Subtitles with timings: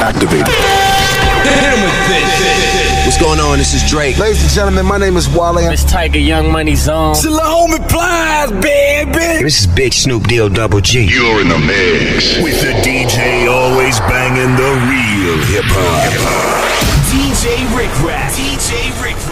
[0.00, 0.48] activated.
[0.48, 3.06] Hit him with this.
[3.06, 3.58] What's going on?
[3.58, 4.18] This is Drake.
[4.18, 5.58] Ladies and gentlemen, my name is Wale.
[5.58, 7.12] It's Tiger Young Money Zone.
[7.12, 9.44] It's the homie Plies, baby.
[9.44, 11.04] This is Big Snoop Deal Double G.
[11.04, 16.90] You're in the mix with the DJ always banging the real hip hop.
[17.10, 18.30] DJ Rik Rak.
[18.32, 19.29] DJ Rik Rak.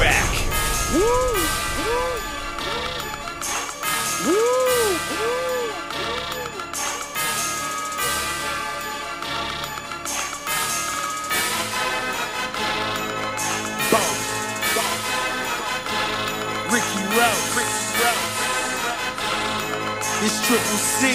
[20.49, 21.13] Triple C.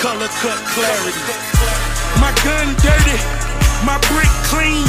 [0.00, 1.12] Color cut clarity.
[2.16, 3.20] My gun dirty.
[3.84, 4.88] My brick clean.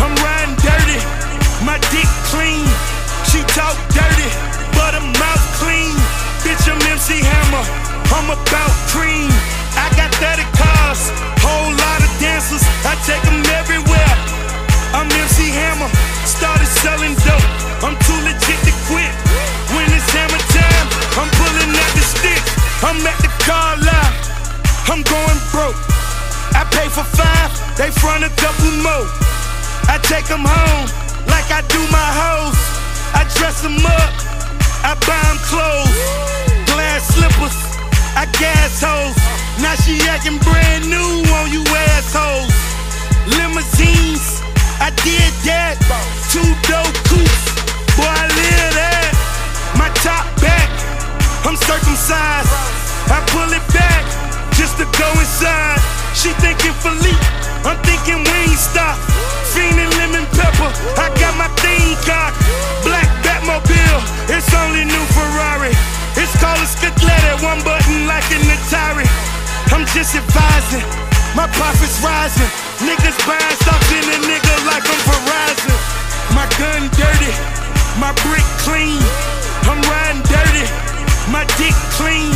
[0.00, 0.96] I'm riding dirty.
[1.68, 2.64] My dick clean.
[3.28, 4.30] She talk dirty,
[4.72, 5.92] but her mouth clean.
[6.40, 7.64] Bitch, I'm MC Hammer.
[8.08, 9.28] I'm about cream.
[9.76, 11.12] I got 30 cars,
[11.44, 12.64] whole lot of dancers.
[12.88, 14.16] I take them everywhere.
[14.96, 15.92] I'm MC Hammer,
[16.24, 17.84] started selling dope.
[17.84, 19.31] I'm too legit to quit.
[21.18, 22.42] I'm pulling out the stick.
[22.82, 24.12] I'm at the car lot.
[24.90, 25.78] I'm going broke.
[26.54, 29.08] I pay for five, they front a couple more.
[29.88, 30.84] I take them home
[31.26, 32.58] like I do my hoes.
[33.16, 34.12] I dress them up,
[34.84, 35.96] I buy them clothes.
[36.68, 37.56] Glass slippers,
[38.16, 39.16] I gas hoes.
[39.64, 42.52] Now she acting brand new on you assholes.
[43.38, 44.44] Limousines,
[44.76, 45.80] I did that.
[46.28, 47.44] Two dope coupes,
[47.96, 49.12] boy, I live that.
[49.80, 50.68] My top back,
[51.44, 52.52] I'm circumcised.
[53.10, 54.04] I pull it back
[54.54, 55.80] just to go inside.
[56.14, 57.24] She thinking Philippe,
[57.66, 58.96] I'm thinking Wingstop.
[59.52, 62.38] Fiendin' lemon pepper, I got my thing cocked.
[62.86, 65.74] Black Batmobile, it's only new Ferrari.
[66.16, 69.08] It's called a Scaglietti, one button like an Atari.
[69.72, 70.84] I'm just advising,
[71.34, 72.48] my profits rising.
[72.86, 75.74] Niggas buying stocks in a nigga like I'm Verizon.
[76.36, 77.32] My gun dirty,
[77.98, 79.00] my brick clean.
[79.68, 80.66] I'm riding dirty,
[81.30, 82.32] my dick clean.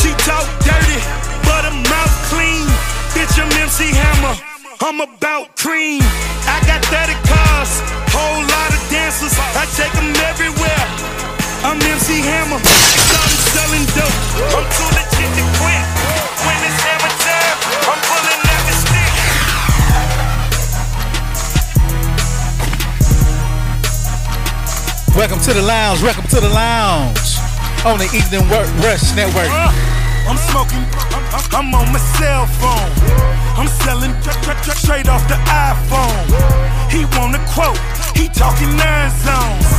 [0.00, 0.98] She talk dirty,
[1.46, 2.66] but her mouth clean.
[3.14, 4.34] Bitch, I'm MC Hammer.
[4.80, 6.02] I'm about cream.
[6.46, 7.80] I got 30 cars,
[8.12, 9.32] whole lot of dancers.
[9.56, 10.84] I take them everywhere.
[11.64, 14.18] I'm MC Hammer, I'm selling dope.
[14.52, 15.84] I'm too legit to quit.
[16.44, 17.56] When it's hammer time,
[17.88, 19.12] I'm pulling out the stick.
[25.16, 26.02] Welcome to the lounge.
[26.02, 27.35] Welcome to the lounge
[27.86, 29.46] on the Evening Work Rush Network.
[29.46, 29.70] Uh,
[30.26, 30.82] I'm smoking,
[31.14, 32.90] I'm, I'm on my cell phone.
[33.54, 36.26] I'm selling tr- tr- tr- straight off the iPhone.
[36.90, 37.78] He want a quote,
[38.18, 39.70] he talking nine zones.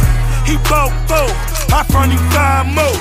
[0.48, 1.28] He bought four,
[1.76, 2.96] I front him five more.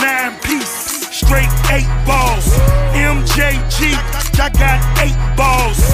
[0.00, 2.48] Nine piece, straight eight balls.
[2.96, 3.92] MJG,
[4.40, 5.84] I got eight balls.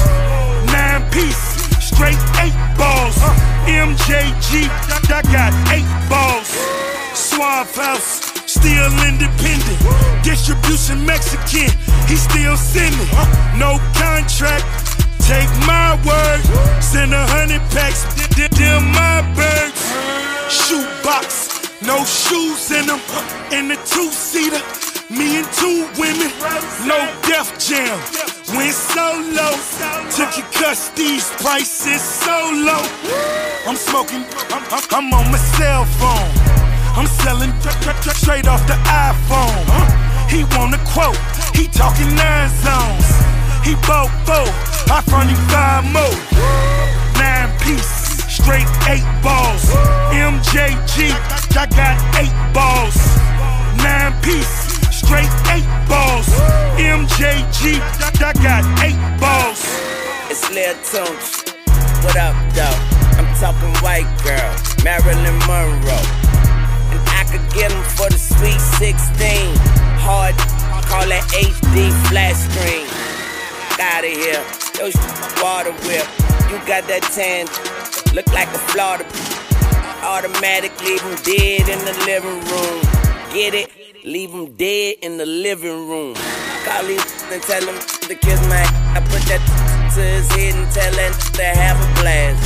[0.71, 3.19] Nine piece, straight eight balls.
[3.67, 4.71] MJG,
[5.11, 6.84] I got eight balls.
[7.15, 9.79] Suave House, still independent.
[10.23, 11.71] Distribution Mexican,
[12.09, 13.09] he still sending.
[13.57, 14.67] No contract,
[15.23, 16.41] take my word.
[16.83, 18.03] Send a hundred packs,
[18.59, 19.79] them my birds.
[20.51, 23.01] Shoe box, no shoes in them.
[23.53, 24.63] In the two seater,
[25.09, 26.31] me and two women.
[26.83, 27.99] No death Jam,
[28.57, 29.55] went solo.
[30.11, 32.83] Took your these prices so low.
[33.67, 36.64] I'm smoking, I'm, I'm on my cell phone.
[36.97, 39.67] I'm selling tr- tr- tr- straight off the iPhone.
[40.31, 41.19] He want a quote,
[41.55, 43.07] he talking nine zones.
[43.67, 44.47] He bought four,
[44.93, 46.17] I front him five more.
[47.19, 47.91] Nine piece,
[48.31, 49.65] straight eight balls.
[50.15, 51.11] MJG,
[51.57, 52.97] I got eight balls.
[53.83, 54.55] Nine piece,
[54.95, 56.29] straight eight balls.
[56.79, 57.81] MJG,
[58.23, 59.61] I got eight balls.
[60.31, 61.43] It's Lil Tunes.
[62.05, 62.79] What up, though?
[63.19, 64.51] I'm talking white girl,
[64.85, 66.54] Marilyn Monroe.
[67.35, 69.57] Could get 'em for the sweet 16.
[69.99, 70.37] Hard,
[70.87, 72.87] call it HD flat screen.
[73.81, 74.45] Outta here.
[74.79, 74.87] Yo,
[75.43, 76.07] water whip.
[76.49, 77.51] You got that tan,
[78.15, 79.05] look like a Florida.
[80.05, 82.81] Automatic, leave dead in the living room.
[83.33, 83.69] Get it?
[84.05, 86.15] Leave 'em dead in the living room.
[86.65, 87.03] Call these
[87.33, 87.79] and tell him
[88.09, 88.63] to kiss my
[88.95, 89.43] I put that
[89.95, 92.39] to his head and tell him to have a blast.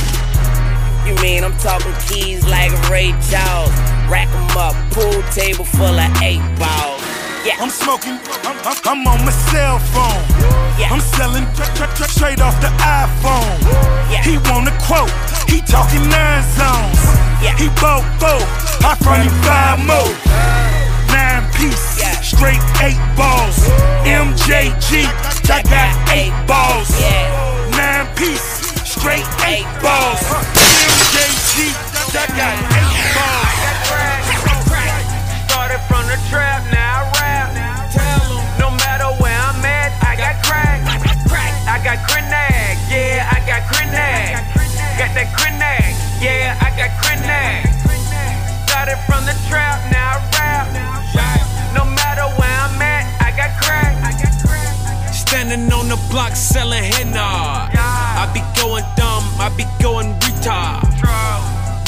[1.05, 3.98] You mean I'm talking keys like Ray Charles?
[4.09, 7.01] Rack 'em up, pool table full of eight balls.
[7.45, 7.55] Yeah.
[7.61, 10.23] I'm smoking, I'm, I'm, I'm on my cell phone.
[10.77, 10.89] Yeah.
[10.91, 13.59] I'm selling tr- tr- tr- straight off the iPhone.
[14.11, 14.23] Yeah.
[14.23, 15.11] He want a quote,
[15.47, 16.99] he talking nine zones.
[17.41, 17.55] Yeah.
[17.57, 18.41] He bought four,
[18.83, 20.11] I front him five more.
[21.13, 23.57] nine piece, straight eight balls.
[24.03, 25.05] MJG,
[25.49, 26.89] I got eight balls.
[26.99, 27.71] Yeah.
[27.77, 30.19] Nine piece, straight eight balls.
[30.59, 32.89] MJG, I got eight.
[35.45, 37.53] Started from the trap, now I rap.
[38.57, 40.81] No matter where I'm at, I got crack.
[41.69, 44.41] I got grenade, yeah, I got grenade.
[44.97, 47.69] Got that grenade, yeah, I got grenade.
[48.65, 50.67] Started from the trap, now I rap.
[51.75, 53.93] No matter where I'm at, I got crack.
[55.13, 57.69] Standing on the block selling henna.
[57.69, 60.89] I be going dumb, I be going retard.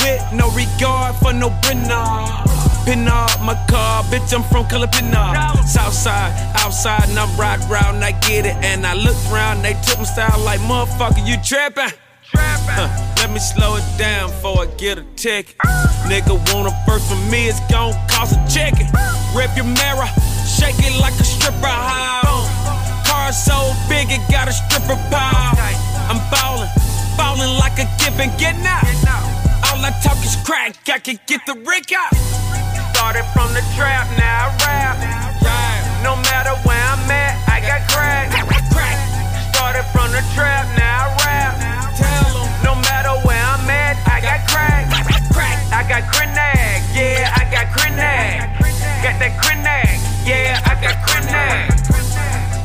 [0.01, 2.51] With no regard for no brinner.
[2.86, 5.56] Pin up my car, bitch, I'm from Calipina.
[5.68, 8.56] Southside, outside, and I'm ride round, I get it.
[8.65, 11.95] And I look around, they took my style like, motherfucker, you trapping?
[12.33, 15.56] Huh, let me slow it down before I get a ticket.
[16.09, 18.88] Nigga want a first from me, it's gon' cost a chicken.
[19.36, 20.09] Rip your mirror,
[20.48, 22.25] shake it like a stripper high.
[23.06, 25.53] Car so big, it got a stripper pile.
[26.09, 26.69] I'm ballin',
[27.18, 27.86] ballin' like a
[28.21, 29.40] and getting out.
[29.69, 32.16] All I talk is crack, I can get the rig out.
[32.94, 34.98] Started from the trap, now I rap.
[36.04, 38.31] No matter where I'm at, I got crack.
[39.54, 41.54] Started from the trap, now I rap.
[42.63, 44.90] No matter where I'm at, I got crack.
[45.72, 48.42] I got grenade, yeah, I got grenade.
[49.02, 51.72] Got that grenade, yeah, I got grenade.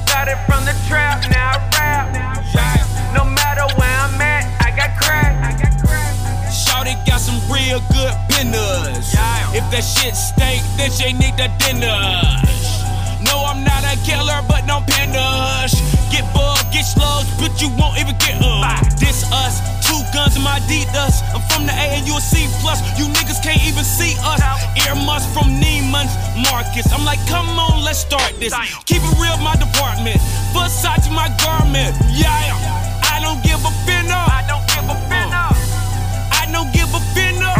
[0.09, 2.16] Started from the trap, now I rap.
[6.87, 9.11] Shawty got some real good pinners.
[9.55, 11.99] If that shit stink, then she need the dinner.
[13.27, 15.75] No, I'm not a killer, but no pinners.
[16.15, 18.95] Get bug, get slugs, but you won't even get us.
[19.01, 21.23] This us, two guns in my Adidas.
[21.35, 22.79] I'm from the A and you a C plus.
[22.99, 24.41] You niggas can't even see us.
[24.87, 26.87] Earmuffs from Neiman's Marcus.
[26.93, 28.55] I'm like, come on, let's start this.
[28.85, 30.21] Keep it real, my department.
[30.55, 31.97] Versace, my garment.
[32.15, 32.31] Yeah,
[33.11, 34.15] I don't give a finna.
[34.15, 34.66] I don't
[36.67, 37.53] don't give a finna.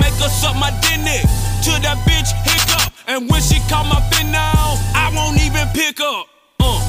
[0.00, 1.20] Make her suck my dinner
[1.62, 2.92] till that bitch hiccup.
[3.06, 4.52] And when she call my finna,
[4.94, 6.26] I won't even pick up.
[6.60, 6.80] Uh.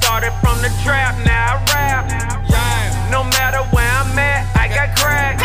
[0.00, 3.10] Started from the trap, now I rap.
[3.10, 5.38] No matter where I'm at, I got crack.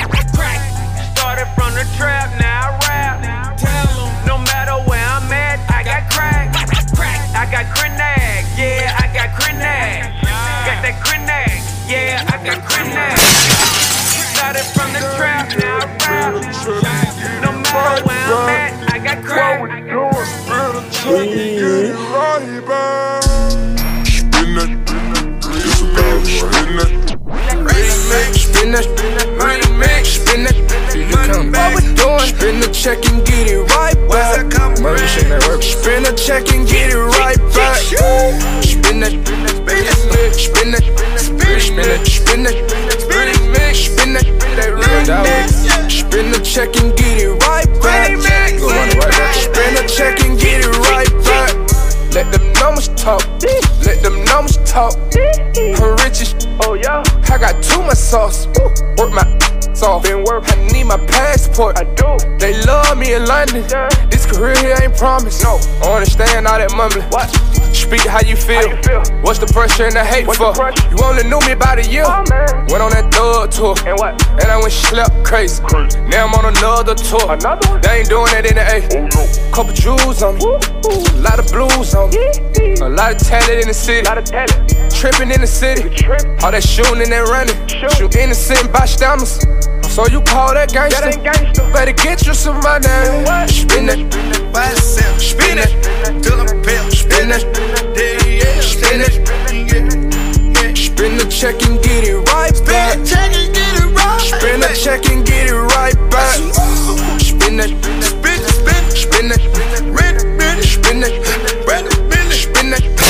[1.15, 3.17] Started from the trap, now I rap.
[4.25, 6.53] No matter where I'm at, I got crack.
[7.33, 10.10] I got grenade, yeah, I got grenade.
[32.81, 34.81] Check and get it right back.
[34.81, 35.61] Murder shit network.
[35.61, 37.77] Spin the check and get it right back.
[37.77, 40.81] Spin that, spin that, spin that, spin that,
[41.61, 44.13] spin that, spin that, spin
[45.05, 45.91] that.
[45.91, 48.17] Spin the check and get it right back.
[48.57, 49.35] Go run it right back.
[49.35, 51.53] Spin the check and get it right back.
[52.15, 53.21] Let them numbers talk.
[53.85, 54.95] Let them numbers talk.
[55.77, 56.33] Her riches.
[56.61, 57.03] Oh yeah.
[57.29, 58.47] I got too much sauce.
[58.97, 59.21] Work my
[59.83, 60.03] off.
[60.03, 60.43] Been work.
[60.47, 60.97] I need my
[61.51, 61.77] passport.
[61.77, 62.37] I do.
[62.37, 63.63] They love me in London.
[64.09, 65.43] This career here ain't promised.
[65.43, 65.59] No.
[65.83, 67.07] I understand all that mumbling.
[67.09, 67.29] What?
[67.75, 68.69] Speak how you feel.
[69.21, 70.53] What's the pressure and the hate for?
[70.91, 72.05] You only knew me about a year.
[72.05, 72.23] Oh,
[72.69, 73.75] went on that thug tour.
[73.87, 74.21] And what?
[74.41, 75.61] And I went slept crazy.
[76.07, 77.31] Now I'm on another tour.
[77.31, 77.81] Another one?
[77.81, 78.79] They ain't doing that in the A.
[79.15, 80.45] Oh, Couple jewels on me.
[80.45, 82.27] A lot of blues on me.
[82.81, 84.07] A lot of talent in the city.
[84.95, 85.83] Tripping in the city.
[86.43, 87.55] All that shooting and that running.
[87.67, 89.39] Shoot innocent bystanders.
[89.91, 91.11] So you call that gangster?
[91.73, 92.87] Better get you some money.
[93.51, 93.99] Spin that,
[95.19, 95.67] spin that,
[96.23, 96.89] till I'm pale.
[96.91, 97.41] Spin that,
[98.63, 99.11] spin that,
[100.77, 103.03] spin the check and get it right back.
[103.03, 106.39] Spin the check and get it right back.
[107.19, 111.19] Spin that, spin, it, spin, it, spin that, spin that, spin that.
[111.67, 113.03] Red, red, spin that, red,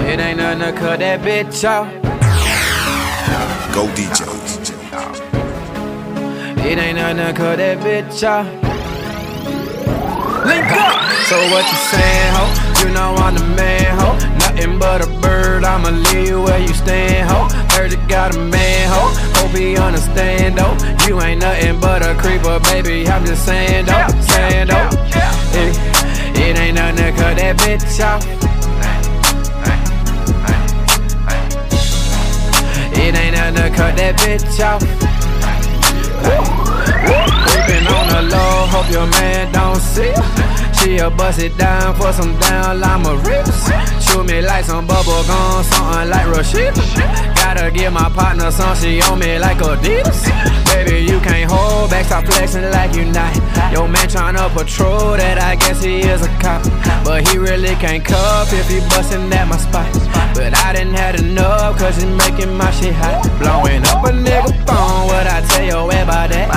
[0.00, 0.08] red.
[0.08, 2.01] It ain't nothing to cut that bitch off.
[3.72, 4.20] Go DJ.
[6.58, 8.46] It ain't nothing to cut that bitch off.
[10.44, 11.00] Link up.
[11.24, 12.44] So what you saying, ho?
[12.84, 14.12] You know I'm the man, ho.
[14.36, 15.64] Nothing but a bird.
[15.64, 17.48] I'ma leave you where you stand, ho.
[17.74, 19.08] Heard you got a man, ho.
[19.40, 20.76] Hope he understand, though.
[21.06, 23.08] You ain't nothing but a creeper, baby.
[23.08, 24.06] I'm just saying, though.
[24.20, 24.90] Saying, though.
[25.56, 25.78] It,
[26.36, 28.51] it ain't nothing to cut that bitch off.
[33.62, 34.82] To cut that bitch off.
[37.46, 40.12] Creeping on the low hope your man don't see
[40.82, 43.70] She'll bust it down for some down llama rips.
[44.02, 46.74] Shoot me like some bubble gum, something like Rashida.
[47.36, 50.26] Gotta give my partner some, she on me like Adidas.
[50.74, 53.32] Baby, you can't hold back, stop flexing like you not.
[53.72, 56.64] Yo, man tryna patrol that, I guess he is a cop.
[57.04, 60.21] But he really can't cuff if he bustin' at my spot.
[60.34, 63.22] But I didn't had enough, cause it's making my shit hot.
[63.38, 66.48] Blowing up a nigga phone, what I tell you about that?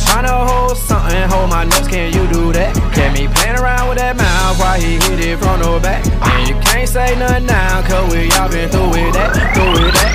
[0.00, 2.74] Tryna hold something, hold my nuts, can you do that?
[2.94, 6.04] Get me playing around with that mouth while he hit it from the back.
[6.06, 9.94] And you can't say nothing now, cause we all been through with that, through with
[9.94, 10.14] that.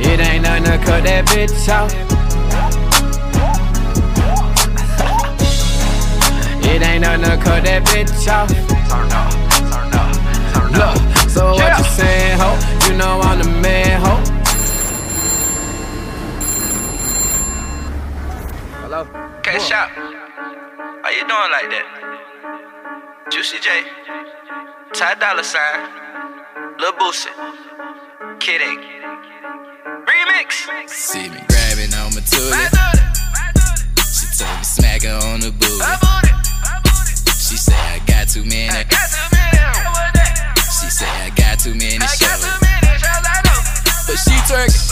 [0.00, 1.92] It ain't nothing to cut that bitch off.
[6.64, 8.50] It ain't nothing to cut that bitch off.
[10.76, 10.96] Look,
[11.36, 12.48] so what you saying, ho?
[12.88, 14.14] You know I'm the man, ho.
[18.80, 19.04] Hello?
[19.42, 19.90] Cash out.
[21.02, 21.86] How you doing like that?
[23.30, 23.68] Juicy J.
[24.94, 25.80] Ty Dollar Sign.
[26.80, 27.28] Lil Boosie.
[28.40, 28.80] Kidding.
[30.08, 30.66] Remix.
[30.88, 32.70] See me grabbing on my tootie.
[34.08, 35.84] She told me smack her on the booty.
[37.36, 38.85] She say I got too many.
[44.56, 44.88] Twerking.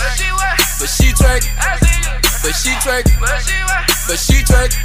[0.78, 1.54] But she twerking.
[2.42, 3.16] But she twerking.
[4.06, 4.76] But she twerking.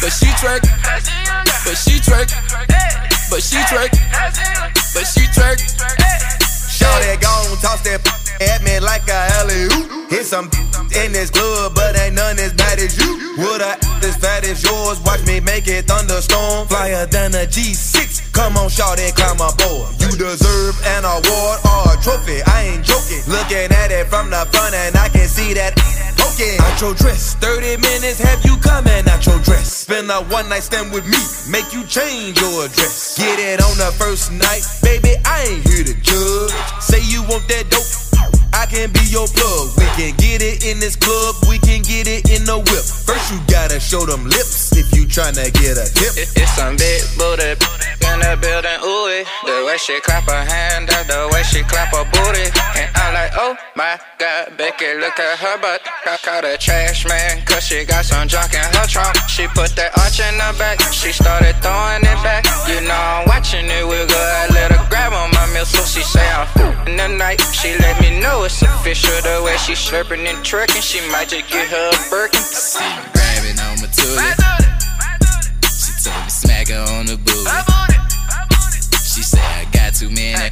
[0.00, 0.72] But she twerking.
[1.64, 2.40] But she twerking.
[3.30, 4.00] But she twerking.
[4.94, 6.11] But she twerking.
[7.02, 7.98] Shorty gon' toss that
[8.38, 10.10] at me like a alley oop.
[10.10, 10.46] Hit some
[10.94, 13.34] in this club, but ain't none as bad as you.
[13.38, 13.74] Would I
[14.06, 15.00] as fat as yours?
[15.02, 16.68] Watch me make it thunderstorm.
[16.68, 18.32] Flyer than a G6.
[18.32, 19.90] Come on, shorty, climb aboard.
[19.98, 22.38] You deserve an award or a trophy.
[22.46, 23.26] I ain't joking.
[23.26, 25.74] Looking at it from the front, and I can see that
[26.60, 27.34] out your dress.
[27.36, 29.72] 30 minutes have you coming out your dress.
[29.72, 31.18] Spend a one night stand with me,
[31.50, 33.18] make you change your address.
[33.18, 35.14] Get it on the first night, baby.
[35.24, 36.52] I ain't here to judge.
[36.80, 38.11] Say you want that dope.
[38.52, 39.76] I can be your plug.
[39.76, 42.84] We can get it in this club, we can get it in the whip.
[42.84, 46.16] First, you gotta show them lips if you tryna get a tip.
[46.16, 47.56] It, it's some big booty
[48.12, 49.26] in the building, ooh it.
[49.44, 52.46] The way she clap her hand, that's the way she clap her booty.
[52.76, 55.80] And I'm like, oh my god, Becky, look at her butt.
[56.06, 59.16] I caught a trash man, cause she got some junk in her trunk.
[59.28, 62.44] She put that arch in her back, she started throwing it back.
[62.68, 65.82] You know I'm watching it with her, I let her grab on my meal, so
[65.84, 69.14] She say I'm the night, she let me know it's official.
[69.22, 72.40] The way she slurping and twerking, she might just get her a Birkin.
[72.40, 74.34] See me grabbing on my tootie.
[75.70, 77.50] She told me smack her on the booty.
[79.04, 80.50] She say I got too many.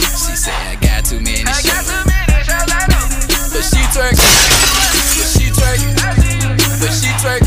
[0.00, 1.44] She say I got too many.
[1.44, 1.54] But
[3.64, 4.32] she twerking.
[5.18, 5.94] But she twerking.
[6.80, 7.41] But she twerking.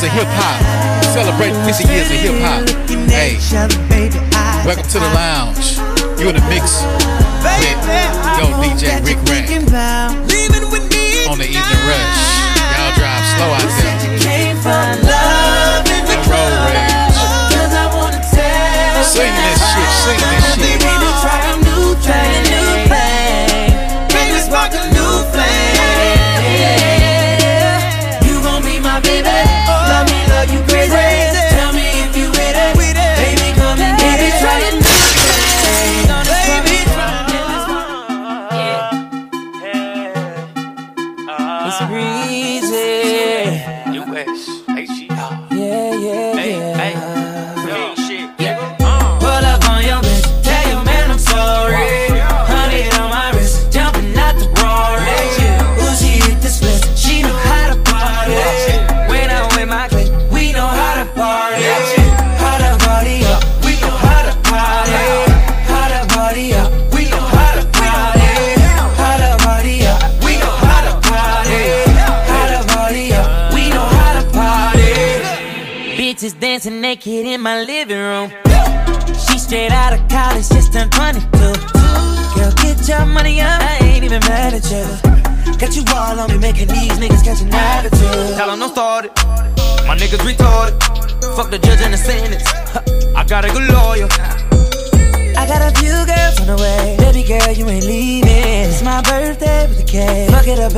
[0.00, 1.04] Years of hip hop.
[1.12, 2.68] Celebrating 50 years of hip hop.
[3.10, 3.36] Hey,
[4.64, 5.76] welcome to the lounge.
[6.18, 6.82] You in the mix
[7.60, 8.09] with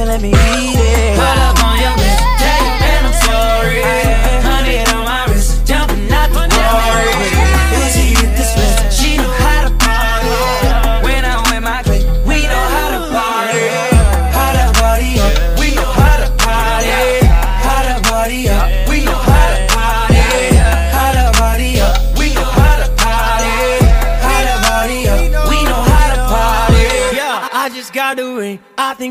[0.04, 1.61] let me eat it.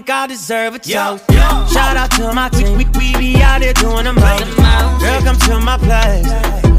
[0.01, 1.31] Think I deserve a toast.
[1.71, 2.75] Shout out to my team.
[2.77, 4.57] We, we be out there doing the most.
[4.99, 6.27] Girl, come to my place.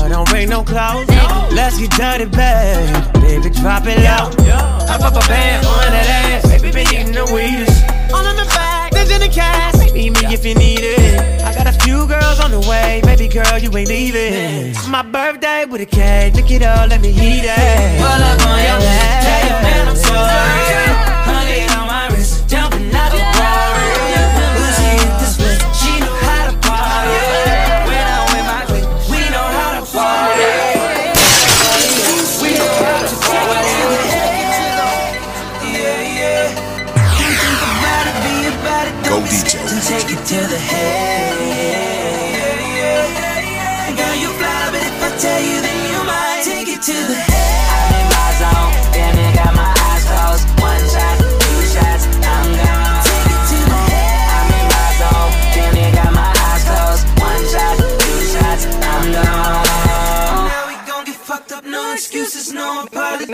[0.02, 1.06] I don't bring no clothes.
[1.54, 3.22] Let's get dirty, babe.
[3.22, 4.26] Baby, drop it low.
[4.90, 6.50] Hop up a band on that ass.
[6.50, 7.84] Baby, been eating the weedest.
[8.12, 9.74] All in the bag, there's in the cash.
[9.92, 11.42] Meet me if you need it.
[11.42, 13.02] I got a few girls on the way.
[13.04, 14.74] Baby girl, you ain't leaving.
[14.90, 16.34] My birthday with a cake.
[16.34, 17.98] Look it up, let me eat it.
[18.00, 21.21] Pull up on your your man I'm sorry.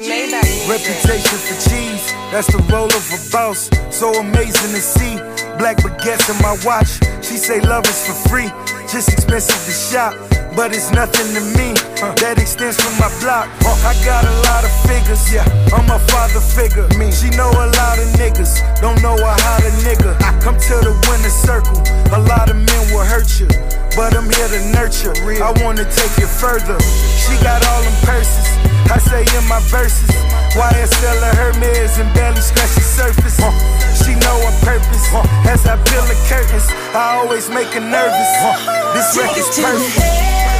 [0.08, 2.00] Reputation for cheese,
[2.32, 3.68] that's the role of a boss.
[3.90, 5.16] So amazing to see.
[5.60, 6.96] Black baguettes in my watch.
[7.20, 8.48] She say love is for free,
[8.88, 10.16] just expensive to shop.
[10.56, 11.76] But it's nothing to me.
[12.24, 13.52] That extends from my block.
[13.84, 15.20] I got a lot of figures.
[15.28, 15.44] Yeah,
[15.76, 16.88] I'm a father figure.
[16.96, 17.12] Me.
[17.12, 18.64] She know a lot of niggas.
[18.80, 20.16] Don't know a how to nigga.
[20.40, 21.84] Come to the winner circle.
[22.16, 23.46] A lot of men will hurt you.
[23.96, 25.14] But I'm here to nurture.
[25.42, 26.78] I wanna take it further.
[27.16, 28.46] She got all them purses.
[28.90, 30.08] I say in my verses.
[30.56, 33.36] why YSL of Hermes and barely scratch the surface.
[34.04, 35.04] She know her purpose.
[35.46, 38.30] As I peel the curtains, I always make her nervous.
[38.94, 40.57] This record's perfect.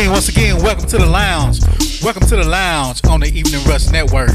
[0.00, 1.60] Again, once again, welcome to the lounge.
[2.02, 4.30] Welcome to the lounge on the Evening Rush Network.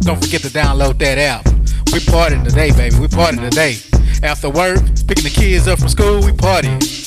[0.00, 1.44] Don't forget to download that app.
[1.92, 2.98] We partying today, baby.
[2.98, 3.76] We partying today.
[4.22, 7.01] After work, picking the kids up from school, we partying.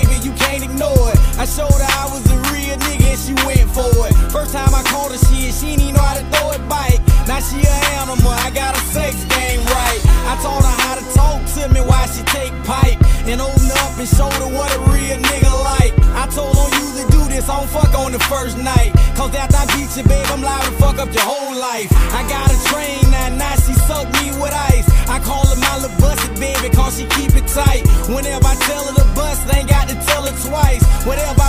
[0.00, 1.18] Baby, you can't ignore it.
[1.36, 4.14] I showed her I was a real nigga and she went for it.
[4.32, 6.96] First time I called her shit, she didn't know how to throw it back.
[7.28, 10.00] Now she a animal, I got a sex game right.
[10.28, 12.98] I taught her how to talk to me while she take pipe.
[13.28, 15.92] And open up and show her what a real nigga like.
[16.16, 18.92] I told her you to do this, I don't fuck on the first night.
[19.14, 21.92] Cause after I beat you, babe, I'm liable to fuck up your whole life.
[22.16, 24.88] I got a train now, now she suck me with ice.
[25.08, 27.86] I call her my little busted baby, cause she keep it tight.
[28.08, 29.09] Whenever I tell her to
[31.06, 31.39] Whatever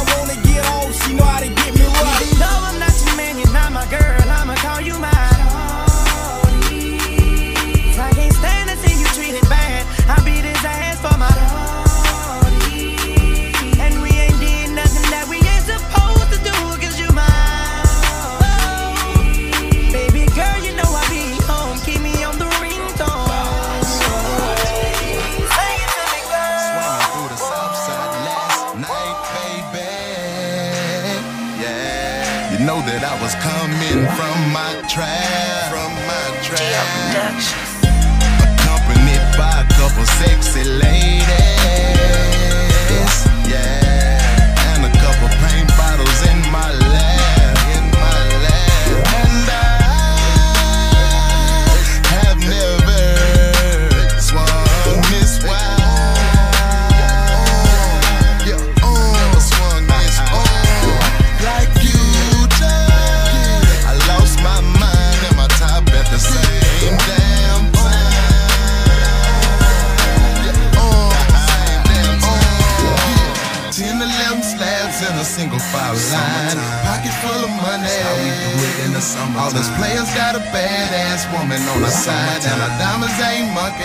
[79.51, 83.83] All those players got a badass woman on the side, and our diamonds ain't monkey.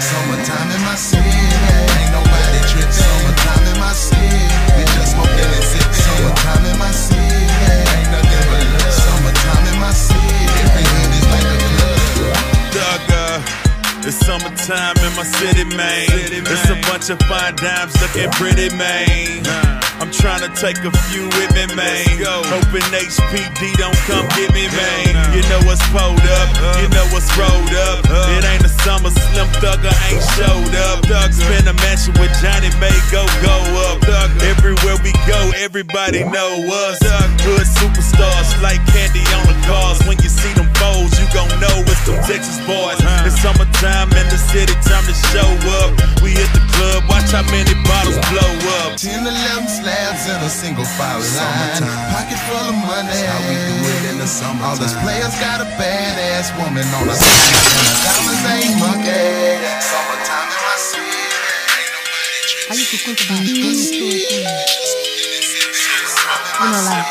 [0.00, 2.96] Summertime in my city, ain't nobody tripping.
[2.96, 4.40] Summertime in my city,
[4.72, 6.00] we just smoking and sipping.
[6.00, 8.96] Summertime in my city, ain't nothing but love.
[8.96, 12.00] Summertime in my city, every hood is like a club.
[12.72, 14.08] Duggar.
[14.08, 16.08] It's summertime in my city, man.
[16.08, 19.85] It's a bunch of fine dimes looking pretty, man.
[19.96, 22.04] I'm trying to take a few with me, man.
[22.52, 25.32] Hoping HPD don't come get me, man.
[25.32, 28.04] You know what's pulled up, you know what's rolled up.
[28.36, 31.00] It ain't a summer Slim Thugga ain't showed up.
[31.32, 33.56] Spend a mansion with Johnny May, go go
[33.88, 34.04] up.
[34.44, 37.00] Everywhere we go, everybody know us.
[37.40, 39.98] Good superstars like candy on the cars.
[40.04, 43.00] When you see them foes, you gon' know it's them Texas boys.
[43.24, 45.48] It's summertime in the city, time to show
[45.80, 45.96] up.
[46.20, 48.52] We hit the club, watch how many bottles blow
[48.84, 49.00] up.
[49.00, 51.82] 10, 11 slabs in a single file line.
[52.10, 53.22] Pocket full of money.
[53.22, 54.66] how we do it in the summer.
[54.66, 57.54] All those players got a badass woman on the side.
[57.70, 59.62] And the diamonds ain't monkey.
[59.78, 61.22] Summertime in my city.
[62.66, 64.50] I used to think about going through a thing.
[66.58, 67.06] You know, like,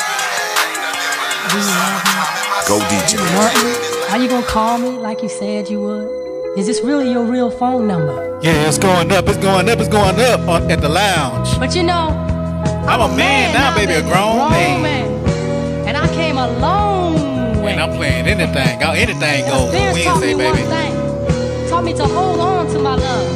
[1.48, 2.20] do you love me?
[2.68, 3.16] Go DJ.
[3.16, 3.72] You want me?
[4.12, 6.58] Are you gonna call me like you said you would?
[6.58, 8.38] Is this really your real phone number?
[8.42, 11.58] Yeah, it's going up, it's going up, it's going up on, at the lounge.
[11.58, 12.35] But you know,
[12.88, 15.06] I'm a man now, baby, a grown man.
[15.86, 17.72] And I came a long way.
[17.72, 21.68] And I'm playing anything, anything goes on Parents taught me Wednesday, baby.
[21.68, 23.35] Taught me to hold on to my love.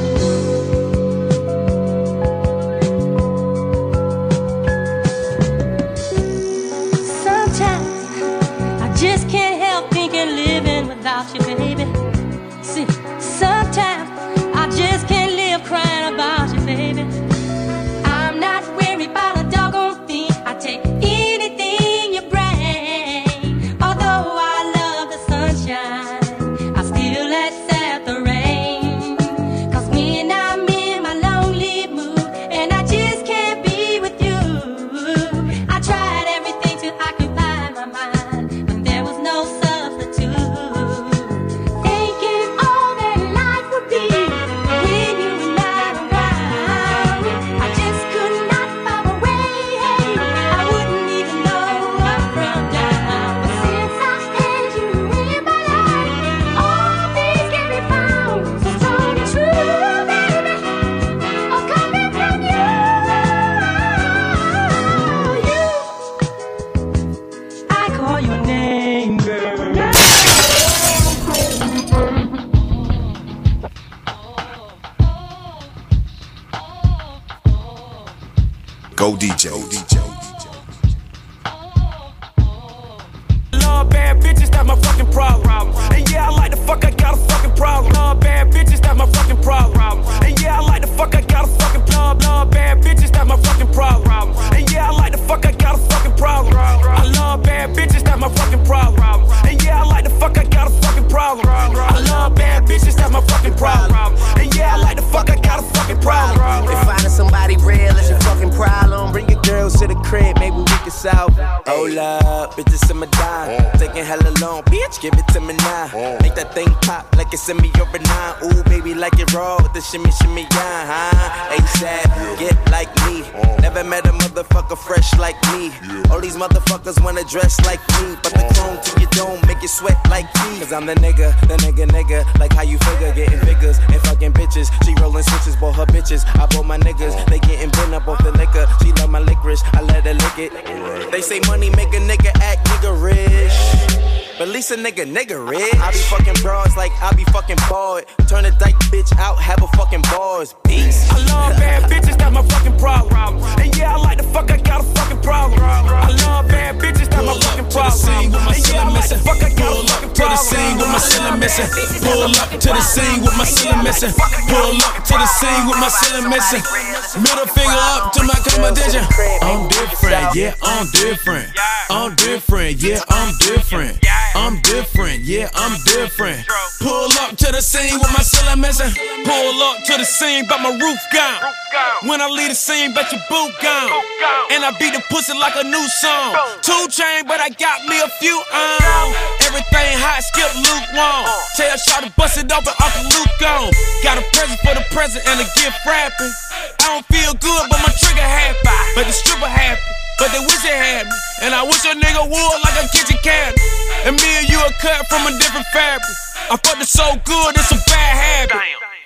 [185.20, 186.32] Pussy like a new song.
[186.64, 188.80] Two chain, but I got me a few um.
[188.80, 189.12] on.
[189.44, 191.28] Everything hot, skip lukewarm.
[191.60, 193.68] Tell Shaw to bust it open, Uncle Luke gone.
[194.00, 196.32] Got a present for the present and a gift wrapping.
[196.80, 198.64] I don't feel good, but my trigger happy.
[198.96, 199.84] But the stripper happy.
[200.16, 201.16] But they wish they had me.
[201.44, 203.60] And I wish a nigga would like a kitchen cabinet.
[204.08, 206.16] And me and you are cut from a different fabric.
[206.48, 208.56] I fucked it so good, it's a bad habit.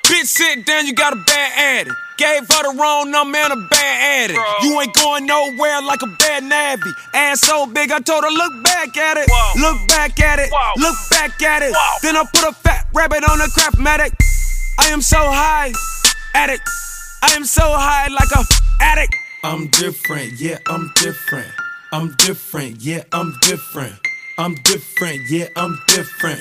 [0.07, 1.97] Bitch, sit down, you got a bad addict.
[2.19, 3.94] Gave her the wrong number and a bad
[6.41, 6.93] bad nabby.
[7.15, 9.29] Ass so big, I told her, look back at it.
[9.61, 10.51] Look back at it.
[10.77, 11.75] Look back at it.
[12.03, 14.13] Then I put a fat rabbit on a crap medic.
[14.79, 15.73] I am so high,
[16.35, 16.69] addict.
[17.23, 18.45] I am so high like a
[18.81, 19.15] addict.
[19.43, 21.53] I'm different, yeah, I'm different.
[21.93, 23.95] I'm different, yeah, I'm different.
[24.39, 26.41] I'm different, yeah, I'm different.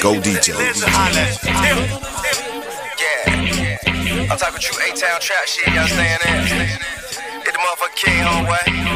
[0.00, 0.54] Go DJ.
[2.98, 3.78] Yeah.
[4.30, 6.98] I'm talking true A-Town trap shit, you understand that?
[7.44, 8.87] The king, homeboy.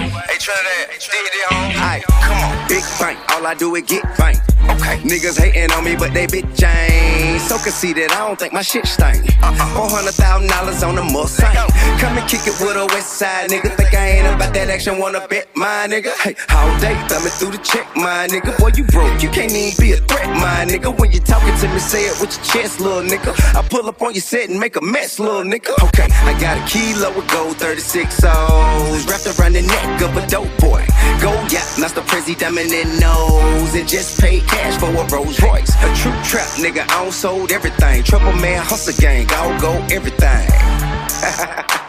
[0.42, 1.70] Hey, Trinidad, dig it, home.
[1.86, 3.16] Aight, come on, big bank.
[3.30, 4.38] All I do is get bank.
[4.70, 4.98] Okay.
[5.06, 7.40] Niggas hating on me, but they bitch ain't.
[7.42, 9.22] So conceited, I don't think my shit stank.
[9.42, 9.74] Uh-uh.
[9.74, 11.54] Four hundred thousand dollars on the Mustang.
[11.98, 13.70] Come and kick it with a West Side nigga.
[13.76, 16.10] Think I ain't about that action, wanna bet my nigga.
[16.22, 18.58] Hey, all day thumbing through the check, my nigga.
[18.58, 20.90] Boy, you broke, you can't even be a threat, my nigga.
[20.98, 23.34] When you talking to me, say it with your chest, little nigga.
[23.54, 25.74] I pull up on your set and make a mess, little nigga.
[25.90, 30.26] Okay, I got a kilo of gold 36 O's wrapped around the neck of a
[30.32, 30.82] dope boy.
[31.20, 31.62] Go yeah,
[32.00, 35.74] Prezi diamond in nose and just paid cash for a Rolls Royce.
[35.76, 38.02] A true trap nigga, I don't sold everything.
[38.02, 40.48] Trouble man, hustle gang, I'll go everything.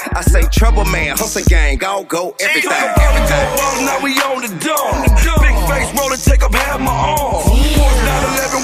[0.00, 2.72] I say trouble man, hustle gang, I'll go everything.
[2.72, 3.84] everything.
[3.84, 5.04] now we on the dome.
[5.44, 7.44] Big face roller, take up half my arm.
[7.76, 8.00] Porsche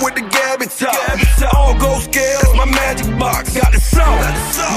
[0.01, 0.97] 911 with the Gabby top.
[1.53, 3.53] All gold scales, my magic box.
[3.53, 4.17] Got the song,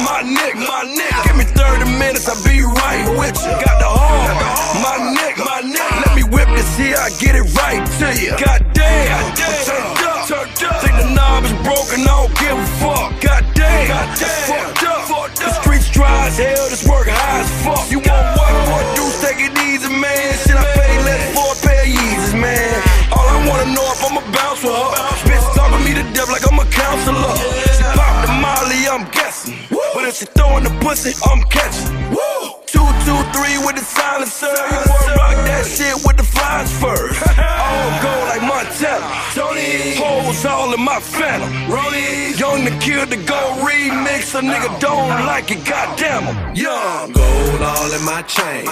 [0.03, 1.23] my nigga, my nigga.
[1.31, 3.55] Give me 30 minutes, I'll be right with you.
[3.63, 4.35] Got the horn,
[4.83, 5.95] my nigga, my nigga.
[6.03, 8.35] Let me whip this here, I get it right to you.
[8.35, 9.31] Goddamn, I'm
[9.63, 10.83] turned up, turned up.
[10.83, 13.15] Think the knob is broken, I don't give a fuck.
[13.23, 14.11] Goddamn, I'm
[14.43, 14.99] fucked up.
[15.39, 15.68] The streets
[15.99, 17.91] dry as hell, this work high as fuck.
[17.91, 18.53] You want what?
[18.71, 20.31] What dudes take it easy, man?
[20.39, 22.71] Shit, I pay less for a pair of Yeezys, man.
[23.11, 24.89] All I wanna know if I'm a bounce with her.
[25.27, 27.68] Bitch talking me to death like I'm a counselor.
[28.39, 29.55] She pop the molly, I'm guessing.
[29.93, 31.87] But if she throwing the pussy, I'm catching.
[32.65, 34.47] Two, two, three with the silencer.
[34.47, 37.19] You wanna rock that shit with the flies first.
[37.37, 39.05] All gold like Montana.
[39.33, 41.49] Tony, hoes all in my phantom.
[41.69, 44.35] Rollie, young to kill the gold remix.
[44.37, 46.55] A nigga don't like it, goddamn him.
[46.55, 47.11] Young.
[47.11, 48.65] Gold all in my chain.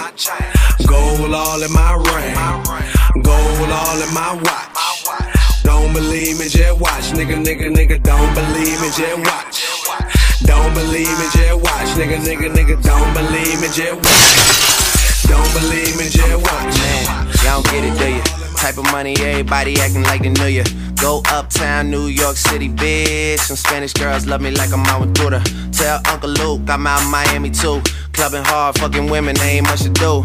[0.86, 3.22] Gold all in my ring.
[3.22, 5.37] Gold all in my watch.
[5.68, 7.12] Don't believe me, just watch.
[7.12, 9.56] Nigga, nigga, nigga, don't believe me, just watch.
[10.48, 11.88] Don't believe me, just watch.
[12.00, 15.28] Nigga, nigga, nigga, don't believe me, just watch.
[15.28, 16.72] Don't believe me, just watch.
[16.80, 17.04] Man,
[17.44, 18.22] y'all don't get it, do you?
[18.56, 20.64] Type of money, everybody acting like they knew you.
[20.96, 23.38] Go uptown, New York City, bitch.
[23.40, 25.44] Some Spanish girls love me like I'm out with Duda.
[25.76, 27.82] Tell Uncle Luke I'm out Miami too.
[28.14, 30.24] Clubbing hard, fucking women, ain't much to do.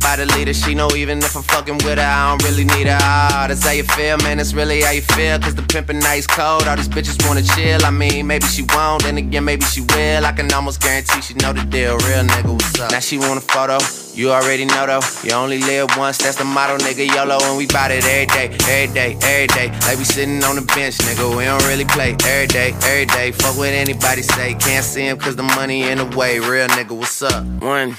[0.00, 0.54] by the leader.
[0.54, 2.98] She know even if I'm fucking with her, I don't really need her.
[3.00, 4.38] Ah, that's how you feel, man.
[4.38, 5.38] That's really how you feel.
[5.38, 6.68] Cause the pimpin' nice cold.
[6.68, 7.84] All these bitches wanna chill.
[7.84, 10.24] I mean, maybe she won't, then again, maybe she will.
[10.24, 11.96] I can almost guarantee she know the deal.
[11.98, 12.90] Real nigga, what's up?
[12.92, 13.78] Now she want a photo.
[14.14, 17.08] You already know though, you only live once, that's the motto, nigga.
[17.14, 19.68] YOLO, and we bout it every day, every day, every day.
[19.88, 21.34] Like we sitting on the bench, nigga.
[21.34, 23.32] We don't really play every day, every day.
[23.32, 26.38] Fuck what anybody say, can't see him cause the money in the way.
[26.40, 27.42] Real nigga, what's up?
[27.62, 27.96] One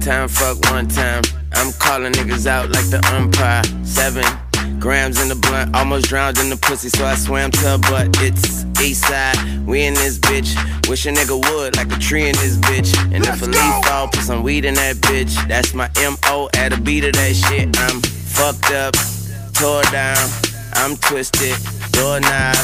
[0.00, 1.22] time, fuck one time.
[1.52, 3.62] I'm calling niggas out like the umpire.
[3.84, 4.24] Seven
[4.78, 8.08] grams in the blunt, almost drowned in the pussy, so I swam to her butt.
[8.20, 9.36] It's east side,
[9.66, 10.54] we in this bitch.
[10.88, 12.94] Wish a nigga would, like a tree in this bitch.
[13.12, 15.34] And if a leaf fall, put some weed in that bitch.
[15.48, 17.76] That's my MO at a beat of that shit.
[17.80, 18.94] I'm fucked up,
[19.54, 20.28] tore down,
[20.74, 21.56] I'm twisted,
[21.92, 22.56] doorknob,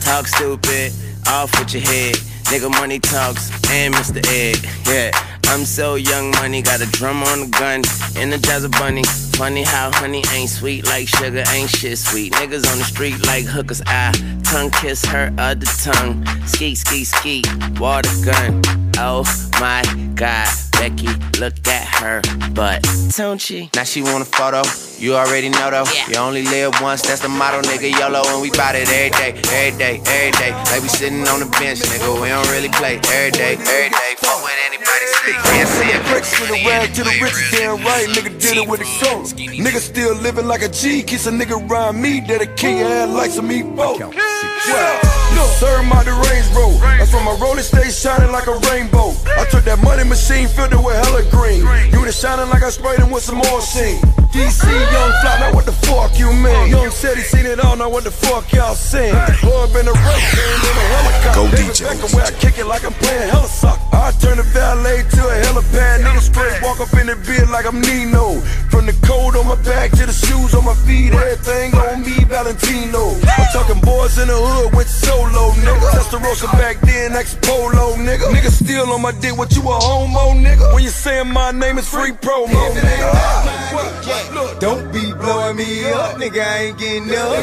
[0.00, 0.92] talk stupid,
[1.28, 2.16] off with your head.
[2.46, 4.24] Nigga money talks and Mr.
[4.28, 5.10] Egg, yeah.
[5.48, 7.82] I'm so young money, got a drum on a gun,
[8.14, 9.04] energizer bunny.
[9.36, 12.32] Funny how honey ain't sweet like sugar, ain't shit sweet.
[12.32, 14.12] Niggas on the street like hookers, I
[14.44, 16.24] tongue kiss her other tongue.
[16.46, 17.42] Ski, ski, ski,
[17.78, 18.62] water gun.
[18.98, 19.24] Oh
[19.60, 19.82] my
[20.14, 20.48] god,
[20.78, 21.08] Becky,
[21.40, 22.20] look at her
[22.52, 22.84] butt.
[23.16, 23.70] Don't she?
[23.74, 24.62] Now she want a photo.
[24.98, 25.84] You already know though.
[26.08, 27.92] You only live once, that's the motto, nigga.
[27.98, 30.52] YOLO, and we bout it every day, every day, every day.
[30.72, 32.20] Like we sitting on the bench, nigga.
[32.20, 34.14] We don't really play every day, every day.
[34.18, 35.32] Fuck what anybody say.
[35.32, 36.00] Can't see it.
[36.08, 38.08] Bricks from the rag to the riches, damn right.
[38.08, 39.22] Nigga did it with a soul.
[39.36, 41.02] Nigga still living like a G.
[41.02, 43.98] Kiss a nigga around me, that a king ass like some meatball.
[43.98, 45.16] Yeah.
[45.36, 46.80] Look, serve my the Range Road.
[46.96, 49.12] That's why my rolling stay shining like a rainbow.
[49.36, 51.62] I took that money machine, it with hella green.
[51.92, 54.00] Unit shining like I sprayed him with some more sheen.
[54.36, 56.68] DC, young fly, now what the fuck you mean?
[56.68, 59.14] Young said he seen it all, now what the fuck y'all saying?
[59.40, 61.40] Boy, been a race, in a helicopter.
[61.40, 61.88] Go Baby, DJ.
[61.88, 63.80] Back away, I kick it like I'm playing hella soccer.
[63.96, 66.04] I turn the valet to a helipad.
[66.04, 68.40] Niggas straight walk up in the bed like I'm Nino.
[68.68, 72.22] From the coat on my back to the shoes on my feet, everything on me,
[72.28, 73.16] Valentino.
[73.24, 75.90] I'm talking boys in the hood with solo, nigga.
[75.96, 78.28] Testarossa back then, ex polo, nigga.
[78.30, 80.55] Nigga still on my dick, what you a homo, nigga?
[80.72, 84.60] When you saying my name is free promo, nigga.
[84.60, 86.42] Don't be blowing me up, nigga.
[86.42, 87.36] I ain't getting up.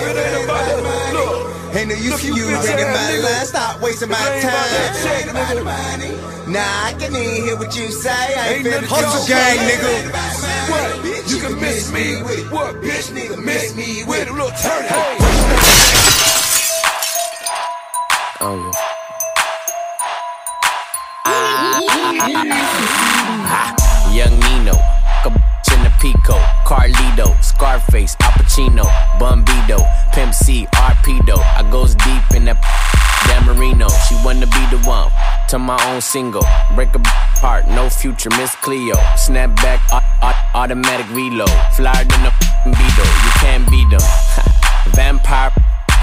[1.75, 3.45] Ain't no use to you taking my line.
[3.45, 5.53] Stop wasting my time.
[6.51, 8.09] Nah, I can even hear what you say.
[8.11, 9.27] I ain't finna Hustle joke.
[9.27, 10.11] gang, nigga.
[10.69, 14.85] what You can miss me with what, bitch, nigga, miss me with a little turn.
[18.45, 19.02] Oh, yeah.
[24.13, 24.79] Young Nino,
[25.73, 28.85] in Pico, Carlito, Scarface, Al Pacino,
[29.19, 31.37] Bumbido, Pimp C, Arpedo.
[31.39, 32.55] I goes deep in that
[33.27, 33.89] Dan Marino.
[34.07, 35.11] She wanna be the one
[35.49, 36.45] to my own single.
[36.75, 37.01] Break a
[37.43, 38.95] heart, no future, Miss Cleo.
[39.17, 41.51] Snap back, au- au- automatic reload.
[41.75, 42.31] Flyer than a
[42.63, 43.99] Beetle, you can't beat them.
[44.95, 45.51] Vampire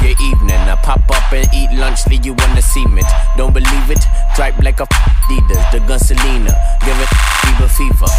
[0.03, 0.57] your evening.
[0.57, 3.07] I pop up and eat lunch, leave you on the cement.
[3.37, 4.03] Don't believe it?
[4.35, 6.53] Stripe like a Adidas, the gun Selena.
[6.85, 7.11] Give it
[7.45, 8.11] fever fever.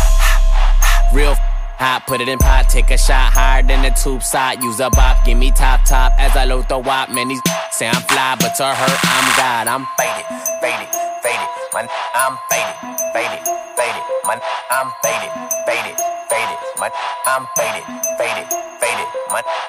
[1.13, 1.36] Real
[1.82, 4.63] hot, put it in pot, take a shot higher than the tube side.
[4.63, 7.09] Use a bop, give me top top as I load the wop.
[7.09, 9.67] Man, these say I'm fly, but to her, I'm God.
[9.67, 10.25] I'm faded,
[10.61, 10.89] faded,
[11.25, 11.49] faded.
[11.73, 12.77] Man, I'm faded,
[13.11, 13.43] faded,
[13.75, 14.03] faded.
[14.27, 15.32] Man, I'm faded,
[15.65, 15.95] faded,
[16.29, 16.57] faded.
[16.79, 16.91] Man,
[17.25, 17.84] I'm faded,
[18.17, 19.07] faded, faded.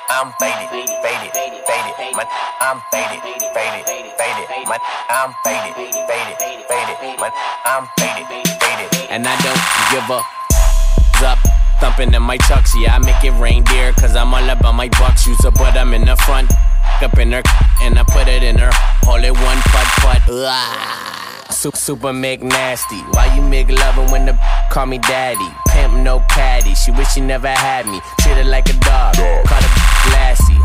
[0.08, 2.16] I'm faded, faded, faded.
[2.16, 2.26] Man,
[2.60, 4.48] I'm faded, faded, faded.
[4.66, 6.36] Man, I'm faded, faded,
[6.66, 7.20] faded.
[7.20, 7.32] Man,
[7.64, 9.10] I'm faded, faded.
[9.10, 10.24] And I don't give up
[11.24, 11.38] up.
[11.80, 13.92] Thumping in my chucks, yeah, I make it reindeer.
[13.94, 15.26] Cause I'm all about my bucks.
[15.26, 16.52] Use a but I'm in the front.
[17.00, 17.42] Up in her,
[17.82, 18.70] and I put it in her.
[19.02, 20.22] Hold it one putt putt.
[20.28, 21.31] Ugh.
[21.52, 23.00] Super, super McNasty.
[23.14, 24.38] Why you make loving when the
[24.70, 25.48] call me daddy?
[25.68, 26.74] Pimp no caddy.
[26.74, 28.00] She wish she never had me.
[28.20, 29.14] Treat her like a dog.
[29.14, 30.56] Call her glassy.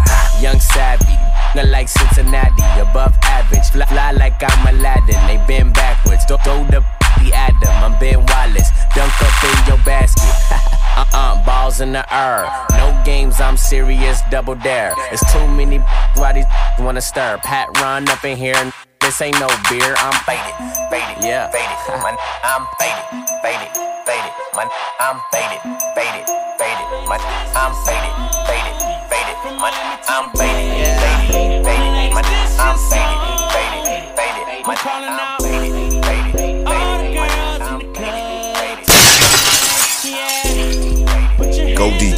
[0.42, 1.14] Young savvy.
[1.56, 2.64] Not like Cincinnati.
[2.80, 3.68] Above average.
[3.70, 5.20] Fly, fly like I'm Aladdin.
[5.28, 6.26] They bend backwards.
[6.26, 6.84] Throw, throw the
[7.20, 7.70] the Adam.
[7.84, 8.70] I'm Ben Wallace.
[8.96, 10.24] Dunk up in your basket.
[10.98, 12.48] uh-uh, balls in the air.
[12.72, 14.94] No games, I'm serious, double dare.
[15.12, 15.80] It's too many
[16.16, 16.46] why these
[16.80, 17.38] wanna stir.
[17.44, 18.74] Pat run up in here and
[19.08, 19.96] this ain't no beer.
[20.04, 20.52] I'm faded,
[20.92, 21.80] faded, yeah, faded.
[22.04, 23.08] Man, I'm faded,
[23.40, 23.72] faded,
[24.04, 24.34] faded.
[24.52, 24.68] Man,
[25.00, 25.64] I'm faded,
[25.96, 26.28] faded,
[26.60, 26.88] faded.
[27.08, 27.24] Man,
[27.56, 28.12] I'm faded,
[28.44, 28.76] faded,
[29.08, 29.38] faded.
[29.64, 29.72] Man,
[30.12, 32.12] I'm faded, faded, faded.
[32.12, 32.26] Man,
[32.60, 34.68] I'm faded, faded, faded.
[34.68, 37.08] Man, I'm faded, faded, faded.
[41.78, 42.17] Go DJ.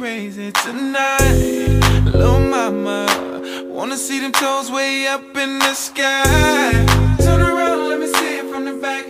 [0.00, 1.78] Crazy tonight.
[2.06, 3.06] Little mama,
[3.66, 6.24] wanna see them toes way up in the sky.
[7.18, 9.04] Turn around, let me see it from the back.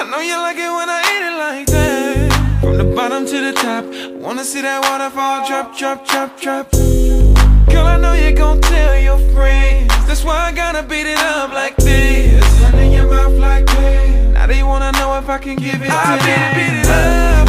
[0.00, 2.60] I know you like it when I eat it like that.
[2.60, 3.84] From the bottom to the top,
[4.22, 6.70] wanna see that waterfall drop, drop, drop, drop.
[6.70, 9.88] Girl, I know you gon' tell your friends.
[10.06, 12.44] That's why I gotta beat it up like this.
[12.62, 14.34] Running your mouth like that.
[14.34, 16.86] Now they wanna know if I can give it I to beat it, beat it
[16.86, 17.48] up.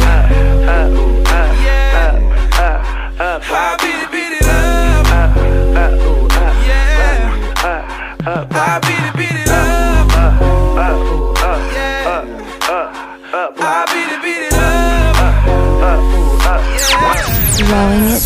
[3.22, 5.04] I beat it, beat it up.
[6.64, 7.36] Yeah.
[8.24, 10.08] I beat it, beat it up.
[10.16, 10.32] up
[11.44, 11.60] up
[12.70, 12.88] up
[13.34, 14.56] up I beat it, beat it
[17.60, 18.24] Throwing it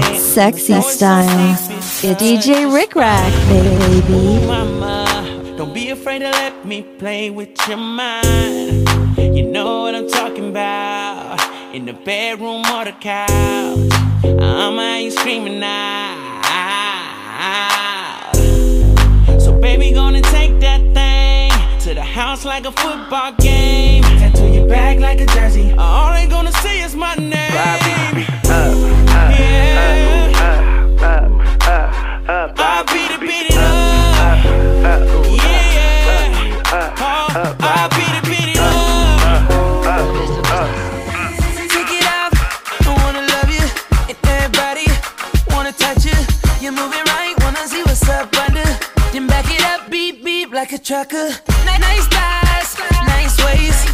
[0.00, 1.52] down, Sexy style.
[1.52, 4.46] It's DJ Rik Rak, baby.
[4.46, 8.88] Mama, don't be afraid to let me play with your mind.
[9.18, 11.15] You know what I'm talking about.
[11.76, 13.92] In the bedroom or the couch.
[14.24, 16.06] I'ma you screaming out.
[19.38, 24.02] So baby, gonna take that thing to the house like a football game.
[24.04, 25.74] Tattoo your back like a jersey.
[25.76, 27.32] All they gonna see is my name.
[27.32, 27.76] Yeah.
[32.58, 33.36] I beat it, up.
[35.42, 35.76] Yeah.
[36.98, 38.25] Oh, I beat it,
[46.66, 46.72] you.
[46.72, 47.34] Move it right.
[47.44, 48.66] Wanna see what's up under.
[49.12, 49.88] Then back it up.
[49.88, 51.28] Beep, beep like a trucker.
[51.66, 52.70] Ni- Nice thighs.
[53.14, 53.86] Nice waist.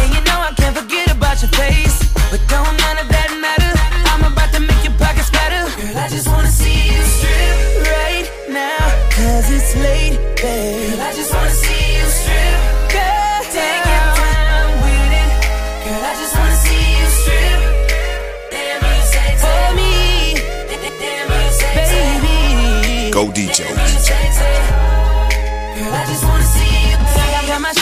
[0.00, 1.96] And you know I can't forget about your face.
[2.30, 3.72] But don't none of that matter.
[4.12, 5.64] I'm about to make your pockets scatter.
[5.80, 7.02] Girl, I just wanna see you
[23.18, 23.66] Go DJ.
[23.66, 23.82] Girl,
[25.92, 26.96] I just wanna see you.
[26.96, 27.72] I got my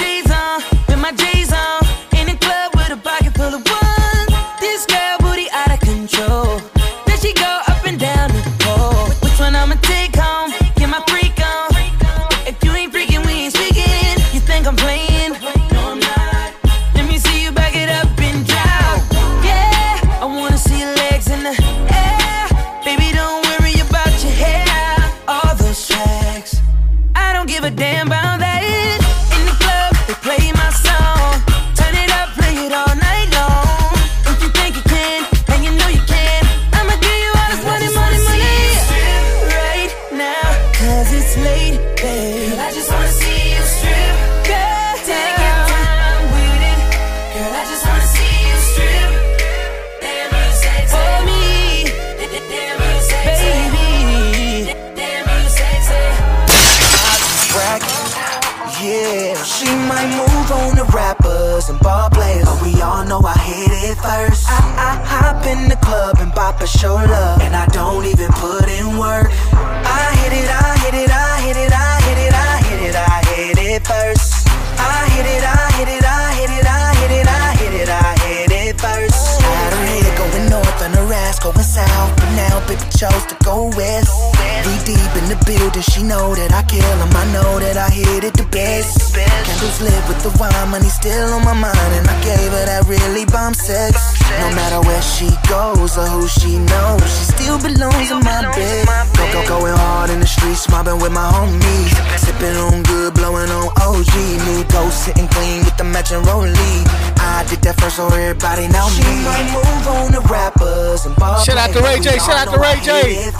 [107.86, 108.98] I did that first, so everybody know me.
[108.98, 112.52] She might move on to rappers and ball Shout out to Ray J, shout out
[112.52, 113.30] to Ray J.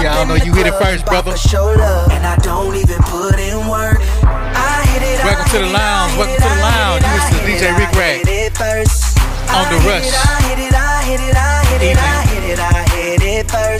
[0.00, 1.36] We all know you hit it first, brother.
[2.10, 4.00] And I don't even put in work.
[4.24, 6.16] I hit it, Welcome to the lounge.
[6.16, 7.04] Welcome to the lounge.
[7.04, 8.24] You listen to DJ Rik Rak
[9.52, 10.08] on the rush.
[10.08, 13.50] I hit it, I hit it, I hit it, I hit it, I hit it
[13.50, 13.79] first.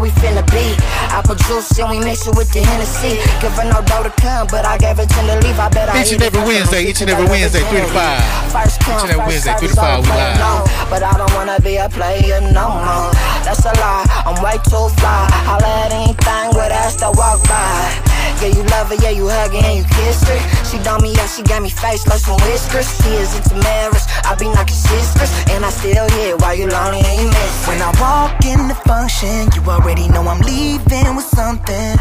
[0.00, 0.72] Where we finna be.
[1.12, 3.20] I produce and we mix it with the Hennessy.
[3.40, 5.58] Give her no dough to come, but I gave her ten to leave.
[5.58, 8.52] I bet I Each and every Wednesday, each and every Wednesday, 3 to 5.
[8.52, 10.90] First Each and every Wednesday, 3 to 5, we live.
[10.90, 13.12] But I don't wanna be a player no more.
[13.44, 15.28] That's a lie, I'm way too fly.
[15.44, 17.99] Holla at anything with ass to walk by.
[18.40, 20.40] Yeah, you love her, yeah, you hug her and you kiss her.
[20.64, 22.88] She done me up, she got me face like some whiskers.
[23.04, 25.28] She is into marriage, I be knocking sisters.
[25.52, 28.74] And I still here while you lonely and you miss When I walk in the
[28.88, 32.00] function, you already know I'm leaving with something.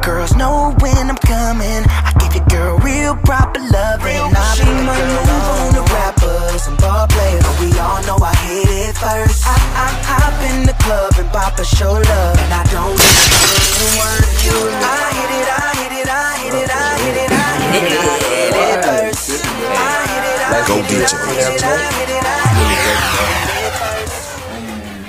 [0.00, 1.84] Girls know when I'm coming.
[1.84, 2.13] I
[2.54, 4.30] girl real proper loving.
[4.30, 8.34] I she might move on to rappers and ball players, but we all know I
[8.46, 9.42] hit it first.
[9.46, 13.26] I, I hop in the club and pop a show love, and I don't even
[13.42, 14.26] put in work.
[14.46, 17.86] You, I hit it, I hit it, I hit it, I hit it, I hit
[17.90, 19.42] it, I hit it first.
[19.42, 21.34] I hit it, I Go hit it, I DJ.
[21.34, 22.78] hit it, I hit it, I hit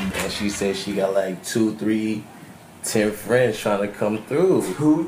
[0.09, 0.23] it.
[0.23, 2.23] And she said she got like two, three,
[2.83, 4.61] ten friends trying to come through.
[4.81, 5.07] Who?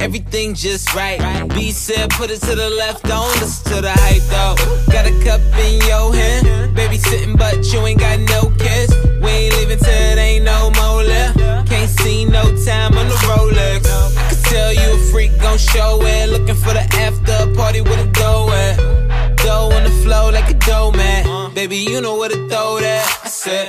[0.00, 1.18] Everything just right.
[1.54, 4.56] B said, put it to the left, don't listen to the hype though.
[4.92, 8.90] Got a cup in your hand, baby sitting, but you ain't got no kiss.
[9.22, 11.38] We ain't leaving till it ain't no more left.
[11.68, 13.86] Can't see no time on the Rolex.
[14.16, 16.28] I could tell you a freak gon' show it.
[16.30, 19.36] Looking for the after party with a dough at.
[19.38, 21.52] Dough on the flow like a dough man.
[21.54, 23.20] Baby, you know where to throw that.
[23.24, 23.68] I said,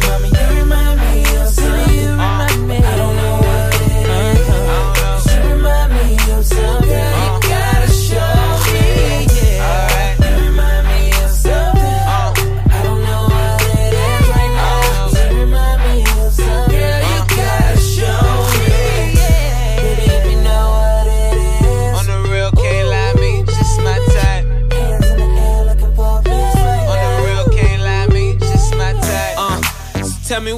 [0.00, 1.94] Mommy, you remind me of something.
[1.94, 2.76] You remind me.
[2.76, 3.25] I don't know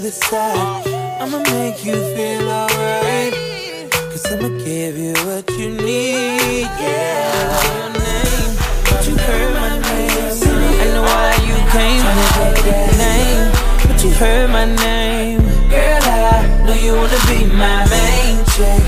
[0.00, 0.86] the side.
[1.20, 3.34] I'ma make you feel alright.
[4.10, 6.68] Cause I'ma give you what you need.
[6.80, 7.60] Yeah.
[7.68, 8.52] Your name.
[8.88, 10.40] But you heard my name.
[10.80, 12.02] I know why you came.
[12.64, 13.52] Get name.
[13.86, 15.40] But you heard my name.
[15.68, 18.82] Girl, I know you wanna be my main chick.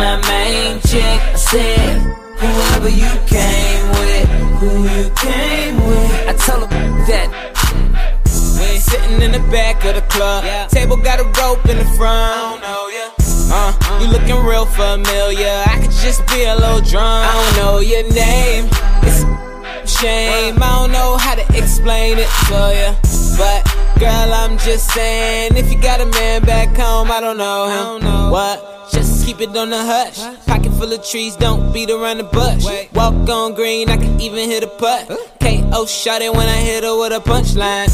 [0.00, 1.20] My main chick.
[1.32, 1.96] I said,
[2.40, 4.28] whoever you came with.
[4.60, 6.28] Who you came with.
[6.28, 7.51] I told her that.
[8.90, 10.44] Sitting in the back of the club.
[10.44, 10.66] Yeah.
[10.66, 12.62] Table got a rope in the front.
[13.54, 15.62] Uh, you looking real familiar.
[15.66, 17.28] I could just be a little drunk.
[17.28, 18.64] I don't know your name.
[19.02, 20.56] It's a shame.
[20.60, 22.90] I don't know how to explain it to you.
[23.38, 23.64] But
[24.00, 28.30] girl, I'm just saying, if you got a man back home, I don't know him.
[28.30, 28.90] What?
[28.90, 30.18] Just keep it on the hush.
[30.62, 32.64] Pocket full of trees, don't beat around the bush.
[32.94, 35.08] Walk on green, I can even hit a putt.
[35.40, 37.90] KO shot it when I hit her with a punchline.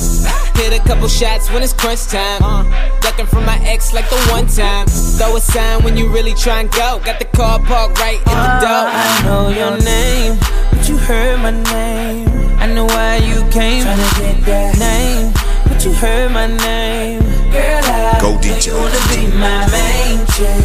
[0.54, 2.42] Hit a couple shots when it's crunch time.
[2.42, 2.64] Uh.
[3.00, 4.86] Ducking from my ex like the one time.
[4.86, 7.00] Throw a sign when you really try and go.
[7.04, 8.84] Got the car parked right in the door.
[8.84, 10.36] Ah, I know your name,
[10.70, 12.28] but you heard my name.
[12.58, 13.84] I know why you came.
[13.84, 15.32] Tryna get that name,
[15.68, 17.22] but you heard my name.
[17.48, 18.76] Girl, I Go DJ.
[18.76, 20.60] wanna be my main chick,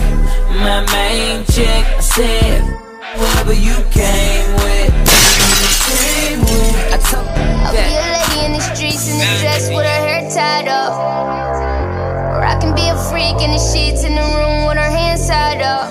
[0.62, 1.86] my main chick.
[1.98, 2.62] I said,
[3.16, 4.94] whoever you came with,
[5.90, 6.42] came.
[6.94, 7.26] I told
[7.66, 10.94] I'll be a lady in the streets in a dress with her hair tied up.
[12.34, 15.28] Or I can be a freak in the sheets in the room with her hands
[15.28, 15.90] tied up.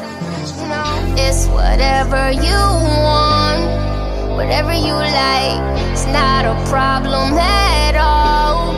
[0.59, 2.61] You know, it's whatever you
[3.07, 5.61] want, whatever you like.
[5.93, 8.75] It's not a problem at all.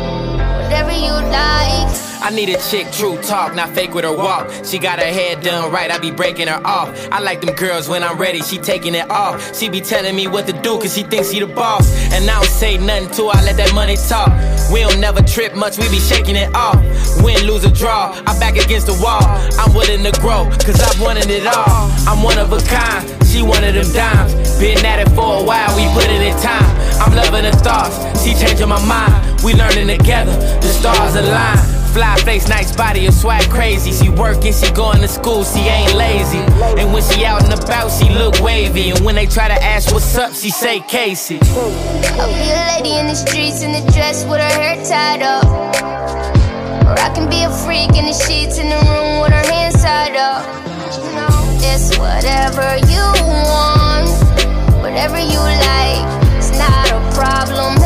[0.62, 2.03] Whatever you like.
[2.24, 4.50] I need a chick, true talk, not fake with her walk.
[4.64, 6.88] She got her head done right, I be breaking her off.
[7.12, 9.54] I like them girls when I'm ready, she taking it off.
[9.54, 11.86] She be telling me what to do, cause she thinks she the boss.
[12.14, 14.32] And I don't say nothing to her, I let that money talk.
[14.72, 16.80] We don't never trip much, we be shaking it off.
[17.22, 19.20] Win, lose, or draw, I'm back against the wall.
[19.60, 21.92] I'm willing to grow, cause I've wanted it all.
[22.08, 24.32] I'm one of a kind, she one of them dimes.
[24.58, 26.72] Been at it for a while, we put it in time.
[27.04, 29.42] I'm loving her thoughts, she changing my mind.
[29.44, 30.32] We learning together,
[30.64, 31.73] the stars align.
[31.94, 33.92] Fly face, nice body, a swag crazy.
[33.92, 36.40] She working, she going to school, she ain't lazy.
[36.80, 38.90] And when she out and about, she look wavy.
[38.90, 41.38] And when they try to ask what's up, she say Casey.
[41.38, 45.44] I'll be a lady in the streets in a dress with her hair tied up.
[46.82, 49.80] Or I can be a freak in the sheets in the room with her hands
[49.80, 50.42] tied up.
[50.98, 51.14] You
[51.62, 53.06] it's whatever you
[53.46, 54.10] want,
[54.82, 56.02] whatever you like.
[56.38, 57.78] It's not a problem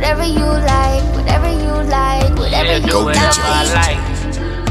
[0.00, 3.16] whatever you like, whatever you like, whatever you do like.
[3.16, 4.20] like.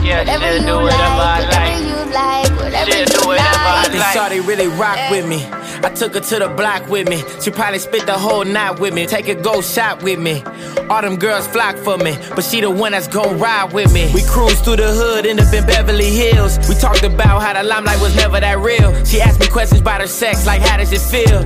[0.03, 1.69] Yeah, Whatever she'll you do whatever I like, like.
[1.69, 3.91] whatever you like, whatever you do whatever I like.
[3.91, 5.45] This shawty really rock with me.
[5.86, 7.21] I took her to the block with me.
[7.41, 9.05] She probably spent the whole night with me.
[9.05, 10.43] Take a go shop with me.
[10.89, 14.09] All them girls flock for me, but she the one that's gon' ride with me.
[14.13, 16.57] We cruised through the hood, end up in Beverly Hills.
[16.67, 18.91] We talked about how the limelight was never that real.
[19.05, 21.43] She asked me questions about her sex, like how does it feel?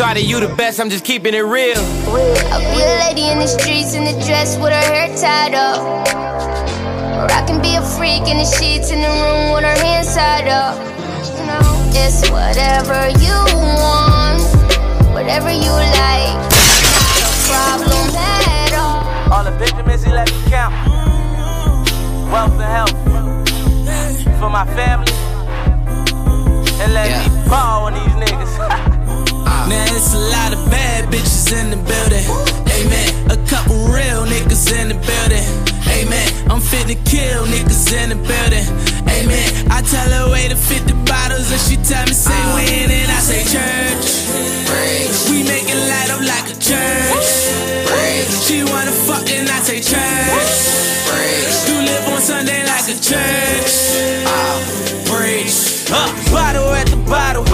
[0.00, 1.76] Shawty, you the best, I'm just keeping it real.
[1.76, 5.76] I'll be a lady in the streets in a dress with her hair tied up.
[7.20, 10.14] Or I can be a freak in the sheets in the room with her hands
[10.16, 10.80] tied up.
[11.36, 11.60] You know,
[11.92, 13.36] it's whatever you
[13.76, 14.40] want,
[15.12, 16.48] whatever you like.
[16.96, 19.04] Not a problem at all.
[19.30, 20.72] All the Benjamins, he let me count.
[22.32, 22.96] Wealth and health.
[24.40, 25.12] For my family.
[26.80, 28.86] And let me ball on these niggas.
[29.70, 32.26] Now it's a lot of bad bitches in the building.
[32.74, 33.08] Amen.
[33.30, 35.46] A couple real niggas in the building.
[35.86, 36.28] Amen.
[36.50, 38.66] I'm fit to kill niggas in the building.
[39.06, 39.48] Amen.
[39.70, 43.20] I tell her way to 50 bottles and she tell me say when and I
[43.22, 44.06] say church.
[45.30, 47.30] We make it light up like a church.
[48.42, 50.90] She wanna fuck and I say church.
[51.70, 53.72] You live on Sunday like a church.
[55.06, 55.86] Preach.
[55.90, 57.44] Uh, bottle at the bottle,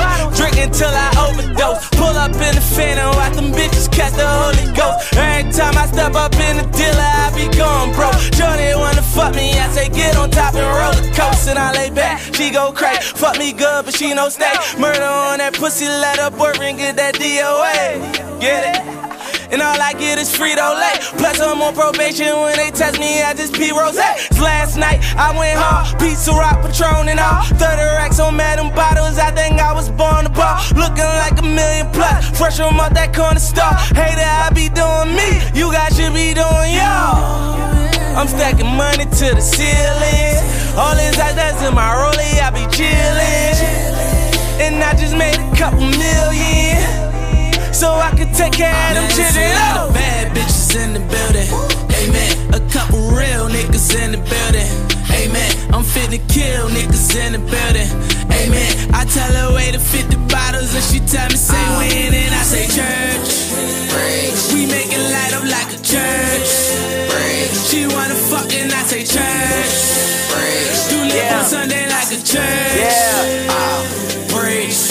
[0.66, 1.78] until I overdose.
[1.94, 5.14] Pull up in the phantom, watch them bitches catch the Holy Ghost.
[5.14, 8.18] Every time I step up in the dealer, I be going broke.
[8.34, 11.50] Johnny wanna fuck me, I say get on top and roller coaster.
[11.50, 13.00] And I lay back, she go crazy.
[13.14, 14.52] Fuck me good, but she no stay.
[14.78, 18.40] Murder on that pussy, let her boyfriend get that DOA.
[18.40, 19.15] Get it?
[19.50, 20.98] And all I get is Frito Lay.
[21.18, 22.28] Plus, I'm on probation.
[22.40, 23.96] When they test me, I just pee rose.
[24.40, 25.98] Last night, I went hard.
[26.00, 27.42] Pizza rock, Patron, and all.
[27.44, 27.60] 30
[27.98, 29.18] racks on Madam Bottles.
[29.18, 30.58] I think I was born to ball.
[30.74, 32.36] Looking like a million plus.
[32.36, 33.74] Fresh from out that corner store.
[33.94, 35.28] Hater, I be doing me.
[35.54, 37.46] You guys should be doing y'all.
[38.16, 40.40] I'm stacking money to the ceiling.
[40.76, 44.60] All these that's in my rollie, I be chillin'.
[44.60, 47.05] And I just made a couple million.
[47.76, 49.52] So I can take care of them children.
[49.52, 49.88] a lot Oh.
[49.88, 51.48] of bad bitches in the building.
[52.00, 52.32] Amen.
[52.56, 54.70] A couple real niggas in the building.
[55.12, 55.52] Amen.
[55.74, 57.88] I'm fit to kill niggas in the building.
[58.32, 58.72] Amen.
[58.94, 61.78] I tell her way to 50 bottles and she tell me say oh.
[61.78, 63.28] when and I say church.
[64.54, 66.48] We make it light up like a church.
[67.68, 69.72] She wanna fuck and I say church.
[70.92, 71.38] You live Yeah.
[71.38, 72.76] on Sunday like a church.
[72.80, 73.55] Yeah.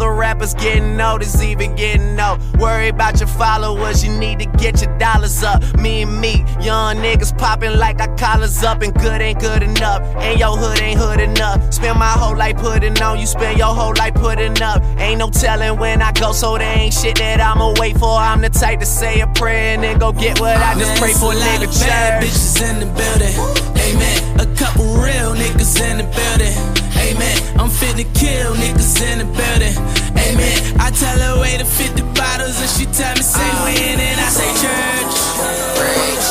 [0.00, 2.38] rappers getting noticed, even getting no.
[2.58, 5.62] Worry about your followers, you need to get your dollars up.
[5.78, 10.02] Me and me, young niggas popping like our collars up, and good ain't good enough.
[10.16, 11.72] And your hood ain't hood enough.
[11.72, 14.82] Spend my whole life putting on, you spend your whole life putting up.
[14.98, 18.16] Ain't no telling when I go, so there ain't shit that I'ma wait for.
[18.16, 20.98] I'm the type to say a prayer and then go get what I just Man,
[20.98, 21.68] pray for, nigga.
[21.68, 23.62] of bad bitches in the building.
[23.76, 24.40] Amen.
[24.40, 26.91] A couple real niggas in the building.
[27.02, 27.36] Amen.
[27.58, 29.76] I'm fit to kill niggas in the building.
[30.14, 30.58] Amen.
[30.78, 34.28] I tell her wait to 50 bottles and she tell me say when and I
[34.30, 35.16] say church.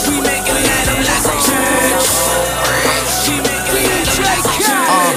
[0.07, 2.07] We make it land like a church.
[3.24, 4.88] She make it land like church.
[4.95, 5.11] Uh,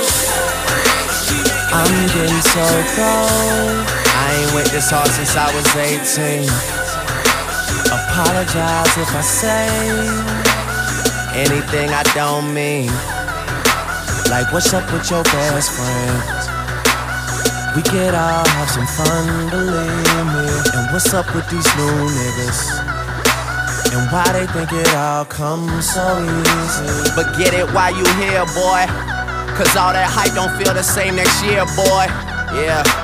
[1.78, 2.66] I'm getting so
[2.98, 3.86] cold.
[4.14, 6.46] I ain't went this hard since I was 18.
[7.94, 9.66] Apologize if I say
[11.34, 12.90] anything I don't mean.
[14.34, 16.18] Like, what's up with your best friend?
[17.76, 20.46] We could all have some fun, believe me.
[20.74, 22.82] And what's up with these new niggas?
[23.94, 27.14] And why they think it all comes so easy?
[27.14, 28.82] But get it while you here, boy.
[29.54, 32.10] Cause all that hype don't feel the same next year, boy.
[32.58, 33.03] Yeah.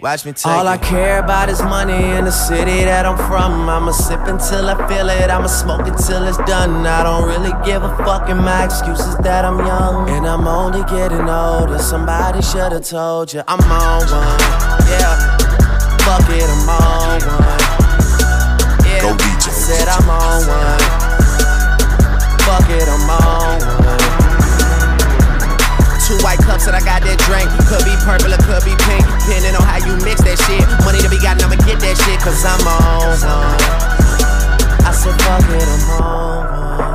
[0.00, 3.68] Watch me take All I care about is money in the city that I'm from.
[3.68, 5.28] I'ma sip until I feel it.
[5.28, 6.86] I'ma smoke it till it's done.
[6.86, 8.28] I don't really give a fuck.
[8.28, 10.08] And my excuse is that I'm young.
[10.10, 11.78] And I'm only getting older.
[11.78, 14.38] Somebody should've told you I'm on one.
[14.86, 15.36] Yeah.
[16.06, 17.58] Fuck it, I'm on one.
[18.86, 19.02] Yeah.
[19.02, 19.48] Go DJ.
[19.48, 21.08] I said I'm on one.
[22.46, 23.87] Fuck it, I'm on one.
[26.08, 27.44] Two white cups that I got that drink.
[27.68, 29.04] Could be purple or could be pink.
[29.28, 30.64] Depending on how you mix that shit.
[30.80, 32.16] Money to be gotten, I'ma get that shit.
[32.24, 33.60] Cause I'm on one.
[34.88, 36.88] I said, fuck it, I'm on one.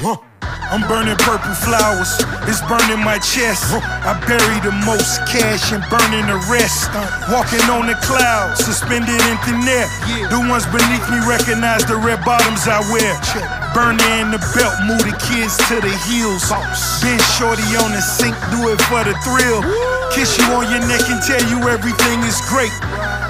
[0.00, 0.24] Huh.
[0.72, 3.72] I'm burning purple flowers, it's burning my chest.
[3.72, 6.88] I bury the most cash and burning the rest.
[6.92, 9.88] Uh, walking on the clouds, suspended in thin air.
[10.28, 13.57] The ones beneath me recognize the red bottoms I wear.
[13.78, 16.50] Burner in the belt, move the kids to the heels.
[16.98, 19.62] Been shorty on the sink, do it for the thrill.
[20.10, 22.74] Kiss you on your neck and tell you everything is great.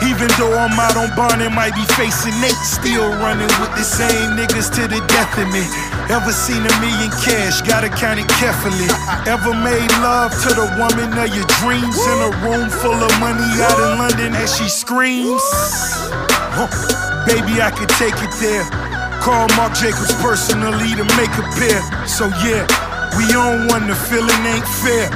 [0.08, 3.84] Even though I'm out on bond and might be facing Nate, still running with the
[3.84, 5.68] same niggas to the death of me.
[6.08, 7.60] Ever seen a million cash?
[7.68, 8.88] Gotta count it carefully.
[9.28, 13.44] Ever made love to the woman of your dreams in a room full of money
[13.60, 15.44] out in London as she screams?
[17.28, 18.87] Baby, I could take it there.
[19.20, 21.80] Call Marc Jacobs personally to make a pair.
[22.06, 22.66] So yeah.
[23.16, 25.08] We on one, the feeling ain't fair.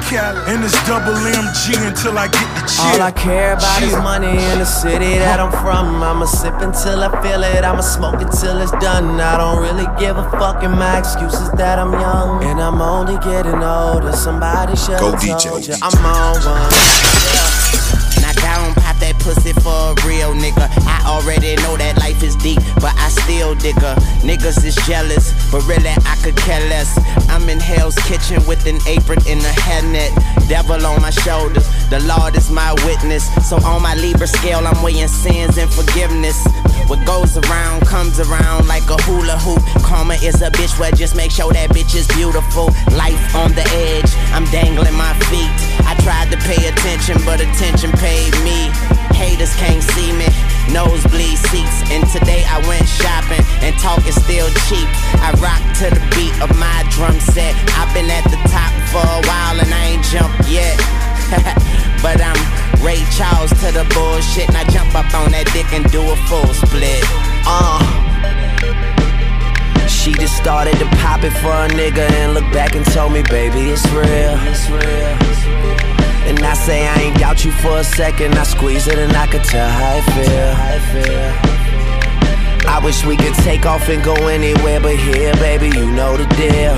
[0.49, 2.99] And it's double MG until I get the cheer.
[2.99, 6.03] All I care about is money in the city that I'm from.
[6.03, 7.63] I'ma sip until I feel it.
[7.65, 9.21] I'ma smoke it till it's done.
[9.21, 10.65] I don't really give a fuck.
[10.65, 12.43] And my excuse is that I'm young.
[12.45, 14.13] And I'm only getting older.
[14.13, 15.69] Somebody should Go have DJ.
[15.69, 16.73] you I'm on one.
[18.23, 18.82] Knock down, pop that
[19.23, 20.67] pussy for a real nigga.
[20.87, 23.95] I already know that life is deep, but I still digger.
[24.27, 26.91] Niggas is jealous, but really I could care less.
[27.31, 30.13] I'm in Hell's Kitchen with an apron and a hairnet.
[30.49, 33.31] Devil on my shoulders, the Lord is my witness.
[33.49, 36.39] So on my Libra scale, I'm weighing sins and forgiveness.
[36.87, 39.63] What goes around comes around like a hula hoop.
[39.83, 42.67] Karma is a bitch, well, just make sure that bitch is beautiful.
[42.97, 45.72] Life on the edge, I'm dangling my feet.
[45.87, 48.71] I tried to pay attention, but attention paid me.
[49.15, 50.27] Haters can't see me,
[50.73, 51.83] nosebleed seats.
[51.91, 54.89] And today I went shopping, and talk is still cheap.
[55.23, 57.55] I rock to the beat of my drum set.
[57.79, 60.77] I've been at the top for a while, and I ain't jumped yet.
[62.03, 62.39] but I'm
[62.83, 66.17] Ray Charles to the bullshit, and I jump up on that dick and do a
[66.29, 67.05] full split.
[67.47, 69.02] Uh.
[70.03, 73.23] She just started to pop it for a nigga and look back and told me,
[73.23, 74.35] baby, it's real.
[74.51, 75.15] It's real.
[76.27, 78.35] And I say I ain't doubt you for a second.
[78.35, 80.57] I squeeze it and I could tell how it feel.
[82.69, 86.27] I wish we could take off and go anywhere but here, baby, you know the
[86.35, 86.75] deal.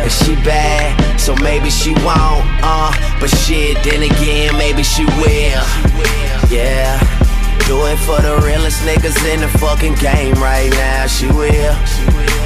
[0.00, 2.90] And she bad, so maybe she won't, uh.
[3.20, 5.66] But shit, then again, maybe she will.
[6.48, 6.96] Yeah.
[7.68, 11.06] Do it for the realest niggas in the fucking game right now.
[11.06, 11.52] She will.
[11.52, 12.45] Yeah.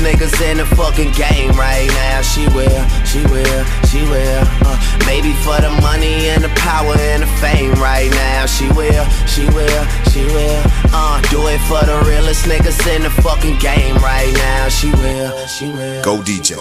[0.00, 2.22] Niggas in the fucking game right now.
[2.22, 4.42] She will, she will, she will.
[4.64, 4.76] Uh,
[5.06, 8.46] maybe for the money and the power and the fame right now.
[8.46, 10.62] She will, she will, she will.
[10.92, 14.68] Uh, do it for the realest niggas in the fucking game right now.
[14.68, 16.02] She will, she will.
[16.02, 16.56] Go DJ.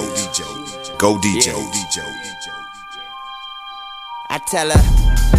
[0.97, 1.55] Go DJ.
[4.31, 5.38] I tell her,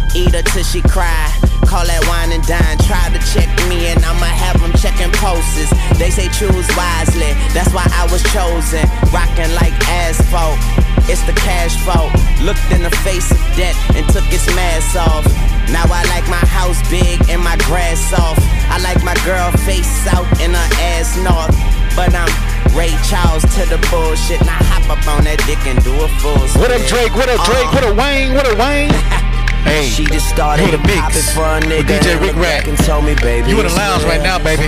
[0.13, 1.31] Eat her till she cry.
[1.63, 2.75] Call that wine and dine.
[2.83, 5.71] Try to check me and I'ma have them checking pulses.
[5.95, 8.83] They say choose wisely, that's why I was chosen.
[9.15, 10.59] Rocking like asphalt.
[11.07, 12.11] It's the cash fault.
[12.43, 15.23] Looked in the face of death and took its mask off.
[15.71, 18.43] Now I like my house big and my grass soft.
[18.67, 21.55] I like my girl face south and her ass north.
[21.95, 22.27] But I'm
[22.75, 24.43] Ray Charles to the bullshit.
[24.43, 26.35] Now hop up on that dick and do a full.
[26.59, 27.15] What up, Drake?
[27.15, 27.71] What up, Drake?
[27.71, 28.03] What up, uh-huh.
[28.03, 28.35] Wayne?
[28.35, 28.91] What up, Wayne?
[29.63, 32.67] Hey, she just started the mix for a nigga DJ Rik Rak.
[32.67, 34.65] and told me, baby, You in the lounge right now, baby.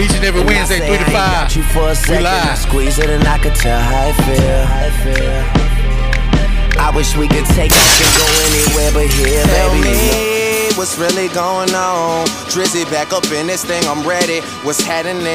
[0.00, 1.54] Each and every I Wednesday, three to five.
[1.56, 2.26] you for a We second.
[2.26, 2.58] I live.
[2.58, 4.64] squeeze it and I could tell how it feel.
[4.64, 6.80] How it feel.
[6.80, 10.39] I wish we could take off and go anywhere but here, Tell baby.
[10.76, 12.26] What's really going on.
[12.50, 14.40] Drizzy back up in this thing, I'm ready.
[14.66, 15.26] What's happening?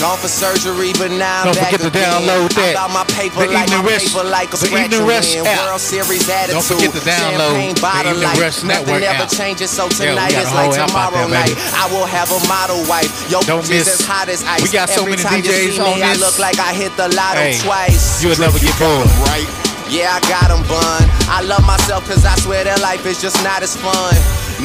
[0.00, 2.08] Gone for surgery, but now I'm Don't back forget to again.
[2.22, 2.70] download that.
[2.70, 5.46] I got my paper The like my Rush- paper like a the Evening Rush app.
[5.66, 6.60] World Series attitude.
[6.60, 8.38] Don't forget to download the bottle Evening light.
[8.40, 9.30] Rush Nothing Network ever app.
[9.32, 11.56] changes, so tonight got is like whole app out tomorrow there, night.
[11.76, 13.10] I will have a model wife.
[13.30, 13.88] Yo, Don't miss.
[13.88, 14.62] is hot as ice.
[14.62, 16.94] We got so Every many you DJs see me, on I look like I hit
[16.96, 18.22] the lotto Hey, twice.
[18.22, 19.06] you'll never get bored.
[19.28, 19.46] Right?
[19.88, 21.02] Yeah, I got them bun.
[21.28, 24.14] I love myself cause I swear that life is just not as fun.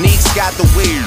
[0.01, 1.03] Neeks got the weed,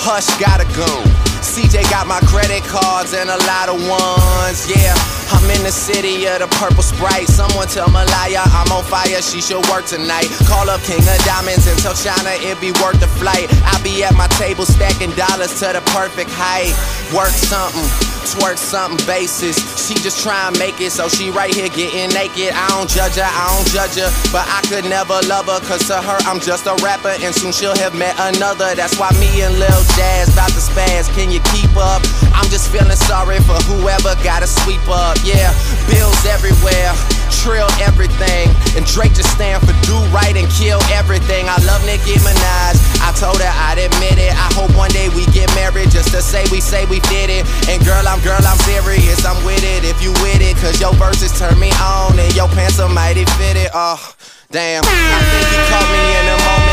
[0.00, 1.33] Hush got a gun.
[1.44, 4.64] CJ got my credit cards and a lot of ones.
[4.64, 4.96] Yeah,
[5.28, 7.28] I'm in the city of the purple sprite.
[7.28, 10.32] Someone tell Malaya I'm on fire, she should work tonight.
[10.48, 13.52] Call up King of Diamonds and tell China it be worth the flight.
[13.68, 16.72] I be at my table stacking dollars to the perfect height.
[17.12, 17.84] Work something,
[18.32, 19.60] twerk something basis.
[19.84, 22.56] She just try and make it, so she right here getting naked.
[22.56, 25.86] I don't judge her, I don't judge her, but I could never love her, cause
[25.92, 28.74] to her I'm just a rapper, and soon she'll have met another.
[28.74, 31.12] That's why me and Lil Jazz about to spaz.
[31.14, 32.02] Can you keep up?
[32.34, 35.16] I'm just feeling sorry for whoever gotta sweep up.
[35.24, 35.50] Yeah,
[35.90, 36.92] bills everywhere,
[37.30, 41.48] trill everything, and Drake just stand for do right and kill everything.
[41.48, 42.76] I love Nicki Minaj.
[43.02, 44.32] I told her I'd admit it.
[44.34, 47.46] I hope one day we get married just to say we say we did it.
[47.68, 49.24] And girl, I'm girl, I'm serious.
[49.24, 52.48] I'm with it if you with it, cause your verses turn me on and your
[52.48, 53.70] pants are mighty fitted.
[53.74, 54.00] Oh,
[54.50, 54.84] damn.
[54.84, 56.63] I think caught me in a moment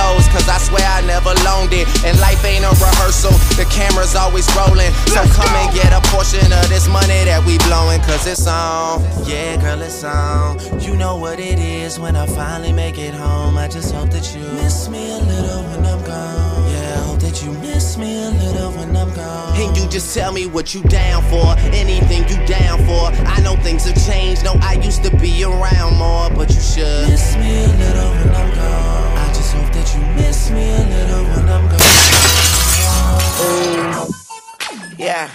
[0.00, 1.86] flows, cause I swear I never loaned it.
[2.04, 4.92] And life ain't a rehearsal, the camera's always rolling.
[5.12, 9.02] So come and get a portion of this money that we blowing, cause it's on.
[9.28, 10.58] Yeah, girl, it's on.
[10.80, 13.58] You know what it is when I finally make it home.
[13.58, 16.70] I just hope that you miss me a little when I'm gone.
[16.72, 19.56] Yeah, I hope that you miss me a little when I'm gone.
[19.56, 23.12] And you just tell me what you down for, anything you down for.
[23.26, 27.08] I know things have changed, no, I used to be around more, but you should.
[27.08, 28.89] Miss me a little when I'm gone.
[29.80, 31.80] I just that you miss me a little when I'm gone.
[34.98, 35.30] Yeah.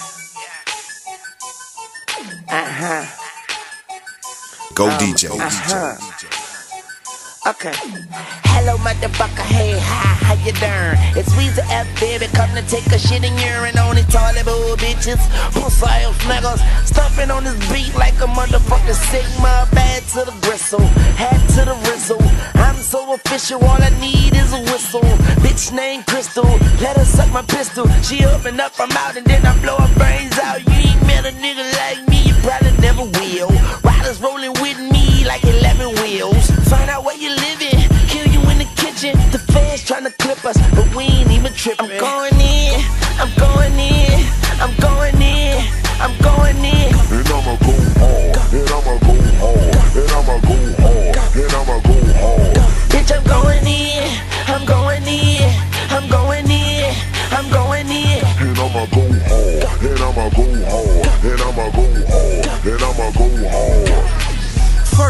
[2.48, 3.06] Uh huh.
[4.76, 5.30] Go Um, DJ.
[5.32, 5.98] Uh-huh.
[7.48, 7.74] Okay.
[8.58, 9.46] Hello, motherfucker.
[9.46, 10.98] Hey, hi, how you doing?
[11.18, 12.26] It's Weezy F, baby.
[12.34, 15.22] Come to take a shit and urine on these toilet bowl bitches.
[15.54, 16.62] Pussy ass niggas.
[16.86, 19.68] Stuffing on this beat like a motherfucking Sigma.
[19.74, 20.82] Bad to the gristle.
[21.18, 22.22] Hat to the rizzle.
[22.82, 23.64] So official.
[23.64, 25.02] All I need is a whistle.
[25.44, 26.46] Bitch named Crystal.
[26.82, 27.88] Let her suck my pistol.
[28.02, 30.60] She open up, I'm out, and then I blow her brains out.
[30.66, 32.24] You ain't met a nigga like me.
[32.24, 33.50] You probably never will.
[33.84, 36.50] Riders rolling with me like 11 wheels.
[36.70, 39.18] Find out where you living, kill you in the kitchen.
[39.32, 41.92] The fans tryna clip us, but we ain't even tripping.
[41.92, 42.80] I'm going in,
[43.20, 44.26] I'm going in,
[44.62, 44.95] I'm going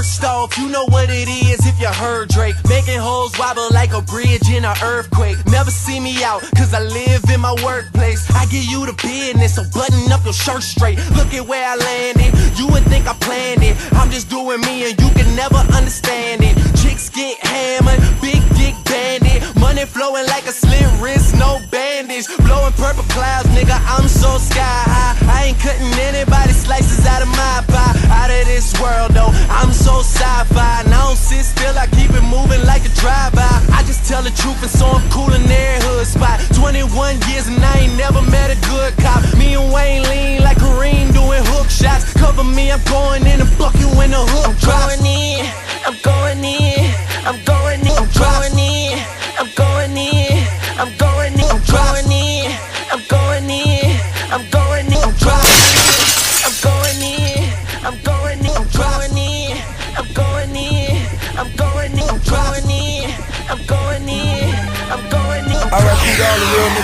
[0.06, 2.54] First off, you know what it is if you heard Drake.
[2.70, 5.36] Making hoes wobble like a bridge in an earthquake.
[5.48, 8.30] Never see me out, cause I live in my workplace.
[8.30, 11.00] I give you the business, so button up your shirt straight.
[11.18, 12.38] Look at where I landed.
[12.56, 13.76] You would think I planned it.
[13.94, 16.54] I'm just doing me and you can never understand it.
[16.78, 19.42] Chicks get hammered, big dick bandit.
[19.66, 22.28] Money flowing like a slit wrist, no bandage.
[22.46, 25.18] Blowing purple clouds, nigga, I'm so sky high.
[25.26, 27.98] I ain't cutting anybody slices out of my pie.
[28.14, 30.86] Out of this world though, I'm so sci-fi.
[30.86, 33.42] And I don't sit still, I keep it moving like a drive-by.
[33.74, 36.38] I just tell the truth and so I'm cool in every hood spot.
[36.54, 39.26] 21 years and I ain't never met a good cop.
[39.34, 42.14] Me and Wayne lean like Kareem doing hook shots.
[42.14, 45.42] Cover me, I'm going in and fuck you in the hook I'm going in,
[45.90, 46.86] I'm going in,
[47.26, 47.85] I'm going in,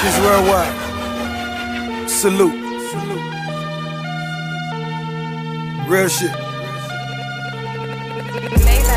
[0.01, 0.73] niggas worldwide.
[2.09, 2.59] Salute.
[5.87, 6.31] Real shit.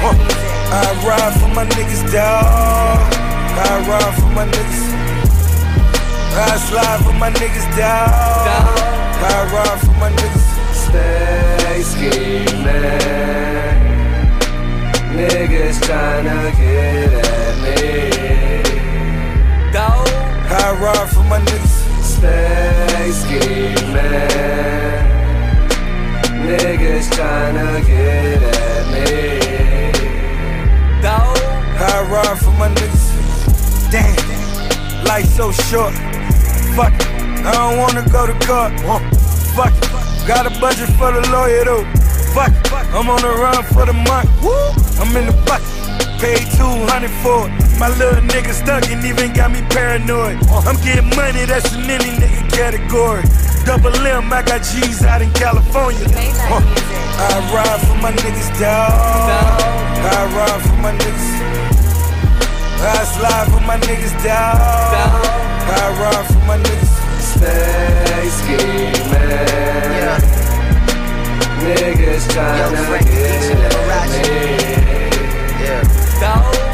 [0.00, 0.14] Uh,
[0.72, 3.14] I ride for my niggas, dawg.
[3.56, 4.82] I ride for my niggas.
[6.36, 8.10] I slide for my niggas, dawg.
[9.20, 10.46] I ride for my niggas.
[10.72, 12.64] Stay scheming.
[15.18, 18.43] Niggas tryna get at me.
[20.54, 21.74] I ride for my niggas.
[22.02, 23.94] Stay scheming.
[26.46, 29.02] Niggas tryna get at me.
[31.02, 31.16] Go.
[31.76, 33.90] I ride for my niggas.
[33.90, 35.92] Damn, life so short.
[36.76, 37.06] Fuck it,
[37.44, 38.72] I don't wanna go to court.
[38.84, 39.00] Uh,
[39.56, 41.84] fuck it, got a budget for the lawyer though.
[42.32, 44.30] Fuck it, I'm on the run for the month.
[44.42, 44.54] Woo.
[45.00, 45.66] I'm in the bucket,
[46.20, 47.63] paid 200 for it.
[47.78, 50.38] My little nigga stuck and even got me paranoid.
[50.66, 53.22] I'm getting money, that's in any nigga category.
[53.66, 56.06] Double M, I got G's out in California.
[56.06, 56.62] Uh,
[57.18, 58.92] I ride for my niggas, dawg.
[60.04, 61.28] I ride for my niggas.
[62.84, 64.58] I slide for my niggas, dawg.
[65.66, 66.92] I ride for my niggas.
[67.20, 68.94] Stay scheming.
[71.64, 74.08] Niggas tryna get at
[76.68, 76.73] me.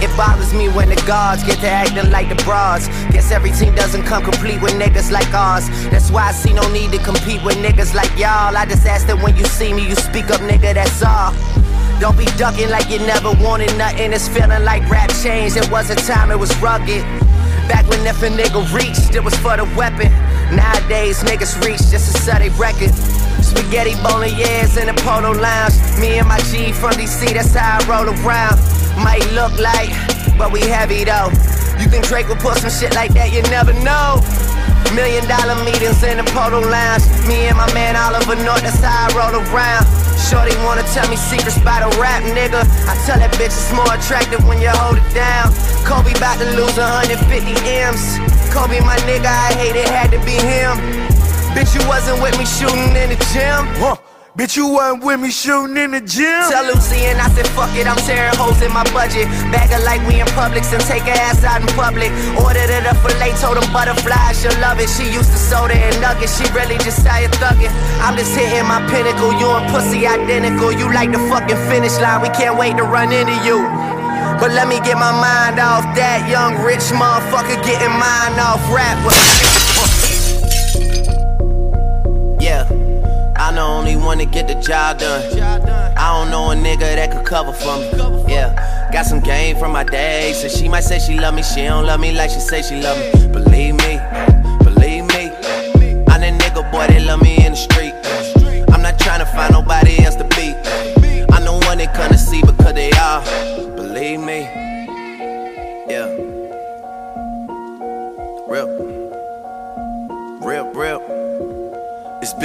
[0.00, 2.88] It bothers me when the guards get to acting like the bras.
[3.12, 5.68] Guess every team doesn't come complete with niggas like ours.
[5.90, 8.56] That's why I see no need to compete with niggas like y'all.
[8.56, 11.32] I just ask that when you see me, you speak up, nigga, that's all.
[11.98, 14.12] Don't be ducking like you never wanted nothing.
[14.12, 15.56] It's feeling like rap changed.
[15.56, 17.02] It was a time it was rugged.
[17.68, 20.12] Back when if a nigga reached, it was for the weapon.
[20.54, 22.92] Nowadays, niggas reach just to set a record.
[23.46, 25.74] Spaghetti bolognese in the polo lounge.
[26.02, 28.58] Me and my G from DC, that's how I roll around.
[28.98, 29.94] Might look like,
[30.34, 31.30] but we heavy though.
[31.78, 33.30] You think Drake would put some shit like that?
[33.30, 34.18] You never know.
[34.94, 37.06] Million dollar meetings in the polo lounge.
[37.28, 39.86] Me and my man Oliver North, that's how I roll around.
[40.26, 42.66] Shorty wanna tell me secrets about a rap nigga.
[42.90, 45.54] I tell that bitch it's more attractive when you hold it down.
[45.86, 47.14] Kobe about to lose 150
[47.62, 48.18] M's.
[48.50, 51.05] Kobe, my nigga, I hate it, had to be him.
[51.56, 53.64] Bitch, you wasn't with me shooting in the gym.
[53.80, 53.96] Huh.
[54.36, 56.52] Bitch, you wasn't with me shooting in the gym.
[56.52, 59.24] Tell Lucy and I said, fuck it, I'm tearing holes in my budget.
[59.48, 62.12] Bag her like we in Publix and take her ass out in public.
[62.44, 64.92] Ordered it up for late, told them butterflies, she'll love it.
[64.92, 67.72] She used to soda and nuggets, she really just started thugging.
[68.04, 70.76] I'm just hitting my pinnacle, you and pussy identical.
[70.76, 73.64] You like the fucking finish line, we can't wait to run into you.
[74.36, 79.00] But let me get my mind off that young rich motherfucker getting mine off rap.
[82.46, 82.86] Yeah.
[83.36, 85.20] I'm the only one to get the job done.
[85.96, 88.32] I don't know a nigga that could cover for me.
[88.32, 90.32] Yeah, got some game from my day.
[90.32, 92.80] So she might say she love me, she don't love me like she say she
[92.80, 93.26] love me.
[93.32, 93.98] Believe me,
[94.62, 95.24] believe me.
[96.08, 97.94] I'm the nigga boy that love me in the street.
[98.72, 100.54] I'm not trying to find nobody else to be.
[101.32, 103.22] I'm the one they couldn't see because they are.
[103.74, 104.42] Believe me.
[105.88, 106.06] Yeah.
[108.48, 108.85] Real,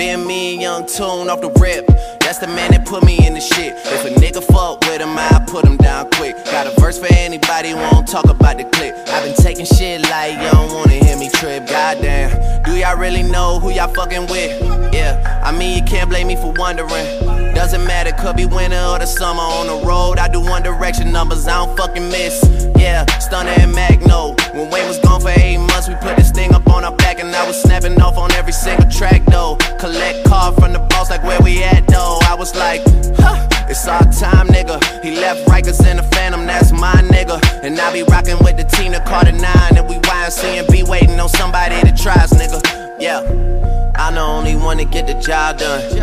[0.02, 1.86] been me and Young Tune off the rip.
[2.22, 3.76] That's the man that put me in the shit.
[3.86, 6.34] If a nigga fuck with him, I put him down quick.
[6.45, 8.95] Got a verse for anybody who won't talk about the clip.
[9.10, 11.68] I've been taking shit like you don't wanna hear me trip.
[11.68, 14.52] Goddamn, do y'all really know who y'all fucking with?
[14.91, 17.06] Yeah, I mean, you can't blame me for wondering.
[17.54, 20.18] Doesn't matter, could be winter or the summer on the road.
[20.18, 22.70] I do one direction numbers, I don't fucking miss.
[22.82, 24.36] Yeah, Stunner and Magno.
[24.54, 27.20] When Wayne was gone for eight months, we put this thing up on our back,
[27.20, 29.56] and I was snapping off on every single track though.
[29.78, 32.18] Collect card from the boss, like where we at though.
[32.24, 32.82] I was like,
[33.20, 34.82] huh, it's our time, nigga.
[35.04, 37.38] He left Rikers in the Phantom, that's my nigga.
[37.62, 41.20] And I be rocking with the Tina Carter 9, and we YMC and be waiting
[41.20, 42.96] on somebody to try us, nigga.
[43.00, 43.61] Yeah.
[43.96, 46.00] I'm the only one to get the job done.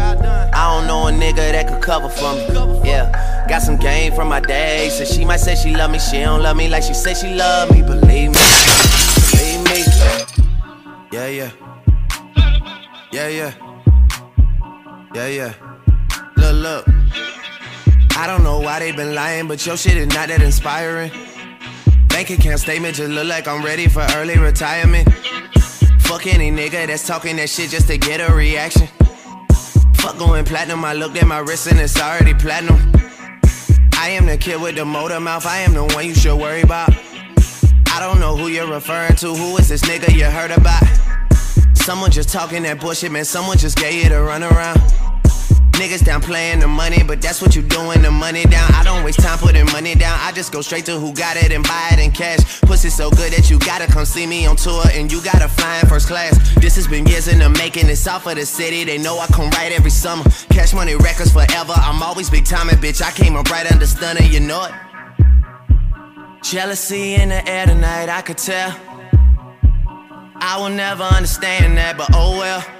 [0.54, 2.88] I don't know a nigga that could cover for me.
[2.88, 4.88] Yeah, got some game from my day.
[4.90, 7.34] So she might say she love me, she don't love me like she say she
[7.34, 7.82] love me.
[7.82, 8.40] Believe me,
[9.30, 9.84] believe me.
[11.12, 11.50] Yeah, yeah,
[13.12, 13.54] yeah, yeah,
[15.14, 15.54] yeah, yeah.
[16.36, 16.88] Look, look.
[18.16, 21.12] I don't know why they been lying, but your shit is not that inspiring.
[22.08, 25.08] Bank account statement just look like I'm ready for early retirement.
[26.08, 28.86] Fuck any nigga that's talking that shit just to get a reaction.
[29.96, 32.78] Fuck going platinum, I looked at my wrist and it's already platinum.
[33.92, 36.62] I am the kid with the motor mouth, I am the one you should worry
[36.62, 36.88] about.
[37.88, 40.82] I don't know who you're referring to, who is this nigga you heard about?
[41.74, 44.80] Someone just talking that bullshit, man, someone just gave you the run around.
[45.78, 48.68] Niggas down playing the money, but that's what you doing, the money down.
[48.74, 50.18] I don't waste time putting money down.
[50.20, 52.60] I just go straight to who got it and buy it in cash.
[52.62, 55.78] Pussy so good that you gotta come see me on tour and you gotta fly
[55.78, 56.36] in first class.
[56.56, 57.88] This has been years in the making.
[57.88, 58.82] It's off of the city.
[58.82, 60.24] They know I come right every summer.
[60.50, 61.74] Cash money records forever.
[61.76, 63.00] I'm always big time and bitch.
[63.00, 64.72] I came up right under stunner, you know it.
[66.42, 68.76] Jealousy in the air tonight, I could tell.
[70.40, 72.77] I will never understand that, but oh well.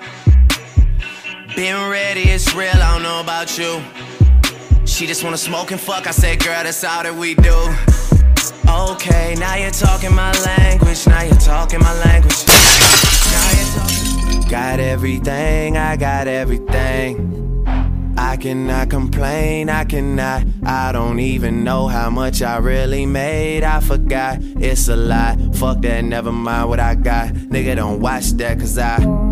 [1.59, 3.83] Been ready, it's real, I don't know about you.
[4.87, 7.59] She just wanna smoke and fuck, I said, girl, that's all that we do.
[8.93, 12.47] Okay, now you're talking my language, now you're talking my language.
[14.49, 17.65] Got everything, I got everything.
[18.17, 20.45] I cannot complain, I cannot.
[20.65, 23.65] I don't even know how much I really made.
[23.65, 25.37] I forgot, it's a lie.
[25.55, 27.31] Fuck that, never mind what I got.
[27.31, 29.28] Nigga, don't watch that, cause I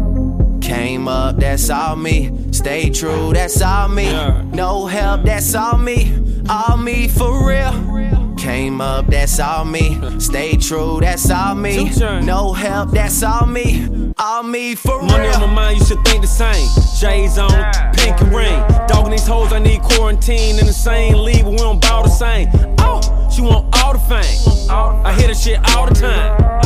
[0.67, 2.33] came up, that's all me.
[2.51, 4.11] Stay true, that's all me.
[4.53, 6.12] No help, that's all me.
[6.49, 8.35] All me for real.
[8.37, 9.97] Came up, that's all me.
[10.19, 11.91] Stay true, that's all me.
[12.23, 14.12] No help, that's all me.
[14.19, 15.07] All me for real.
[15.07, 16.68] Money on my mind, you should think the same.
[16.99, 17.51] J's on,
[17.95, 18.61] pink and ring.
[18.88, 22.09] Dogging these hoes, I need quarantine in the same league, but we don't bow the
[22.09, 22.49] same.
[22.79, 23.01] Oh,
[23.33, 24.68] she want all the fame.
[24.68, 26.57] I hear the shit all the time.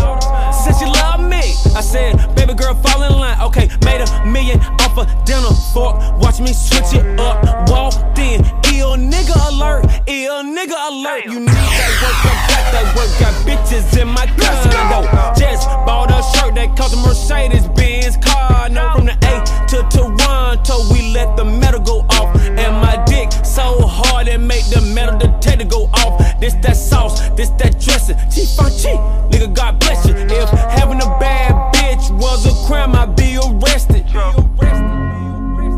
[0.64, 1.40] Since she love me,
[1.74, 3.40] I said, baby girl, fall in line.
[3.40, 5.96] Okay, made a million off a dinner fork.
[6.20, 7.68] Watch me switch it up.
[7.70, 11.24] Walked in, ill nigga alert, ill nigga alert.
[11.24, 13.10] You need that work, I got that work.
[13.20, 15.08] Got bitches in my condo.
[15.38, 18.68] Just bought a shirt that cost a Mercedes Benz car.
[18.68, 22.36] No, from the A to Toronto, we let the metal go off.
[22.36, 26.20] And my dick so hard it make the metal detector go off.
[26.40, 28.16] This that sauce, this that dressing.
[28.30, 29.00] Chief on cheap,
[29.30, 30.14] nigga, God bless you.
[30.14, 34.06] If having a bad bitch was a crime, I'd be arrested.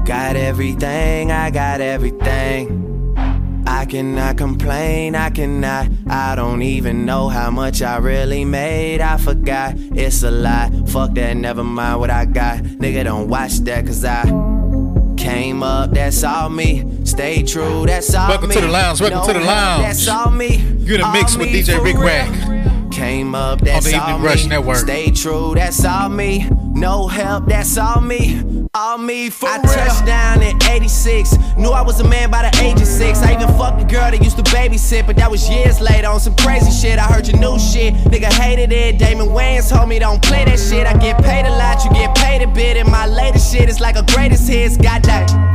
[0.05, 2.82] Got everything, I got everything.
[3.66, 5.89] I cannot complain, I cannot.
[6.09, 9.01] I don't even know how much I really made.
[9.01, 10.70] I forgot, it's a lie.
[10.89, 12.59] Fuck that, never mind what I got.
[12.62, 14.24] Nigga, don't watch that, cause I
[15.16, 16.85] came up, that's all me.
[17.05, 18.57] Stay true, that's all Welcome me.
[18.57, 19.82] Welcome to the lounge, welcome No to the help, lounge.
[19.85, 20.57] That's all me.
[20.78, 21.97] You're in the mix with DJ for Rik.
[21.97, 22.72] Rak.
[23.03, 24.51] Came up, that's the all Rush me.
[24.51, 24.77] Network.
[24.77, 26.49] Stay true, that's all me.
[26.73, 28.69] No help, that's all me.
[28.74, 31.37] All me for I touched down in 86.
[31.57, 33.19] Knew I was a man by the age of six.
[33.19, 36.20] I even fucked a girl that used to babysit, but that was years later on
[36.20, 37.01] some crazy shit.
[37.01, 37.93] I heard your new shit.
[38.05, 39.01] Nigga hated it.
[39.01, 40.87] Damon Wayans told me don't play that shit.
[40.87, 42.77] I get paid a lot, you get paid a bit.
[42.77, 44.77] And my latest shit is like a greatest hits.
[44.77, 45.52] Goddamn.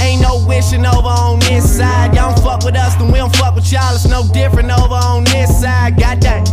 [0.00, 2.14] Ain't no wishing over on this side.
[2.14, 3.94] Y'all don't fuck with us, then we don't fuck with y'all.
[3.94, 5.98] It's no different over on this side.
[5.98, 6.44] Goddamn.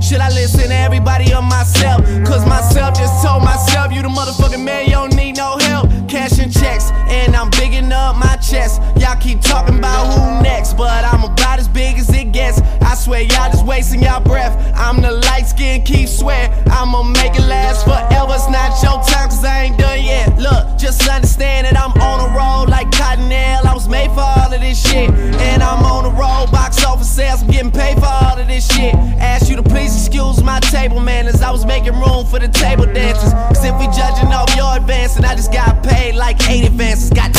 [0.00, 2.04] Should I listen to everybody or myself?
[2.26, 6.03] Cause myself just told myself, you the motherfucking man, you don't need no help.
[6.14, 8.80] Cashing checks, and I'm bigging up my chest.
[9.00, 12.60] Y'all keep talking about who next, but I'm about as big as it gets.
[12.82, 14.54] I swear, y'all just wasting y'all breath.
[14.76, 16.54] I'm the light skin, keep swear.
[16.70, 18.32] I'ma make it last forever.
[18.32, 20.38] It's not your time, cause I ain't done yet.
[20.38, 23.64] Look, just understand that I'm on a roll like Cottonelle.
[23.64, 25.10] I was made for all of this shit.
[25.10, 28.72] And I'm on a roll, box office sales, I'm getting paid for all of this
[28.72, 28.94] shit.
[29.18, 31.42] Ask you to please excuse my table manners.
[31.42, 33.32] I was making room for the table dancers.
[33.32, 37.10] Cause if we judging off your advancing, I just got paid like eight advances.
[37.10, 37.32] Got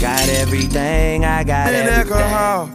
[0.00, 2.12] Got everything, I got And everything.
[2.22, 2.70] alcohol.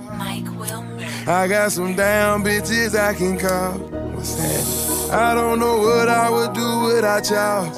[1.27, 3.73] I got some damn bitches I can call.
[4.17, 5.13] What's that?
[5.13, 7.69] I don't know what I would do without y'all.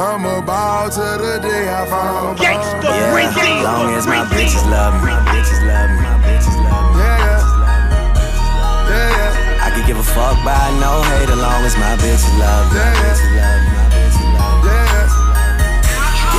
[0.00, 2.34] I'm a ball to the day I fall.
[2.40, 2.56] Yeah,
[3.62, 7.02] long as my bitches love me, my bitches love me, my bitches love me.
[7.04, 7.36] Yeah,
[8.88, 9.66] yeah.
[9.66, 12.80] I could give a fuck by no hate as long as my bitches love me.
[12.80, 13.59] My bitches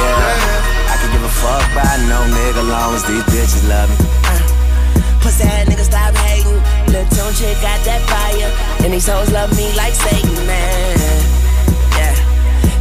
[0.01, 3.97] Yeah, I could give a fuck by no nigga long as these bitches love me.
[4.25, 4.41] Uh,
[5.21, 6.57] pussy ass nigga stop hating.
[6.89, 8.49] Lil' Tune chick got that fire.
[8.83, 10.97] And these hoes love me like Satan, man.
[11.95, 12.15] Yeah.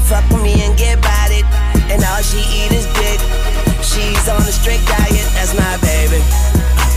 [0.08, 1.44] Fuck with me and get about it.
[1.92, 3.20] And all she eat is dick.
[3.84, 6.22] She's on a strict diet, that's my baby.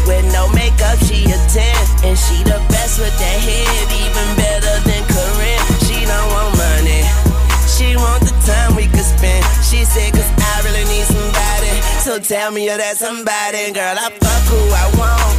[0.05, 1.23] With no makeup, she
[12.23, 13.71] So tell me you're that somebody.
[13.75, 15.35] Girl, I fuck who I want.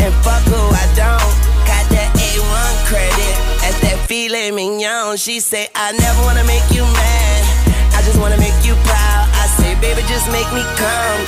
[0.00, 1.32] And fuck who I don't.
[1.68, 3.34] Got that A1 credit.
[3.60, 5.16] That's that filet mignon.
[5.16, 7.40] She say, I never wanna make you mad.
[7.92, 9.28] I just wanna make you proud.
[9.34, 11.20] I say, baby, just make me come.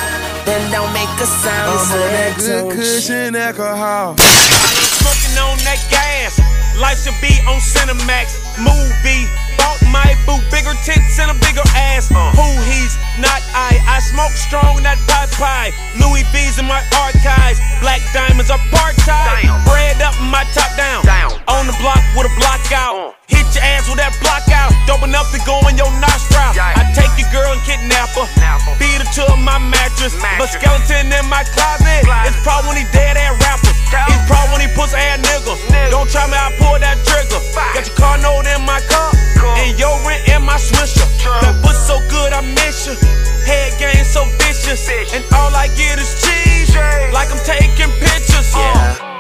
[0.48, 1.74] Then don't make a sound.
[1.74, 4.16] I'm on that good cushion alcohol.
[4.16, 6.40] Smoking on that gas.
[6.81, 8.40] Life should be on Cinemax.
[8.56, 9.44] Movie.
[9.65, 12.12] Bought my boo bigger tits and a bigger ass.
[12.12, 13.81] Who he's not I.
[13.89, 15.73] I smoke strong, not pot pie.
[15.97, 17.65] Louis V's in my archives.
[17.81, 19.49] Black diamonds are part time.
[19.65, 21.01] Bread up, my top down.
[21.49, 23.16] On the block with a block out.
[23.24, 24.69] Hit your ass with that block out.
[24.85, 26.53] Dope enough to go in your nostril.
[26.61, 28.28] I take your girl and kidnap her.
[28.77, 30.12] Feed her to my mattress.
[30.36, 32.05] But skeleton in my closet.
[32.28, 33.64] It's probably when he dead ass rapper.
[33.93, 35.55] It's probably when he puts ass nigga.
[35.90, 37.40] Don't try me, I pull that trigger.
[37.52, 39.12] Got your car note in my car.
[39.61, 41.06] And your rent in my swisher.
[41.43, 42.97] That pussy so good, I miss you.
[43.44, 44.89] Head game so vicious.
[45.12, 46.74] And all I get is cheese.
[47.12, 48.51] Like I'm taking pictures.
[48.55, 49.15] Yeah.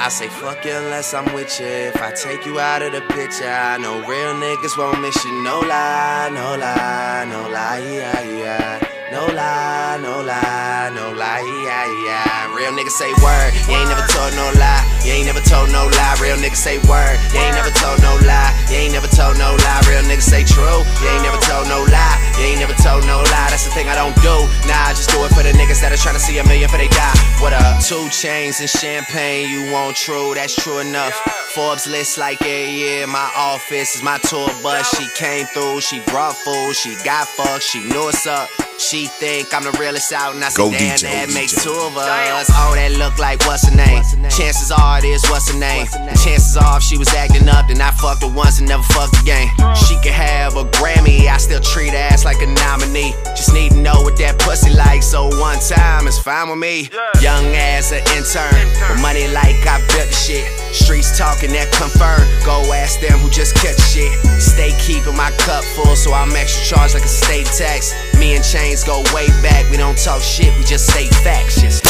[0.00, 1.66] I say fuck you unless I'm with you.
[1.66, 5.42] If I take you out of the picture, I know real niggas won't miss you.
[5.42, 8.88] No lie, no lie, no lie, yeah, yeah.
[9.10, 12.27] No lie, no lie, no lie, yeah, yeah.
[12.58, 14.82] Real niggas say word, you ain't never told no lie.
[15.06, 16.18] You ain't never told no lie.
[16.18, 18.50] Real niggas say word, you ain't never told no lie.
[18.66, 19.78] You ain't never told no lie.
[19.86, 22.18] Real niggas say true, you ain't never told no lie.
[22.34, 23.46] You ain't never told no lie.
[23.54, 24.34] That's the thing I don't do.
[24.66, 26.68] Nah, I just do it for the niggas that are trying to see a million
[26.68, 27.14] for they die.
[27.38, 27.78] What up?
[27.78, 30.34] Two chains and champagne, you want true?
[30.34, 31.14] That's true enough.
[31.54, 33.06] Forbes list like yeah, yeah.
[33.06, 34.90] My office is my tour bus.
[34.98, 38.50] She came through, she brought food, she got fucked, she knew what's up.
[38.78, 41.98] She think I'm the realest out, and I say, damn, DJ, that makes two of
[41.98, 42.47] us.
[42.54, 44.02] Oh, that look like what's her name?
[44.30, 45.86] Chances are it is what's her name.
[46.22, 49.20] Chances are if she was acting up, then I fucked her once and never fucked
[49.20, 49.48] again.
[49.58, 49.74] Oh.
[49.74, 53.14] She could have a Grammy, I still treat her ass like a nominee.
[53.36, 56.90] Just need to know what that pussy like, so one time is fine with me.
[57.20, 58.54] Young ass an intern,
[58.88, 60.46] with money like I built the shit.
[60.74, 62.22] Streets talking that confirm.
[62.44, 64.12] Go ask them who just cut the shit.
[64.40, 67.92] Stay keeping my cup full, so I'm extra charged like a state tax.
[68.18, 69.68] Me and Chainz go way back.
[69.70, 71.60] We don't talk shit, we just say facts.
[71.60, 71.82] Just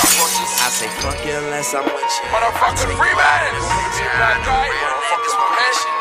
[0.00, 2.32] I say fuck you unless I'm with you.
[2.32, 3.12] Motherfucking free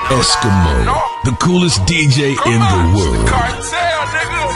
[0.10, 0.96] Eskimo,
[1.26, 3.28] the coolest DJ in the world.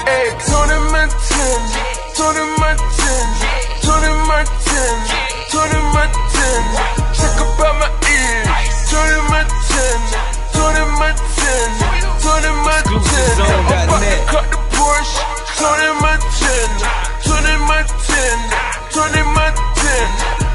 [0.07, 1.83] Hey, Tony Montana,
[2.15, 3.51] Tony Montana,
[3.83, 5.11] Tony Montana,
[5.51, 6.81] Tony Montana.
[7.13, 8.47] Check about my ears.
[8.89, 10.19] Tony Montana,
[10.55, 11.87] Tony Montana,
[12.23, 13.43] Tony Montana.
[13.43, 15.19] I'm about to cut the Porsche.
[15.59, 16.87] Tony Montana,
[17.27, 18.52] Tony Montana,
[18.93, 20.05] Tony Montana.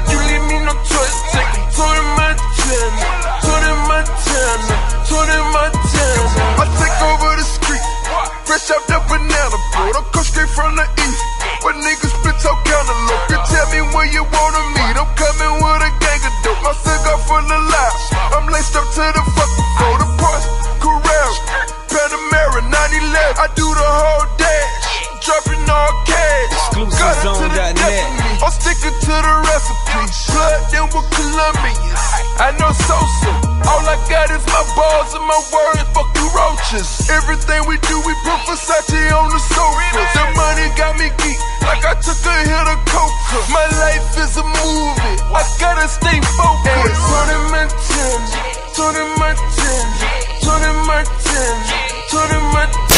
[0.07, 1.17] You leave me no choice.
[1.35, 3.03] Take it, Tony Montana,
[3.43, 6.23] Tony Montana, Tony Montana.
[6.55, 7.83] I take over the street.
[8.47, 11.19] Fresh out that banana boat, I come straight from the east.
[11.59, 13.27] But niggas spit so cantaloupe.
[13.27, 14.95] You tell me where you wanna meet.
[14.95, 16.63] I'm coming with a gang of dope.
[16.63, 18.03] My cigar full of laughs.
[18.39, 19.95] I'm laced up to the fucking floor.
[19.99, 20.47] The Porsche,
[20.79, 21.31] Carrera,
[21.91, 23.35] Panamera, 911.
[23.35, 26.55] I do the whole dash, dropping all cash.
[26.71, 28.79] Got it to the death of me.
[28.79, 29.99] I'm sticking to the recipe.
[30.31, 32.03] Blood then with Colombians.
[32.39, 33.31] I know Sosa.
[33.67, 35.83] All I got is my balls and my words.
[35.91, 37.09] Fuck you roaches.
[37.11, 40.01] Everything we do, we put Versace on the sofa.
[40.15, 43.39] The money got me geek, like I took a hit of coca.
[43.51, 45.17] My life is a movie.
[45.35, 46.71] I gotta stay focused.
[46.71, 48.39] Hey, Tony Montana,
[48.73, 50.07] Tony Montana,
[50.41, 51.75] Tony Montana,
[52.09, 52.89] Tony Montana.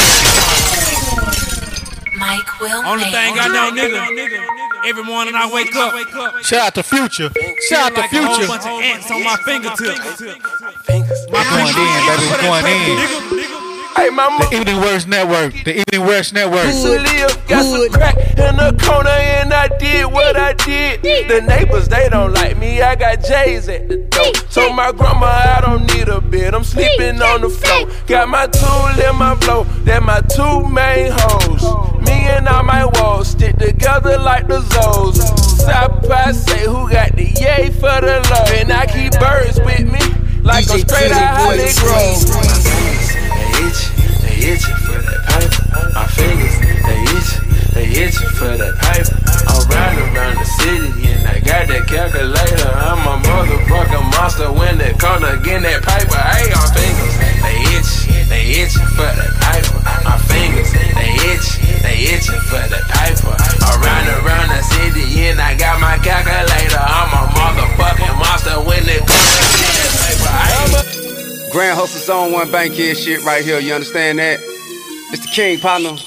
[2.21, 4.60] Mike will Only thing I know, nigga.
[4.83, 5.93] Every morning I wake up.
[6.43, 7.29] Shout out to Future.
[7.69, 8.47] Shout out to like a whole Future.
[8.47, 10.21] bunch of ants on my fingertips.
[11.29, 12.25] My going in, baby.
[12.31, 13.50] We going in.
[13.95, 14.45] Hey, mama.
[14.49, 15.53] The Evening Rush Network.
[15.63, 16.65] The Evening Rush Network.
[16.65, 21.01] Live, got some crack in the corner and I did what I did.
[21.01, 22.81] The neighbors, they don't like me.
[22.81, 24.31] I got J's at the door.
[24.51, 26.55] Told my grandma I don't need a bed.
[26.55, 27.89] I'm sleeping on the floor.
[28.07, 29.63] Got my tool in my blow.
[29.83, 31.63] They're my two main hoes.
[32.01, 35.17] Me and all my walls stick together like the Zoes.
[35.61, 38.49] South Pie say who got the yay for the love.
[38.51, 39.99] And I keep birds with me
[40.43, 42.80] like I'm straight out Holly Grove.
[43.61, 43.69] They
[44.25, 45.53] they itching for that pipe.
[45.93, 47.29] My fingers, they itch,
[47.77, 49.05] they itching for that pipe.
[49.45, 52.73] I'm riding around the city and I got that calculator.
[52.73, 56.21] I'm a motherfucking monster when they come to get that paper.
[56.33, 57.13] Hey, my fingers,
[57.45, 57.91] they itch,
[58.33, 59.77] they itching for that piper.
[60.09, 63.37] My fingers, they itch, they itching for that piper.
[63.37, 66.81] I'm riding around the city and I got my calculator.
[66.81, 70.97] I'm a motherfucking monster when they come to get that paper.
[70.97, 71.00] Hey.
[71.51, 74.39] Grand Hustle Zone One Bank here shit right here, you understand that?
[75.11, 75.97] It's the king partner.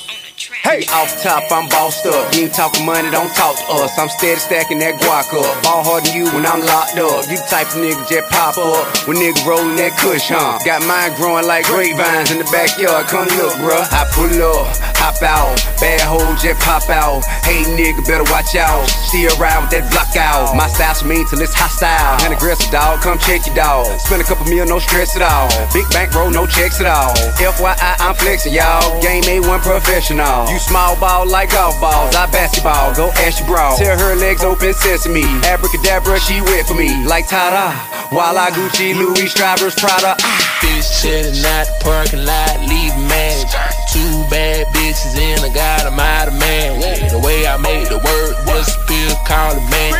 [0.64, 2.32] Hey, off top, I'm bossed up.
[2.32, 3.98] You ain't talking money, don't talk to us.
[4.00, 5.52] I'm steady stacking that guac up.
[5.60, 7.28] Ball harder than you when I'm locked up.
[7.28, 10.56] You type of nigga just pop up when nigga rolling that kush, huh?
[10.64, 13.12] Got mine growing like grapevines in the backyard.
[13.12, 13.84] Come look, bruh.
[13.92, 15.52] I pull up, hop out.
[15.84, 17.20] Bad hoes just pop out.
[17.44, 18.88] Hey, nigga, better watch out.
[19.12, 20.56] Still around with that block out.
[20.56, 22.16] My style's mean till it's hostile.
[22.24, 23.04] And aggressive, dog.
[23.04, 23.84] Come check your dog.
[24.00, 25.52] Spend a couple mil, no stress at all.
[25.76, 27.12] Big bank roll, no checks at all.
[27.36, 28.80] FYI, I'm flexing, y'all.
[29.04, 30.53] Game A1 professional.
[30.54, 32.14] You small ball like golf balls.
[32.14, 32.94] I basketball.
[32.94, 33.74] Go ask your bra.
[33.74, 35.26] Tell her legs open sesame.
[35.42, 36.94] Abracadabra, she wet for me.
[37.10, 37.74] Like Tada.
[38.14, 40.14] While I Gucci, Louis, Strivers, Prada.
[40.62, 43.50] Bitch chillin' out the parking lot, leave mad.
[43.90, 46.78] Two bad bitches in, I got out of man.
[47.10, 49.90] The way I made the word disappear, call it man.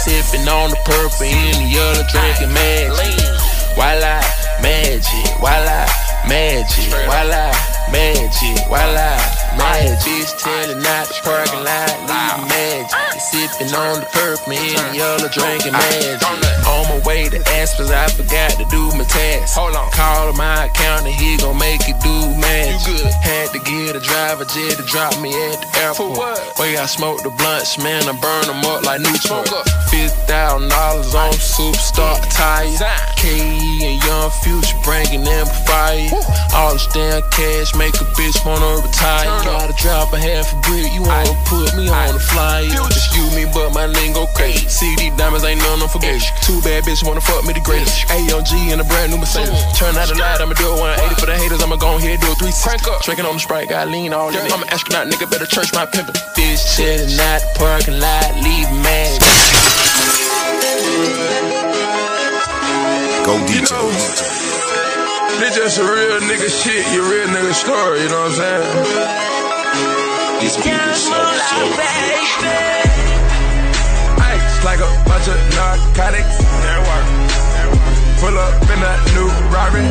[0.00, 3.28] Sippin' on the purple in the other, drinking magic.
[3.76, 4.24] I
[4.64, 5.84] magic, voila,
[6.26, 7.52] magic, voila,
[7.92, 9.98] magic, voila, magic.
[10.06, 12.94] Bitch chillin' out the parking lot, leave magic.
[13.18, 16.22] Sippin' on the purple in the other, drinking magic.
[16.70, 19.58] On my way to Aspens, I forgot to do my task.
[19.58, 19.90] Hold on.
[19.92, 23.12] Call my accountant, he gon' make it do magic.
[23.20, 26.18] Had to get a driver jet to drop me at the airport.
[26.58, 29.48] Way I smoke the blunts, man, I burn them up like new Newport.
[29.90, 32.80] Fifty thousand dollars on superstar tires.
[33.16, 36.08] KE and Young Future bringing them fire.
[36.54, 39.47] All this damn cash make a bitch wanna retire.
[39.48, 42.68] Gotta drop a half a brick, you wanna put me on the flyer.
[42.68, 44.68] Excuse me, but my lingo crazy.
[44.68, 46.28] CD diamonds ain't none unforgettable.
[46.44, 48.04] Two bad bitches wanna fuck me the greatest.
[48.12, 49.56] AOG in a brand new Mercedes.
[49.72, 51.62] Turn out the light, I'ma do it 180 for the haters.
[51.62, 52.92] I'ma go ahead do a 360.
[53.04, 54.52] Drinking on the sprite, got lean all in it.
[54.52, 56.12] I'm an astronaut, nigga, better church my pimpin'.
[56.36, 59.16] Bitch chillin' out the parking lot, leave mad.
[63.24, 64.37] Go DJ.
[65.36, 69.38] This just a real nigga shit, your real nigga story, you know what I'm saying?
[70.40, 71.58] This beat is so, so
[74.24, 76.36] Ice like a bunch of narcotics.
[78.20, 79.86] Pull up in a new Rari.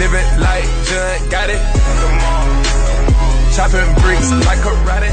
[0.00, 1.58] Living like John Gotti.
[3.54, 5.12] Chopping bricks like karate.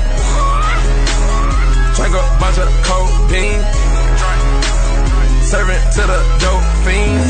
[1.95, 3.61] Drink a bunch of codeine.
[5.43, 7.28] Serving to the dope fiends.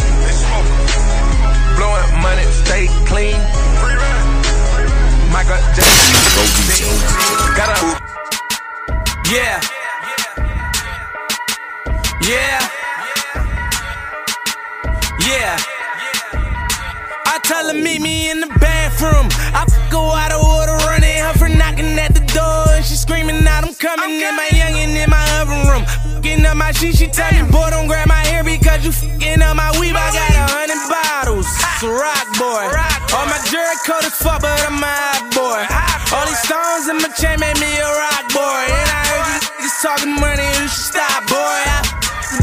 [2.70, 3.34] Stay clean.
[5.34, 6.86] Michael Jackson.
[7.58, 7.98] Got a
[9.26, 9.60] Yeah.
[12.22, 12.70] Yeah.
[15.20, 15.58] Yeah.
[17.26, 19.30] I tell her meet me in the bathroom.
[19.56, 22.76] I go out of order, running her for knocking at the door.
[22.76, 26.09] And she screaming out, I'm coming in my youngin' in my oven room.
[26.20, 29.40] Fucking up my shit, she tell me, boy, don't grab my hair because you fucking
[29.40, 29.96] up my weave.
[29.96, 31.48] I got a hundred bottles.
[31.48, 32.68] It's a rock boy.
[33.16, 35.64] All my jury coat is fuck, but I'm a hot boy.
[36.12, 38.64] All these stones in my chain made me a rock boy.
[38.68, 41.40] And I heard you niggas talking money, you should stop, boy.
[41.40, 41.80] I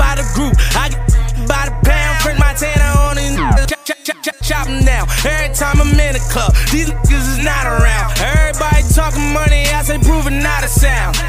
[0.00, 1.04] by the group, I get
[1.44, 5.04] by the pound, print my tanner on niggas, chop, chop, chop, chop, chop 'em down.
[5.20, 8.08] Every time I'm in the club, these niggas is not around.
[8.24, 11.20] Everybody talking money, I say proving not a sound.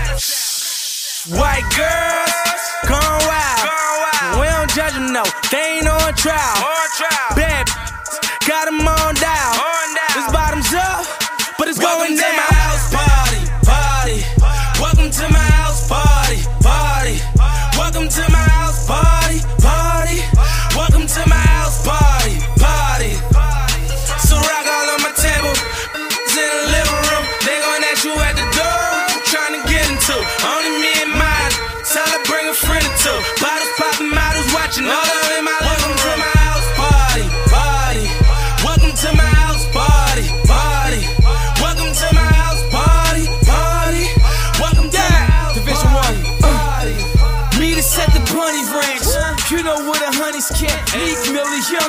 [1.30, 4.40] White girls, gone wild.
[4.40, 6.64] We don't judge them, no, they ain't on trial.
[7.36, 9.56] Bad bitches, got them on down.
[10.16, 11.06] It's bottoms up,
[11.60, 12.37] but it's going down.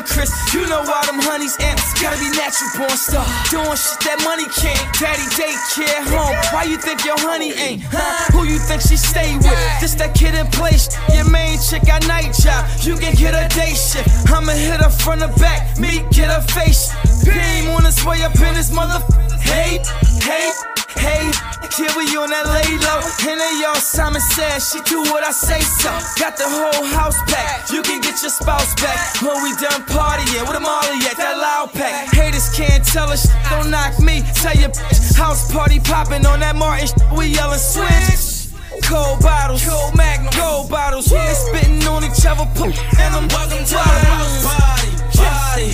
[0.08, 0.32] Chris.
[0.52, 1.92] You know why them honeys amps.
[2.00, 3.24] Gotta be natural born star.
[3.52, 4.80] Doing shit that money can't.
[4.96, 6.36] Daddy daycare home.
[6.50, 7.82] Why you think your honey ain't?
[7.92, 8.32] Huh?
[8.32, 9.60] Who you think she stay with?
[9.80, 10.88] This that kid in place.
[11.12, 12.64] Your main chick got night job.
[12.80, 14.08] You can get a day shift.
[14.32, 15.78] I'ma hit her from the back.
[15.78, 16.90] Me get her face.
[17.24, 19.04] Beam on his way up in his mother.
[19.44, 19.78] Hey,
[20.24, 20.50] hey.
[20.98, 21.30] Hey,
[21.78, 23.00] here we on that lay low.
[23.30, 25.94] And then y'all Simon said she do what I say so.
[26.18, 27.70] Got the whole house packed.
[27.70, 31.38] You can get your spouse back when we done partying with them all at that
[31.38, 32.12] loud pack.
[32.12, 34.22] Haters can't tell us don't knock me.
[34.34, 34.74] Tell your
[35.14, 36.90] house party popping on that Martin.
[37.16, 38.50] We yelling switch.
[38.82, 41.06] Cold bottles, cold magnum, gold bottles.
[41.06, 45.68] They spitting on each other, put and I'm welcome to my house party, party.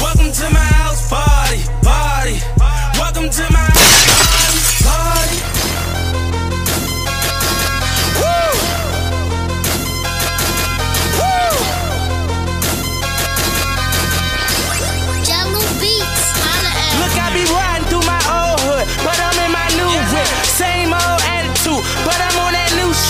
[0.00, 2.36] Welcome to my house party, party.
[2.98, 3.77] Welcome to my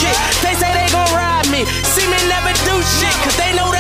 [0.01, 0.17] shit.
[0.43, 1.65] They say they gon' rob me.
[1.95, 3.78] See me never do shit, cause they know that.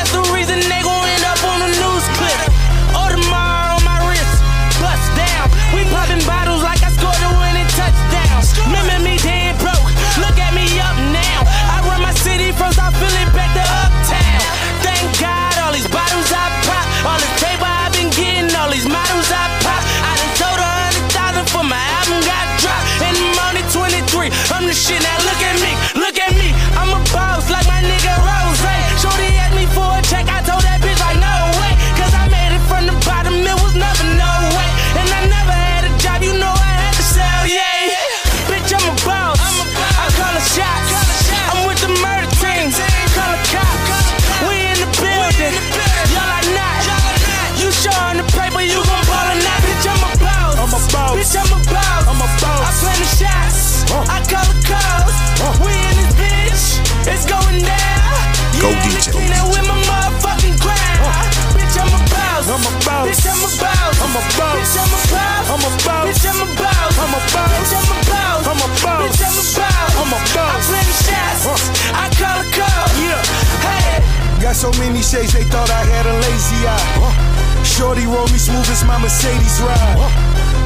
[67.19, 67.51] A boss.
[67.51, 68.47] Bitch, I'm a boss.
[68.47, 69.03] I'm a boss.
[69.03, 69.93] Bitch, I'm a boss.
[69.99, 70.55] I'm a boss.
[70.55, 71.43] I plan the shots.
[71.91, 72.93] I call the calls.
[73.03, 73.23] Yeah.
[73.67, 73.99] Hey.
[74.43, 77.39] Got so many shades, they thought I had a lazy eye.
[77.67, 79.99] Shorty roll me smooth as my Mercedes ride.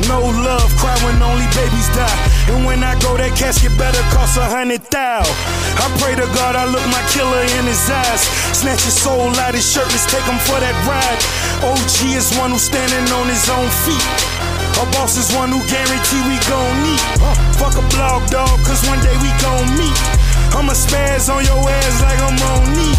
[0.09, 2.19] No love, cry when only babies die.
[2.53, 5.25] And when I go, that casket better cost a hundred thou.
[5.25, 8.29] I pray to God I look my killer in his eyes.
[8.53, 11.21] Snatch his soul out his shirt, let's take him for that ride.
[11.65, 14.32] OG is one who's standing on his own feet.
[14.81, 17.03] A boss is one who guarantee we gon' meet.
[17.61, 19.99] Fuck a blog dog, cause one day we gon' meet.
[20.57, 22.97] I'ma spaz on your ass like I'm on knee.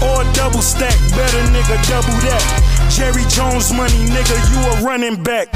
[0.00, 2.44] Or double stack, better nigga, double that.
[2.88, 5.48] Jerry Jones money, nigga, you a running back.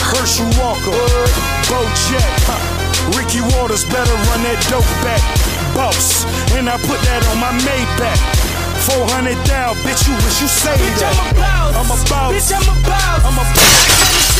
[0.00, 0.96] Herschel Walker,
[1.68, 2.28] Bo Jack,
[3.16, 5.20] Ricky Watters better run that dope back.
[5.76, 6.24] Boss,
[6.56, 8.20] and I put that on my Maybach.
[8.84, 11.16] 400 down, bitch, you wish you saved Bitch, that.
[11.16, 11.72] I'm a boss.
[11.76, 12.32] I'm a boss.
[12.36, 13.20] Bitch, I'm a boss.
[13.24, 14.33] I'm a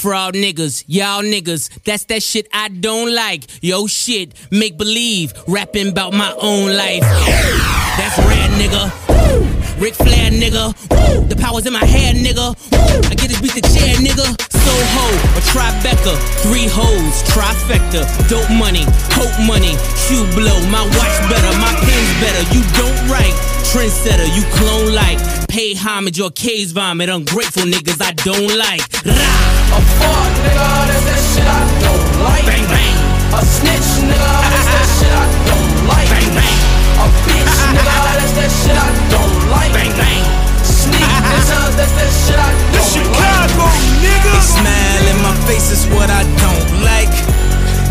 [0.00, 3.44] Fraud niggas, y'all niggas, that's that shit I don't like.
[3.62, 7.02] Yo shit, make believe, rapping about my own life.
[7.02, 9.51] That's rad nigga.
[9.82, 10.70] Ric Flair nigga.
[10.94, 11.26] Woo.
[11.26, 12.54] The power's in my hair nigga.
[12.70, 13.10] Woo.
[13.10, 14.30] I get this beat the chair nigga.
[14.62, 16.14] Soho, a Tribeca,
[16.46, 22.46] three hoes, trifecta, dope money, coke money, shoe blow, my watch better, my pen's better.
[22.54, 23.34] You don't write,
[23.74, 25.18] trendsetter, you clone like,
[25.50, 28.86] pay homage or case vomit, ungrateful niggas I don't like.
[29.02, 29.18] Rah.
[29.18, 32.46] A fuck nigga, that's that shit I don't like.
[32.46, 32.94] Bang bang.
[33.34, 36.06] A snitch nigga, that's that shit I don't like.
[36.06, 36.58] Bang bang.
[37.02, 39.41] A bitch nigga, that's that shit I don't like.
[39.72, 40.22] Bang bang.
[40.64, 44.02] Sneak nigga, that's that shit I don't Chicago, like.
[44.04, 44.32] nigga.
[44.32, 47.14] They smile in my face is what I don't like.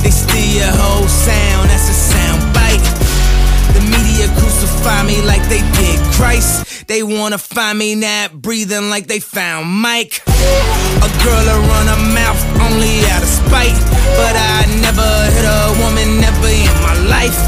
[0.04, 2.86] They steal your whole sound, that's a sound bite.
[3.76, 6.81] The media crucify me like they did Christ.
[6.92, 10.20] They wanna find me not breathing like they found Mike.
[10.28, 13.80] A girl will run her mouth only out of spite.
[14.20, 17.40] But I never hit a woman, never in my life.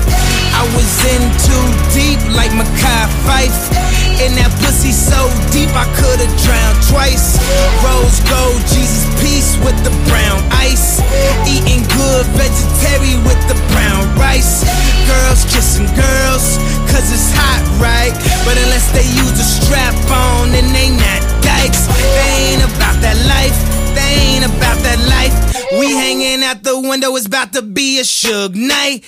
[0.55, 3.83] I was in too deep like Mekhi Phifer.
[4.23, 7.35] In that pussy so deep I could've drowned twice.
[7.83, 11.03] Rose gold, Jesus peace with the brown ice.
[11.43, 14.63] Eating good vegetarian with the brown rice.
[15.09, 18.13] Girls kissing girls, cause it's hot, right?
[18.45, 21.87] But unless they use a strap on, then they not dykes.
[21.87, 23.57] They ain't about that life.
[23.95, 25.33] They ain't about that life.
[25.79, 29.05] We hanging out the window, it's about to be a Suge night.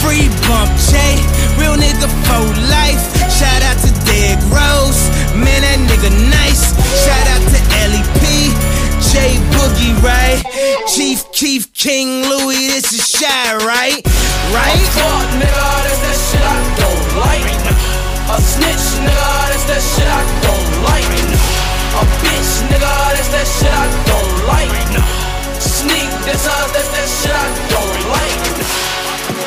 [0.00, 0.96] Free bump J,
[1.60, 3.02] real nigga for life.
[3.28, 5.00] Shout out to Derrick Rose,
[5.36, 6.72] man that nigga nice.
[7.04, 8.52] Shout out to Ellie P,
[9.10, 10.40] J Boogie, right?
[10.88, 14.00] Chief Keef King Louis, this is shy, right?
[14.54, 14.80] Right?
[14.96, 17.57] Fuck nigga, that's that shit I don't like.
[18.28, 21.08] A snitch nigga, that's that shit I don't like.
[21.96, 24.68] A bitch nigga, that's that shit I don't like.
[25.56, 28.36] Sneak nigga, that's that shit I don't like.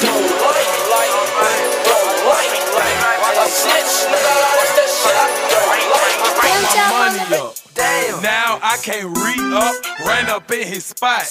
[0.02, 1.14] Don't like, like,
[1.86, 3.38] don't like, like.
[3.38, 6.18] A snitch nigga, that's that shit I don't like.
[6.74, 7.51] my money up.
[8.22, 9.74] Now I can't re up,
[10.06, 11.24] ran up in his spot,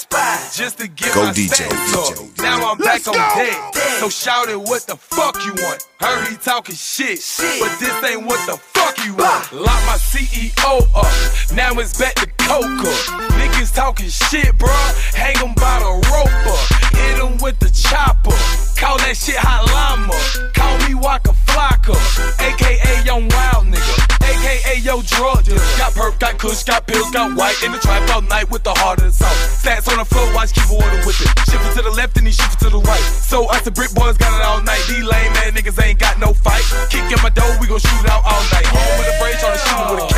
[0.53, 2.15] just to get Go my DJ, stats up.
[2.17, 2.43] DJ.
[2.43, 3.45] Now I'm Let's back on go.
[3.45, 3.75] deck.
[4.01, 5.87] So shout it, what the fuck you want?
[6.01, 7.21] Heard he talking shit,
[7.61, 9.53] but this ain't what the fuck you want.
[9.53, 12.95] Lock my CEO up, now it's back to Coca.
[13.39, 15.15] Niggas talking shit, bruh.
[15.15, 16.95] Hang 'em by the rope up.
[16.97, 18.35] Hit 'em with the chopper.
[18.77, 20.19] Call that shit hot llama.
[20.55, 21.95] Call me Waka Flocka,
[22.41, 25.59] aka Young Wild Nigga, aka your drug dealer.
[25.79, 28.75] Got perp, got kush, got pills, got white in the trap all night with the
[28.75, 29.35] heart of the salt.
[29.35, 31.31] Stats on the floor, watch keep order with it.
[31.51, 33.07] Shift it to the left and he shift it to the right.
[33.27, 34.83] So us the brick boys got it all night.
[34.87, 36.65] These lame man niggas ain't got no fight.
[36.91, 38.67] Kick in my door, we gon' shoot it out all night.
[38.71, 40.17] Home with a brain, tryna shoot it with a K.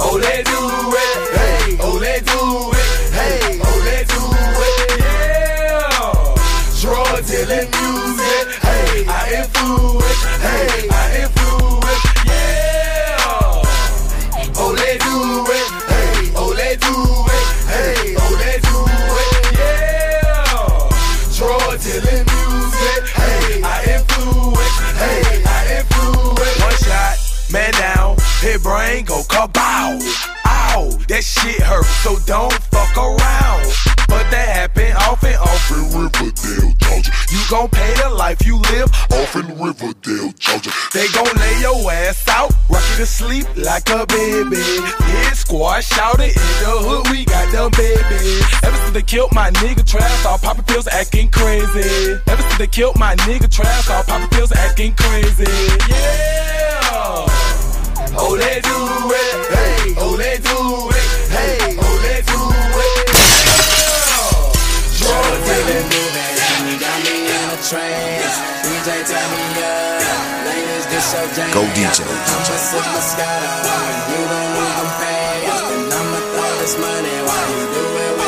[0.00, 0.60] Oh, they do
[0.94, 2.38] it, hey, oh, they do
[2.70, 2.86] it,
[3.18, 4.22] hey, oh, they do
[4.62, 5.90] it, yeah.
[6.80, 11.37] Drug dealing music, hey, I influence, hey, I influence,
[14.88, 18.76] they do it, hey, oh, they do it, hey, oh, they do
[19.20, 20.88] it, yeah.
[21.36, 26.56] Drug dealing music, hey, I influence, hey, I influence.
[26.64, 27.20] One shot,
[27.52, 30.00] man down, hit brain, go kabow.
[30.46, 33.68] Ow, that shit hurt, so don't fuck around.
[34.08, 34.67] But that
[36.98, 37.12] Georgia.
[37.30, 40.70] You gon' pay the life you live off in Riverdale, Georgia.
[40.92, 44.56] They gon' lay your ass out, rock you to sleep like a baby.
[44.56, 48.42] Hit squad, shout it in the hood, we got them babies.
[48.64, 52.18] Ever since they killed my nigga Trash, all poppin' pills acting crazy.
[52.26, 55.44] Ever since they killed my nigga Trash, all poppin' pills acting crazy.
[55.88, 57.26] Yeah.
[58.20, 58.74] Oh, they do
[59.14, 59.46] it.
[59.54, 61.06] Hey, oh, they do it.
[61.30, 62.40] Hey, oh, they do
[62.82, 63.08] it.
[63.14, 63.78] Yeah.
[64.98, 66.08] Drug dealing.
[66.08, 66.17] Got
[67.76, 68.22] in.
[68.64, 70.00] DJ tell me up.
[70.48, 71.50] Ladies, this your jam.
[71.52, 72.00] Go DJ.
[72.00, 73.50] I'ma sip Moscato.
[73.68, 75.60] When you gon' lose them pants.
[75.68, 78.27] Then I'ma throw this money while you do it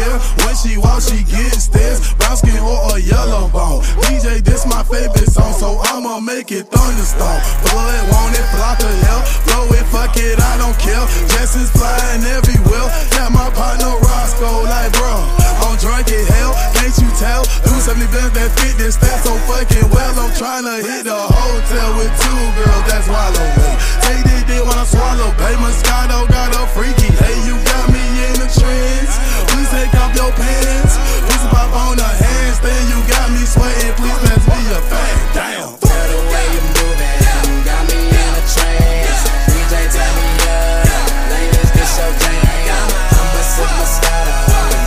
[0.00, 0.22] don't.
[0.44, 2.19] When she walks, she gets this.
[2.30, 3.82] Brown skin or a yellow bone.
[4.06, 7.42] DJ, this my favorite song, so I'ma make it thunderstorm.
[7.66, 9.22] Blood, want it, flock of hell.
[9.50, 11.02] Flow it, fuck it, I don't care.
[11.34, 12.86] Jessens flying everywhere.
[13.18, 15.26] Got my partner Roscoe, like bro.
[15.66, 17.42] I'm drunk as hell, can't you tell?
[17.66, 20.14] Do 70 bands that fit this stat so fucking well.
[20.14, 23.74] I'm trying to hit the hotel with two girls, that's wallow me.
[24.06, 27.10] Take this dick when I swallow, pay Moscato got a freaky.
[27.10, 27.98] Hey, you got me
[28.30, 29.18] in the trance.
[29.50, 30.94] Please take off your pants.
[31.26, 32.84] Please pop on the handstand.
[32.92, 33.94] You got me sweating.
[33.96, 35.16] Please pass me a fag.
[35.32, 35.72] Damn.
[35.80, 37.18] Tell the way you moving,
[37.64, 39.20] got me in a trance.
[39.48, 42.86] DJ tell me up, ladies this your jam.
[43.16, 44.36] I'ma sip Moscato,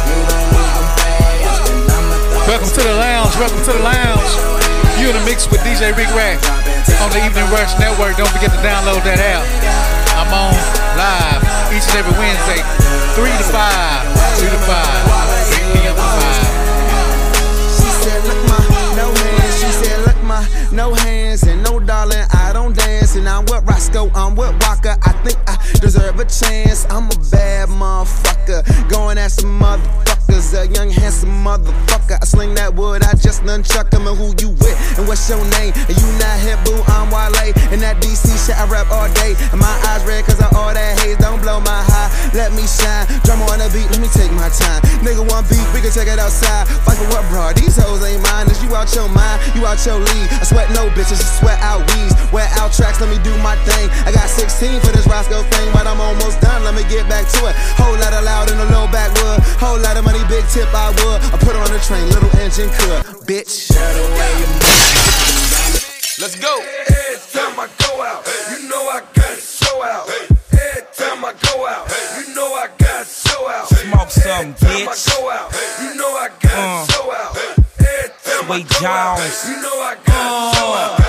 [0.08, 1.62] you gon' lose them fast.
[1.66, 3.34] Then I'ma throw Welcome to the lounge.
[3.42, 4.32] Welcome to the lounge.
[5.00, 6.40] You in the mix with DJ Rik Rak
[7.02, 8.16] on the Evening Rush Network.
[8.16, 9.44] Don't forget to download that app.
[10.16, 10.54] I'm on
[10.96, 11.42] live
[11.74, 12.62] each and every Wednesday,
[13.18, 14.40] 3 to 5.
[14.40, 15.74] 3 to 5.
[15.74, 15.96] 3 p.m.
[15.96, 16.43] to 5.
[18.04, 18.60] She said, look my
[18.98, 19.60] no hands.
[19.62, 22.26] She said, look my no hands and no darling.
[22.34, 24.10] I don't dance and I'm with Roscoe.
[24.16, 24.98] I'm with Waka.
[25.04, 26.86] I think I deserve a chance.
[26.90, 28.66] I'm a bad motherfucker.
[28.90, 30.58] Going at some motherfuckers.
[30.58, 32.18] A young handsome motherfucker.
[32.22, 33.04] I sling that wood.
[33.04, 34.08] I just nunchuck him.
[34.08, 34.78] And who you with?
[34.98, 35.74] And what's your name?
[35.76, 36.82] And you not hip boo.
[36.90, 37.54] I'm Wale.
[37.70, 39.38] And that DC shit I rap all day.
[39.54, 41.18] And my eyes red cause of all that haze.
[41.22, 42.10] Don't blow my high.
[42.34, 43.06] Let me shine.
[43.22, 43.86] Drummer on the beat.
[43.94, 44.82] Let me take my time.
[45.06, 45.66] Nigga one beat.
[45.76, 46.66] We can check it outside.
[46.82, 47.54] Fight for what, bro?
[47.54, 48.50] These hoes ain't mine.
[48.50, 49.38] Is you out your mind?
[49.54, 50.30] You out your league.
[50.34, 51.22] I sweat no bitches.
[51.22, 52.18] I sweat out weeds.
[52.34, 53.03] Wear out tracks.
[53.04, 53.92] Let me do my thing.
[54.08, 55.68] I got 16 for this Roscoe thing.
[55.74, 56.64] But I'm almost done.
[56.64, 57.56] Let me get back to it.
[57.76, 59.44] Whole lot of loud in a low backwood.
[59.60, 60.24] Whole lot of money.
[60.32, 61.20] Big tip I would.
[61.20, 62.08] I put on the train.
[62.16, 63.28] Little engine could.
[63.28, 63.76] Bitch.
[66.16, 66.64] Let's go.
[66.64, 68.24] Every time I go out,
[68.56, 70.08] you know I got to show out.
[70.08, 73.68] Every time I go out, you know I got to show out.
[73.68, 75.12] Smoke some, Every time I bitch.
[75.12, 75.52] go out,
[75.84, 76.88] you know I got to uh.
[76.88, 77.36] show out.
[77.36, 79.44] Every time I go out, Jones.
[79.52, 81.00] you know I got to show out.
[81.02, 81.03] Uh.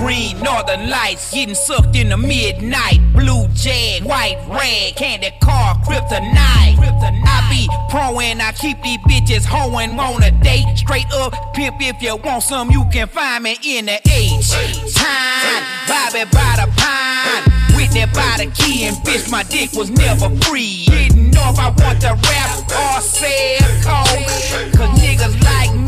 [0.00, 3.00] Green, northern lights, getting sucked in the midnight.
[3.12, 6.80] Blue jag, white rag, candy car, kryptonite.
[6.80, 10.64] I be pro and I keep these bitches hoeing on a date.
[10.74, 14.50] Straight up pimp, if you want some, you can find me in the H.
[14.94, 17.76] Time, Bobby by the pine.
[17.76, 20.86] Whitney by the key, and bitch, my dick was never free.
[20.86, 23.60] Didn't know if I want to rap or sell.
[23.84, 25.79] Cause niggas like me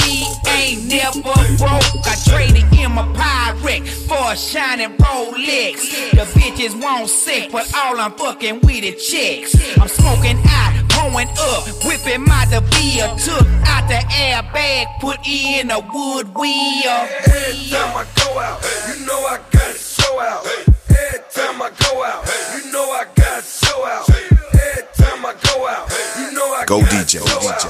[0.53, 2.07] ain't never broke.
[2.07, 6.11] I traded in my Pyrex for a shining Rolex.
[6.13, 9.55] The bitches want sick, but all I'm fucking with is chicks.
[9.79, 13.07] I'm smoking out, going up, whipping my beer.
[13.19, 16.99] Took out the airbag, put in a wood wheel.
[17.27, 20.47] Every time I go out, you know I got to show out.
[20.47, 24.32] Every time I go out, you know I got to show out.
[26.63, 27.67] I go you DJ, go DJ.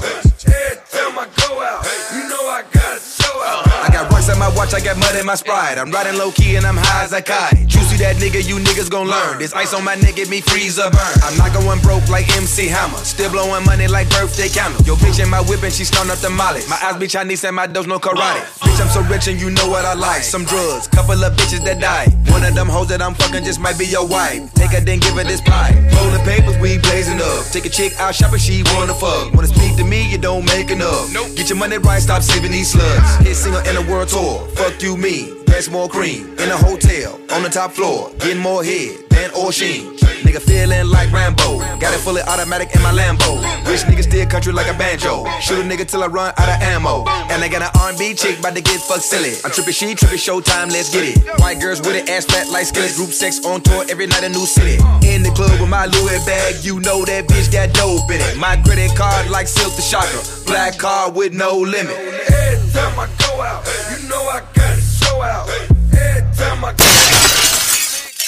[0.53, 1.81] Every time I go out,
[2.13, 3.67] you know I gotta show out.
[3.67, 5.79] I got rocks on my watch, I got mud in my sprite.
[5.79, 7.67] I'm riding low key and I'm high as a kite.
[7.67, 9.39] Juicy that nigga, you niggas gon' learn.
[9.39, 11.17] This ice on my neck, get me freeze or burn.
[11.23, 12.99] I'm not going broke like MC Hammer.
[12.99, 14.81] Still blowing money like birthday candle.
[14.85, 16.63] Yo, bitch in my whip and she snoring up the molly.
[16.69, 18.43] My eyes be Chinese and my does no karate.
[18.63, 20.23] Bitch, I'm so rich and you know what I like.
[20.23, 22.07] Some drugs, couple of bitches that die.
[22.31, 24.53] One of them hoes that I'm fucking just might be your wife.
[24.55, 25.75] Take her, then give her this pie.
[25.99, 27.45] Rolling papers, we blazing up.
[27.51, 29.35] Take a chick out shopping, she wanna fuck.
[29.35, 31.13] Wanna speak to me, you don't make enough.
[31.13, 33.17] No, get your money right, stop saving these slugs.
[33.27, 34.47] Hit single in the world tour.
[34.61, 35.33] Fuck you, me.
[35.47, 38.13] Pass more cream in a hotel on the top floor.
[38.21, 39.97] Getting more head than Osheen.
[40.23, 41.59] Nigga feeling like Rambo.
[41.81, 43.43] Got it fully automatic in my Lambo.
[43.67, 45.25] Rich nigga still country like a banjo.
[45.41, 47.05] Shoot a nigga till I run out of ammo.
[47.33, 49.35] And I got an R&B chick about to get fucked silly.
[49.45, 51.41] I'm tripping, she tripping, showtime, let's get it.
[51.41, 52.97] White girls with it, ass flat like skillets.
[52.97, 54.77] Group sex on tour every night, a new city.
[55.03, 58.39] In the club with my Louis bag, you know that bitch got dope in it.
[58.39, 60.23] My credit card like Silk the Shocker.
[60.47, 61.97] Black card with no limit.
[62.31, 63.65] Every time I go out,
[64.03, 65.47] you know I gotta show out.
[65.47, 66.91] Every time I go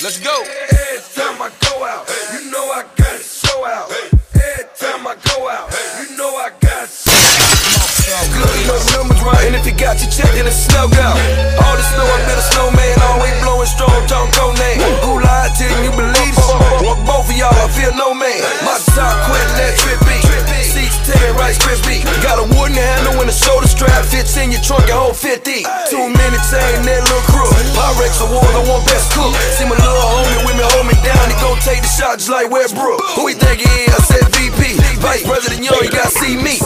[0.02, 0.36] Let's go.
[0.46, 3.90] Every time I go out, you know I gotta show out.
[3.90, 5.66] Every time I go out,
[5.98, 6.86] you know I gotta
[8.38, 10.94] Look, you know the numbers right, and if you got your check, then it's snug
[10.94, 11.18] out.
[11.66, 14.78] All the snow, I been a snowman, always blowing strong, talk codename.
[15.02, 16.86] Who lied to you, you believe it?
[16.86, 18.38] Walk both of y'all, I feel no man.
[18.62, 20.34] My top quit, let trip be.
[21.05, 22.01] 10, Rice crispy.
[22.24, 25.62] Got a wooden handle and a shoulder strap, fits in your trunk and hold 50.
[25.93, 27.52] Two minutes, ain't that little crook.
[27.76, 29.36] Pyrex award, I want best cook.
[29.60, 31.24] See my little homie with me, hold me down.
[31.28, 33.01] He gon' take the shot just like Westbrook.
[33.20, 33.93] Who he think he is?
[33.93, 34.81] I said VP.
[35.05, 36.56] Vice President Young, you gotta see me.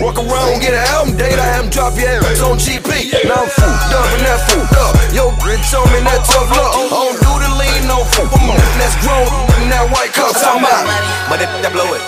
[0.00, 3.12] Walk around, get an album date, I have him drop your ass on GP.
[3.28, 4.96] Now I'm food, dumping that food up.
[5.12, 6.72] Yo, bitch, show me that tough luck.
[6.72, 7.41] I don't do
[7.82, 8.30] the lean, no food.
[8.78, 9.26] That's grown
[9.62, 10.32] in that white cup.
[10.34, 10.86] Talking about,
[11.28, 12.02] but if that blow it.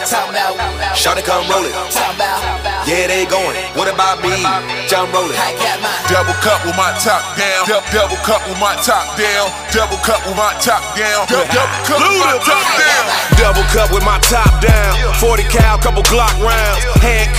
[0.96, 1.74] Shout it, come roll it.
[2.86, 3.56] Yeah, they going.
[3.74, 4.42] What about me?
[4.88, 5.38] John roll it.
[6.08, 7.66] Double cup with my top down.
[7.66, 9.50] Dou- double cup with my top down.
[9.72, 11.26] Double cup with my top down.
[11.26, 13.04] Dou- double cup with my top down.
[13.40, 14.92] Double cup with my top down.
[15.18, 16.84] 40 cal, couple Glock rounds.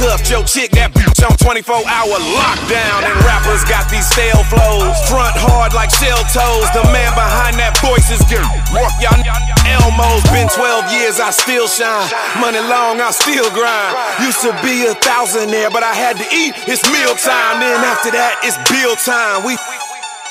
[0.06, 2.99] Handcuffed your chick, that bitch on 24 hour lockdown.
[3.10, 4.94] And rappers got these stale flows.
[5.10, 6.69] Front hard like shell toes.
[6.77, 8.45] The man behind that voice is good.
[8.69, 9.18] Work y'all
[9.65, 10.22] Elmo's.
[10.30, 12.06] Been 12 years, I still shine.
[12.38, 13.98] Money long, I still grind.
[14.22, 16.53] Used to be a thousandaire, but I had to eat.
[16.69, 17.65] It's meal time.
[17.65, 19.41] Then after that, it's bill time.
[19.41, 19.57] We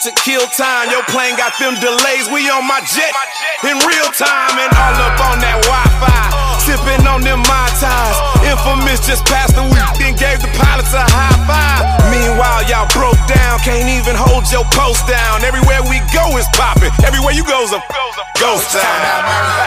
[0.06, 0.86] to kill time.
[0.94, 2.30] Your plane got them delays.
[2.30, 3.10] We on my jet
[3.66, 6.43] in real time and all up on that Wi-Fi.
[6.64, 8.16] Sipping on them Mai Tais.
[8.48, 11.84] Infamous just passed the week, then gave the pilots a high five.
[12.08, 15.44] Meanwhile, y'all broke down, can't even hold your post down.
[15.44, 16.88] Everywhere we go is popping.
[17.04, 17.80] Everywhere you go's a
[18.40, 18.96] ghost town.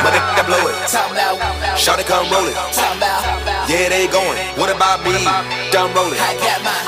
[0.01, 0.73] But if that blow it.
[1.77, 2.57] Shout it, come roll it.
[3.69, 4.37] Yeah, they going.
[4.57, 5.21] What about me?
[5.69, 6.17] Done roll it.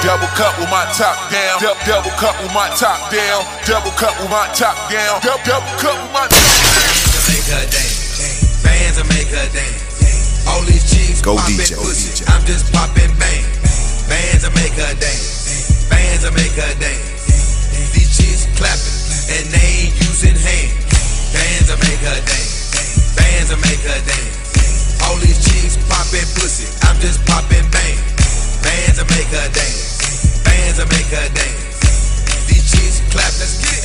[0.02, 1.61] Double cup with my top down.
[1.61, 3.45] Dou- double cup with my top down.
[3.69, 5.22] Double cup with my top down.
[5.22, 7.30] Dou- double cup with my top down.
[7.30, 8.65] Make her dance.
[8.65, 9.89] Bands will make her dance.
[10.49, 12.26] All these chicks Go DJ, pussy.
[12.26, 13.45] I'm just popping bang.
[14.09, 15.85] Bands make her dance.
[15.89, 17.93] Bands make her dance.
[17.93, 18.49] These chicks
[19.30, 20.73] and they ain't using hands.
[21.34, 23.13] Bands make her dance.
[23.13, 24.97] Bands make her dance.
[25.05, 25.77] All these chicks
[26.09, 26.65] pussy.
[26.89, 27.97] I'm just popping bang.
[28.65, 30.41] Bands will make her dance.
[30.43, 32.49] Bands will make her dance.
[32.49, 32.99] These chicks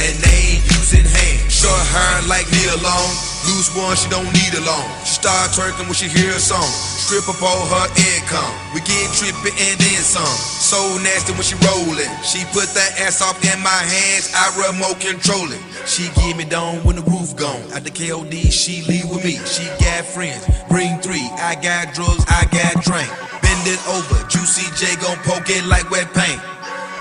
[0.01, 1.49] and they ain't using hands.
[1.49, 3.09] Short hair like Nia Long.
[3.49, 4.85] Loose one, she don't need a loan.
[5.05, 6.69] She start twerking when she hear a song.
[7.01, 8.53] Strip up all her income.
[8.77, 10.37] We get trippy and then some.
[10.61, 12.09] So nasty when she rollin'.
[12.21, 14.29] She put that ass off in my hands.
[14.37, 15.61] I remote control it.
[15.89, 17.65] She give me down when the roof gone.
[17.73, 19.41] At the KOD, she leave with me.
[19.49, 20.45] She got friends.
[20.69, 21.29] Bring three.
[21.41, 22.25] I got drugs.
[22.29, 23.09] I got drink.
[23.41, 24.21] Bend it over.
[24.29, 26.41] Juicy J gon' poke it like wet paint.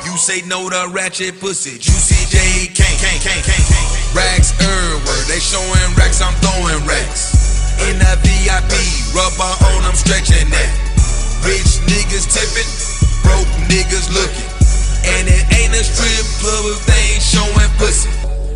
[0.03, 1.79] You say no to ratchet pussy.
[1.79, 3.72] Juicy J can't, can't, can't, can't.
[4.13, 5.23] Racks everywhere.
[5.25, 7.33] They showing racks, I'm throwing racks.
[7.89, 8.73] In the VIP,
[9.17, 10.71] rubber on, I'm stretching that.
[11.41, 12.69] Rich niggas tipping,
[13.25, 14.49] broke niggas looking.
[15.17, 18.13] And it ain't a strip club if they ain't showing pussy.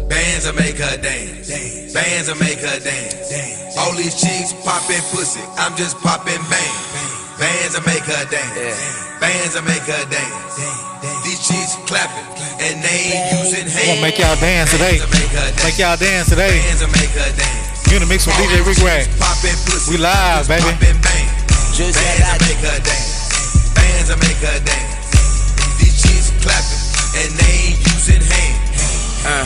[0.07, 1.49] Bands will make her dance.
[1.93, 3.75] Bands will make her dance.
[3.77, 5.41] All these chicks popping pussy.
[5.57, 7.16] I'm just popping bang.
[7.38, 8.81] Bands will make her dance.
[9.22, 10.57] Bands will make her dance.
[11.22, 12.26] These chicks clapping
[12.65, 13.93] and they ain't using hands.
[13.93, 14.97] Gonna make y'all dance today.
[15.61, 16.57] Make y'all dance today.
[16.57, 17.85] Bands will make her dance.
[17.93, 19.05] You in the mix with DJ Rik Rak.
[19.85, 20.65] We live, baby.
[20.65, 20.97] Bands
[21.77, 23.69] will make her dance.
[23.77, 25.77] Bands will make her dance.
[25.77, 26.81] These chicks clapping
[27.22, 29.22] and they ain't using hands.
[29.30, 29.45] Uh,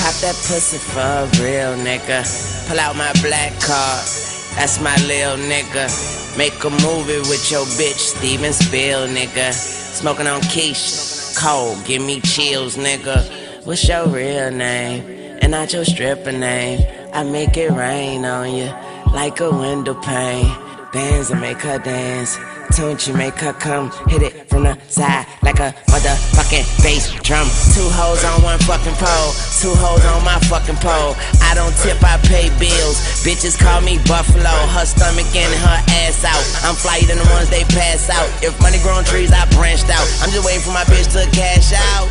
[0.00, 2.24] pop that pussy for a real nigga.
[2.66, 4.39] Pull out my black card.
[4.60, 5.88] That's my lil nigga.
[6.36, 9.54] Make a movie with your bitch, Steven Spiel, nigga.
[9.54, 11.34] Smoking on quiche.
[11.34, 13.24] cold, give me chills, nigga.
[13.64, 15.00] What's your real name?
[15.40, 16.86] And not your stripper name.
[17.14, 18.70] I make it rain on you
[19.14, 20.54] like a window pane.
[20.92, 22.36] Bands and make her dance.
[22.74, 27.46] Tunchi make her come hit it from the side like a motherfucking bass drum.
[27.70, 29.30] Two hoes on one fucking pole,
[29.62, 31.14] two hoes on my fucking pole.
[31.46, 32.98] I don't tip, I pay bills.
[33.22, 36.42] Bitches call me Buffalo, her stomach and her ass out.
[36.66, 38.26] I'm flyer than the ones they pass out.
[38.42, 40.06] If money growing trees, I branched out.
[40.26, 42.10] I'm just waiting for my bitch to cash out.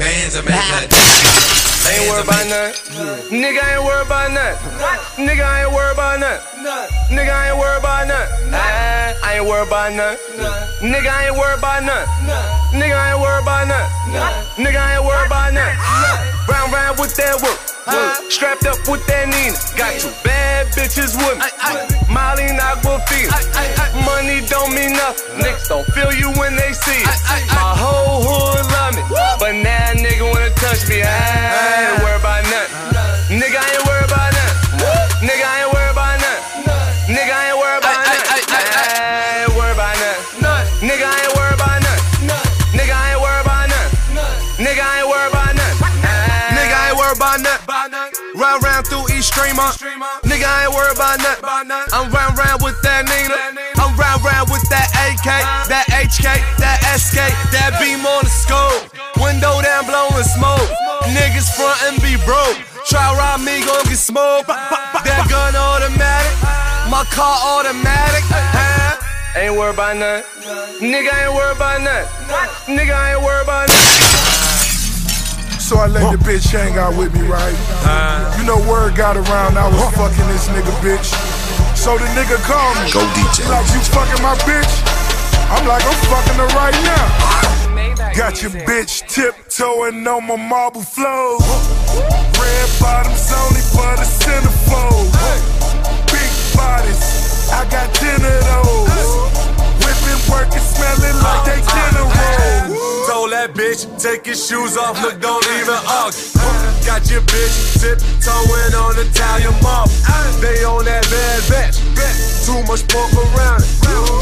[0.00, 2.80] Bands are make her I ain't worried about nothing.
[3.28, 4.72] Nigga, I ain't worried about nothing.
[5.20, 6.64] Nigga, ah, I ain't worried about nothing.
[7.12, 8.54] Nigga, I ain't worried about nothing.
[8.56, 10.16] I, I ain't worried about nothing.
[10.80, 12.08] Nigga, I ain't worried about nothing.
[12.80, 14.64] Nigga, I ain't worried about nothing.
[14.64, 15.78] Nigga, I ain't worried about nothing.
[16.48, 17.60] Round round with that work.
[18.32, 19.52] Strapped up with that Nina.
[19.76, 21.44] Got two bad bitches with me.
[22.08, 23.28] Molly and Aquafina.
[24.08, 25.44] Money don't mean nothing.
[25.44, 27.20] Niggas don't feel you when they see it.
[27.52, 28.64] My whole hood
[28.96, 29.02] me.
[29.38, 31.02] But now a nigga wanna touch me.
[31.02, 33.40] I ain't worried about nothing.
[33.40, 35.26] Nigga, I ain't worried about nothing.
[35.26, 37.14] Nigga, I ain't worried about nothing.
[37.14, 38.24] Nigga, I ain't worried about nothing.
[38.24, 40.88] I ain't worried about nothing.
[40.88, 42.04] Nigga, I ain't worried about nothing.
[42.74, 44.64] Nigga, I ain't worried about nothing.
[44.64, 45.78] Nigga, I ain't worried about nothing.
[46.54, 47.64] Nigga, I ain't worried about nothing.
[48.34, 49.70] Round round through each streamer.
[50.24, 51.46] Nigga, I ain't worried about nothing.
[51.92, 53.36] I'm round round with that Nina.
[53.80, 55.26] I'm round round with that AK,
[55.70, 56.30] that HK,
[56.62, 57.18] that SK,
[57.50, 58.86] that beam on the scope.
[59.18, 60.62] Window down blowing smoke.
[61.10, 62.54] Niggas front and be broke.
[62.86, 64.46] Try rob me, gon' get smoked.
[64.46, 66.30] That gun automatic.
[66.86, 68.22] My car automatic.
[68.30, 68.94] Huh?
[69.34, 70.86] Ain't worried about nothing.
[70.86, 72.06] Nigga, ain't worried about nothing.
[72.70, 75.58] Nigga, ain't worried about nothing.
[75.58, 77.58] So I let the bitch hang out with me, right?
[78.38, 81.10] You know, word got around, I was fucking this nigga bitch.
[81.74, 82.94] So the nigga called me.
[82.94, 83.50] Go DJ.
[83.50, 85.03] Like, you fucking my bitch?
[85.50, 88.14] I'm like, I'm fucking her right now.
[88.16, 91.38] Got your bitch tiptoeing on my marble floor.
[92.38, 95.10] Red bottoms only for the centerfold.
[96.12, 99.53] Big bodies, I got ten of those.
[100.24, 103.08] Whipping, working, smelling like they uh, uh, dinner uh, rolls.
[103.08, 106.20] Told that bitch, take your shoes off, look, don't even argue.
[106.84, 109.88] Got your bitch tiptoeing on Italian mob.
[110.40, 111.80] They on that bad batch.
[112.44, 113.72] Too much pork around it.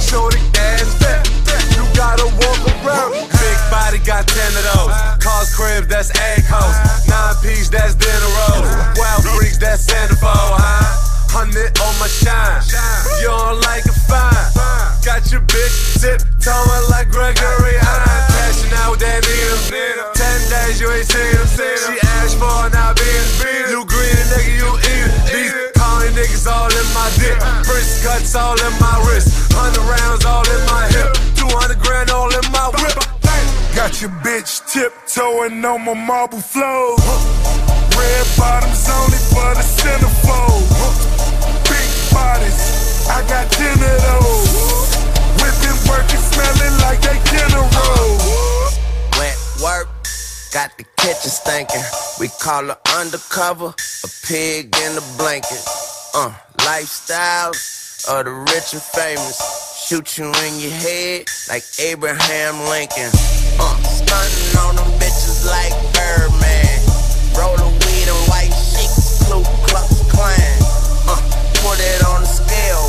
[0.02, 1.26] Shorty ass fat.
[1.74, 3.26] You gotta walk around it.
[3.30, 4.94] Big body got ten of those.
[5.22, 6.76] Cars cribs, that's egg hoes.
[7.08, 8.66] Nine piece, that's dinner rolls.
[8.98, 11.01] Wild freaks, that's centerfold, huh?
[11.32, 12.60] Hundred on my shine.
[13.24, 14.36] You don't like it fine.
[15.00, 18.28] Got your bitch tiptoeing like Gregory Hine.
[18.36, 20.12] Crashing out with that nigga.
[20.12, 21.48] Ten days you ain't seen him.
[21.48, 25.09] She asked for now being You green nigga, you eat.
[25.32, 27.40] These calling niggas all in my dick.
[27.64, 29.32] Wrist cuts all in my wrist.
[29.56, 31.16] Hundred rounds all in my hip.
[31.32, 33.00] Two hundred grand all in my whip.
[33.72, 37.00] Got your bitch tiptoeing on my marble floor.
[38.02, 40.66] Red bottoms only for the centerfold.
[41.70, 44.50] Big bodies, I got ten of those.
[45.38, 47.18] Whipping, working, smelling like they
[47.78, 48.78] rolls.
[49.18, 49.88] Wet work,
[50.52, 51.86] got the kitchen stinking.
[52.18, 55.62] We call her undercover, a pig in a blanket.
[56.14, 59.38] Uh, lifestyles of the rich and famous.
[59.86, 63.10] Shoot you in your head like Abraham Lincoln.
[63.60, 66.80] Uh, stunting on them bitches like Birdman.
[67.36, 67.72] Roll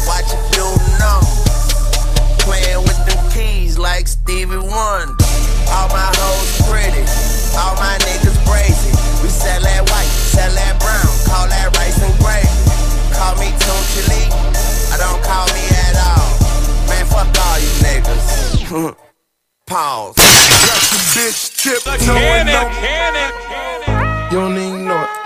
[0.07, 0.65] watch it do
[0.99, 1.39] numbers.
[2.43, 5.15] Playing with them keys like Stevie Wonder.
[5.71, 7.03] All my hoes pretty,
[7.55, 8.91] all my niggas crazy.
[9.23, 12.47] We sell that white, sell that brown, call that rice and gravy.
[13.15, 14.27] Call me Tunchi Lee,
[14.91, 16.27] I don't call me at all.
[16.89, 18.95] Man, fuck all you niggas.
[19.65, 20.15] Pause.
[20.17, 22.47] Got your bitch tiptoeing
[24.31, 25.22] You don't even know it.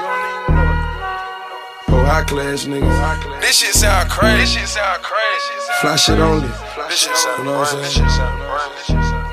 [2.08, 3.42] High class niggas.
[3.42, 4.40] This shit sound crazy.
[4.40, 5.54] This shit sound crazy.
[5.82, 6.48] Fly shit only.
[6.88, 8.08] This shit sound You know what I'm This saying?
[8.08, 9.28] shit sound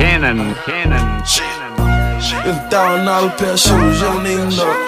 [0.00, 4.80] Cannon, cannon, It's a thousand dollar pair of shoes, you don't even know it.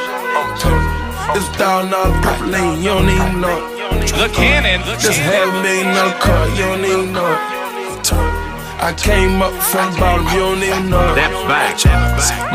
[1.37, 4.09] It's a thousand dollar purple lane, you don't even know it.
[4.09, 7.29] The cannon, the Just half a million dollar car, you don't even know.
[8.81, 11.17] I came up from the bottom, you don't even know it.
[11.21, 11.77] That's back.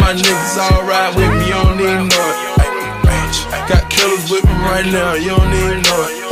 [0.02, 2.33] My niggas all ride with me, you don't even know it.
[3.70, 6.24] Got killers with me right now, you don't even know it.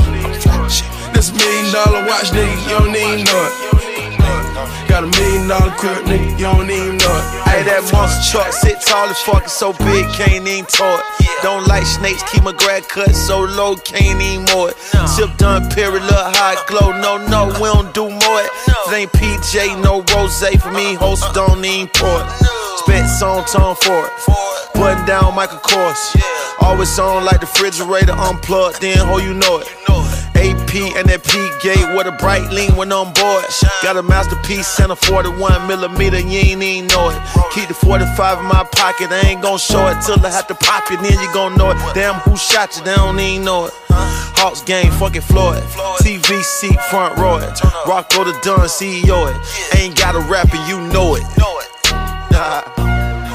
[1.14, 4.88] This million dollar watch, nigga, you don't even know it.
[4.88, 7.26] Got a million dollar crib, nigga, you don't even know it.
[7.48, 11.22] Hey, that monster truck sit tall as fuck, it's so big, can't even tow it.
[11.42, 14.78] Don't like snakes, keep my grad cut so low, can't even mow it.
[15.10, 16.92] Sip done, period, look hot glow.
[16.92, 18.52] No, no, we don't do more it.
[18.68, 22.30] If it ain't PJ, no rose for me, host don't even pour it.
[22.78, 24.61] Spent song tone for it.
[24.74, 26.16] Button down Michael Kors.
[26.60, 29.68] Always on like the refrigerator unplugged, then ho, you know it.
[30.42, 33.46] AP and that P gate with a bright lean when on board.
[33.84, 37.20] Got a masterpiece and a 41 millimeter, you ain't even know it.
[37.54, 40.56] Keep the 45 in my pocket, I ain't gon' show it till I have to
[40.56, 41.78] pop it, then you gon' know it.
[41.94, 42.84] Damn, who shot you?
[42.84, 43.74] They don't even know it.
[44.42, 45.62] Hawks game, fucking Floyd.
[46.02, 47.54] TV seat, front row it.
[47.86, 49.78] Rocko the Dunn, CEO it.
[49.78, 52.81] Ain't got a rapper, you know it.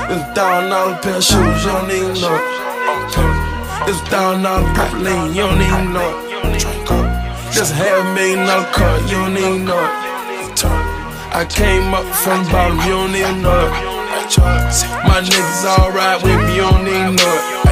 [0.09, 2.47] It's a thousand dollar pair of shoes, you don't even know it.
[3.91, 6.63] It's a thousand dollar purple lean, you don't even know it.
[7.51, 10.63] Just a half million dollar car, you don't even know it.
[11.35, 13.75] I came up from the bottom, you don't even know it.
[15.11, 17.67] My niggas alright with me, you don't even know it.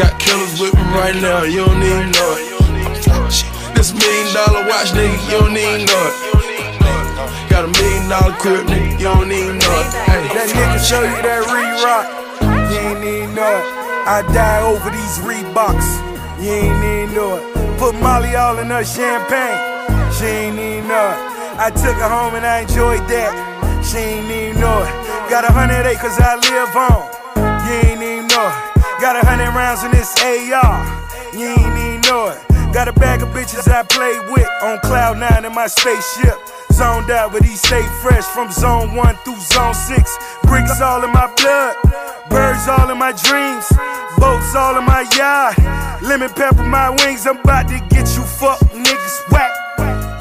[0.00, 3.76] Got killers with me right now, you don't even know it.
[3.76, 6.47] This million dollar watch, nigga, you don't even know it.
[7.50, 9.62] Got a million dollar crib, nigga, you don't need it.
[10.06, 12.06] Hey, That nigga show you that re-rock,
[12.70, 13.66] you ain't know it.
[14.06, 15.88] I die over these Reeboks,
[16.38, 17.78] you ain't need it.
[17.78, 19.58] Put Molly all in her champagne,
[20.14, 21.18] she ain't need it.
[21.58, 23.34] I took her home and I enjoyed that,
[23.82, 24.86] she ain't even know.
[25.26, 27.02] Got a hundred acres I live on,
[27.66, 28.46] you ain't even know.
[29.02, 30.86] Got a hundred rounds in this AR,
[31.34, 32.30] you ain't even know.
[32.72, 36.38] Got a bag of bitches I play with on cloud nine in my spaceship.
[36.70, 40.18] Zoned out, but he stay fresh from zone one through zone six.
[40.44, 41.74] Bricks all in my blood,
[42.30, 43.66] birds all in my dreams,
[44.18, 45.56] boats all in my yard.
[46.02, 49.50] Lemon pepper my wings, I'm about to get you fuck niggas whack.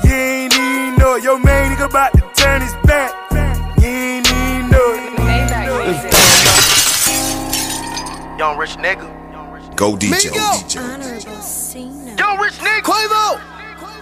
[0.05, 1.23] You ain't even know it.
[1.23, 3.13] Your main nigga about to turn his back.
[3.81, 5.17] You ain't even know it.
[8.39, 9.75] Young rich nigga.
[9.75, 11.56] Go DJ.
[12.17, 12.81] Young rich nigga.
[12.81, 13.56] Quavo.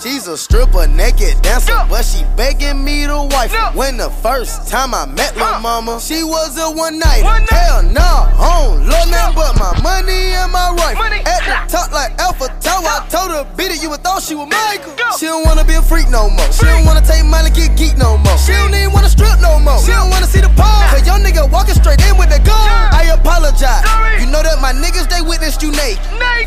[0.06, 3.49] She's a stripper, naked dancer, but she begging me to wife.
[3.49, 3.73] her.
[3.73, 7.26] When the first time I met lil' mama, she was a one night.
[7.49, 11.10] Hell nah, I don't love nothing but my money and my rifle.
[11.10, 14.36] At the top like Eiffel Tower, I told her beat it, you would thought she
[14.36, 14.94] was Michael.
[15.18, 16.45] She don't wanna be a freak no more.
[16.53, 18.38] She don't wanna take money, get geek no more.
[18.38, 19.82] She don't even wanna strip no more.
[19.82, 20.86] She don't wanna see the pole.
[20.94, 22.61] Cause your nigga walking straight in with the gun.
[22.94, 23.82] I apologize.
[24.22, 25.98] You know that my niggas they witnessed you naked.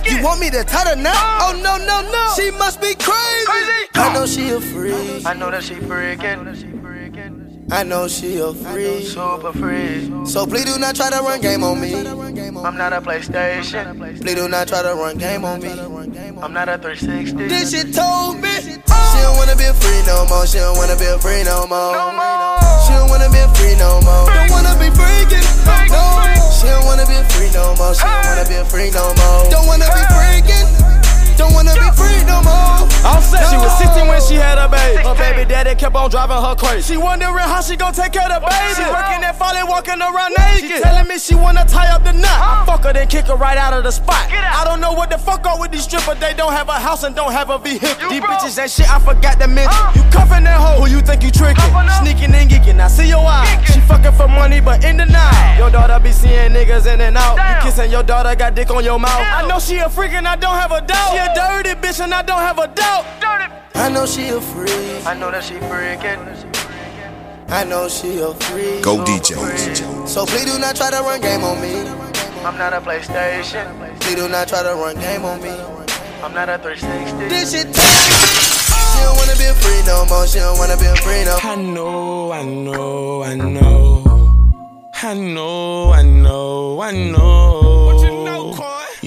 [0.06, 1.42] You want me to tie her now?
[1.42, 2.22] Oh no no no.
[2.38, 3.47] She must be crazy.
[3.50, 5.26] I know she a freak.
[5.26, 7.70] I know that she freaking.
[7.70, 9.06] I know she a freak.
[9.06, 10.26] Super freak.
[10.26, 11.94] So please do not try to run game on me.
[11.94, 14.20] I'm not a PlayStation.
[14.20, 15.70] Please do not try to run game on me.
[16.40, 17.48] I'm not a 360.
[17.48, 18.48] This shit told me.
[18.60, 20.46] She don't wanna be a free no more.
[20.46, 21.92] She don't wanna be a free no more.
[22.86, 24.28] She don't wanna be a free no more.
[24.28, 25.44] Don't wanna be freaking.
[25.88, 26.24] No.
[26.56, 27.94] She don't wanna be a free no more.
[27.94, 29.50] She don't wanna be a free no more.
[29.50, 30.97] Don't wanna be freaking.
[31.38, 32.82] Don't wanna be free no more.
[33.06, 35.06] All set, she was 16 when she had a baby.
[35.06, 36.94] Her baby daddy kept on driving her crazy.
[36.94, 38.74] She wondering how she gon' take care of the baby.
[38.74, 40.68] She working at Folly, walking around naked.
[40.68, 42.38] She telling me she wanna tie up the knot.
[42.42, 44.26] I fuck her, then kick her right out of the spot.
[44.34, 46.18] I don't know what the fuck up with these strippers.
[46.18, 48.10] They don't have a house and don't have a vehicle.
[48.10, 49.78] These bitches ain't shit, I forgot to mention.
[49.94, 51.62] You cuffing that hoe, who you think you tricking?
[52.02, 53.48] Sneaking and geeking, I see your eyes.
[53.72, 55.56] She fucking for money, but in the night.
[55.56, 57.38] Your daughter be seeing niggas in and out.
[57.38, 59.22] You kissing your daughter, got dick on your mouth.
[59.22, 61.12] I know she a freak and I don't have a doubt.
[61.12, 63.04] She a dirty bitch and I don't have a doubt.
[63.74, 65.06] I know she a freak.
[65.06, 66.20] I know that she freaking.
[67.48, 68.82] I know she a freak.
[68.82, 69.36] Go DJ.
[70.08, 71.88] So please do not try to run game on me.
[72.44, 74.00] I'm not a PlayStation.
[74.00, 75.50] Please do not try to run game on me.
[76.22, 77.28] I'm not a 360.
[77.28, 80.26] This shit She don't wanna be free no more.
[80.26, 84.08] She don't wanna be free no I know, I know, I know.
[85.00, 87.67] I know, I know, I know.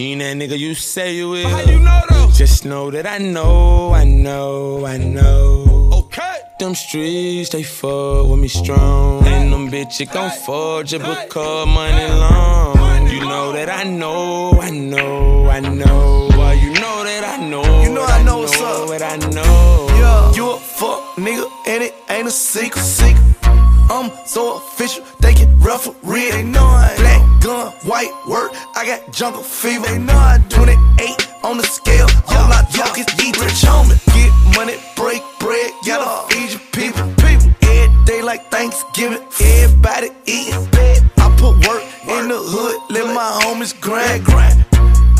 [0.01, 1.45] You ain't that nigga you say you is.
[1.45, 2.31] How you know though?
[2.33, 5.91] Just know that I know, I know, I know.
[5.93, 6.39] Okay.
[6.59, 9.27] Them streets, they fuck with me strong.
[9.27, 13.09] And them bitches gon' forge it because money long.
[13.09, 16.29] You know that I know, I know, I know.
[16.31, 17.83] Well, you know that I know.
[17.83, 18.87] You know I know what's up.
[18.87, 19.87] What I know.
[19.99, 22.81] Yeah, you a fuck nigga, and it ain't a secret.
[22.81, 23.60] secret.
[23.91, 26.31] I'm so official, they can referee.
[26.31, 28.53] They know I black gun, white work.
[28.73, 29.85] I got jungle fever.
[29.85, 30.55] They know I do.
[30.55, 32.07] 28 on the scale.
[32.29, 33.95] All I talk is eat rich on me.
[34.15, 37.03] Get money, break bread, gotta feed your people.
[37.19, 39.27] People, every day like Thanksgiving.
[39.41, 40.69] Everybody eating.
[41.17, 44.23] I put work in the hood, let my homies grind.
[44.23, 44.63] grind.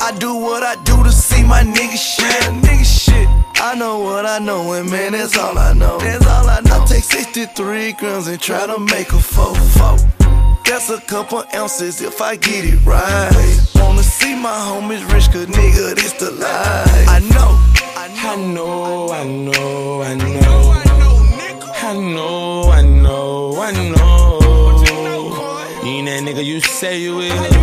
[0.02, 2.62] I do what I do to see my niggas shine.
[2.64, 3.28] Nigga shit.
[3.62, 6.00] I know what I know, and man, that's all I know.
[6.00, 6.82] That's all I know.
[6.82, 9.98] I take 63 grams and try to make a four four.
[10.66, 13.60] That's a couple ounces if I get it right.
[13.76, 17.08] Wanna see my homies rich, cause nigga, this the life.
[17.08, 17.52] I know,
[17.96, 20.82] I know, I know, I know.
[21.84, 24.40] I know, I know, I know.
[25.84, 27.61] You ain't that nigga you say you is.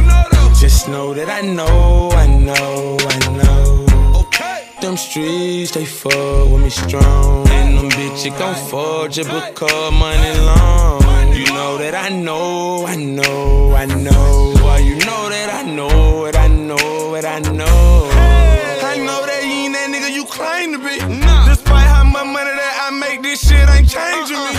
[0.78, 4.20] Just know that I know, I know, I know.
[4.20, 4.70] Okay.
[4.80, 7.48] Them streets, they fuck with me strong.
[7.48, 11.34] And them bitches gon' fuck just because money long.
[11.34, 14.54] You know that I know, I know, I know.
[14.62, 18.10] Well, you know that I know it, I know it, I know.
[18.12, 18.80] Hey.
[18.80, 21.02] I know that you ain't that nigga you claim to be.
[21.26, 21.48] Nah.
[21.48, 24.46] Despite how much money that I make, this shit ain't changing me.
[24.46, 24.57] I know,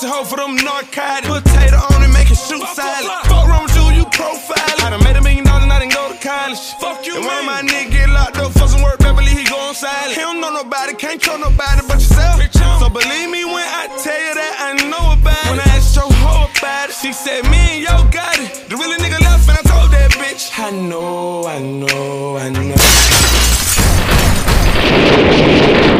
[0.00, 1.28] Got a pharmacy hoe for them narcotics.
[1.28, 3.04] Potato on it, make it shoot salad.
[3.28, 4.56] Fuck wrong with you, you profile.
[4.80, 6.58] I done made a million dollars and I didn't go to college.
[6.80, 9.56] Fuck you, and when my nigga get locked up for some work, Beverly, he go
[9.56, 10.14] on silent.
[10.14, 12.40] He don't know nobody, can't trust nobody but yourself.
[12.80, 15.50] So believe me when I tell you that I know about it.
[15.50, 18.68] When I asked your hoe about it, she said, me and yo got it.
[18.68, 20.48] The really nigga left and I told that bitch.
[20.56, 22.76] I know, I know, I know.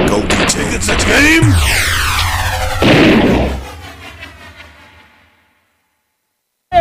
[0.08, 0.72] Go DJ.
[0.74, 1.52] It's a game.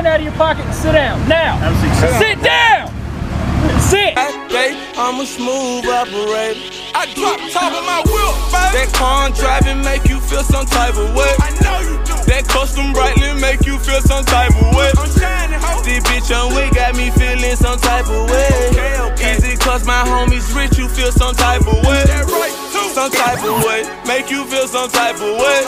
[0.05, 1.27] Out of your pocket and sit down.
[1.27, 1.57] Now.
[2.19, 2.98] Sit down.
[3.87, 4.15] Sit.
[4.49, 6.59] Day, I'm a smooth operator.
[6.95, 8.75] I drop top of my wheel, baby.
[8.75, 11.31] That car driving make you feel some type of way.
[11.39, 12.17] I know you do.
[12.25, 14.91] That custom brightly make you feel some type of way.
[14.97, 15.81] I'm shining, ho.
[15.85, 18.49] This bitch on way got me feeling some type of way.
[18.73, 19.37] Okay, okay.
[19.37, 22.03] Easy cause my homies rich, you feel some type of way.
[22.09, 22.89] That right, too.
[22.89, 23.85] Some type of way.
[24.05, 25.61] Make you feel some type of way.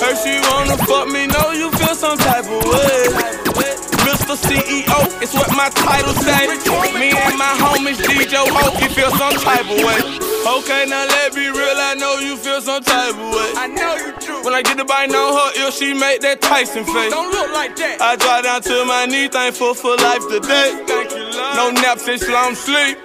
[0.00, 3.89] Her she wanna fuck me, know you feel some type of way.
[4.30, 4.62] Mr.
[4.62, 6.46] CEO, it's what my title say.
[6.94, 9.98] Me and my homies DJ Ho, you feel some type of way.
[10.46, 13.50] Okay, now let me real, I know you feel some type of way.
[13.58, 14.44] I know you do.
[14.44, 17.10] When I get the bite on her ear, she make that Tyson face.
[17.10, 18.00] Don't look like that.
[18.00, 20.78] I drop down to my knee, thankful for life today.
[20.86, 21.56] Thank you, love.
[21.56, 22.98] No naps, it's long sleep.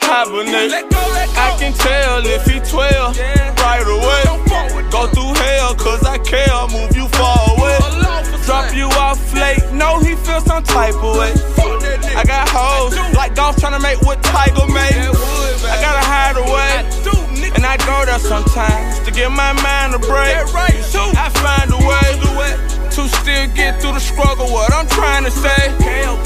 [0.00, 0.86] Hibernate.
[0.94, 4.38] I can tell if he 12 right away.
[4.90, 6.54] Go through hell, cause I care.
[6.70, 7.78] Move you far away.
[8.48, 9.60] Drop you off late.
[9.74, 10.07] No, he
[10.40, 11.32] feel some type of way.
[12.16, 14.94] I got hoes like golf trying to make what Tiger made.
[15.66, 16.84] I gotta hide away.
[17.54, 20.36] And I go there sometimes to give my mind a break.
[20.36, 22.08] I find a way
[22.90, 24.46] to still get through the struggle.
[24.50, 25.74] What I'm trying to say.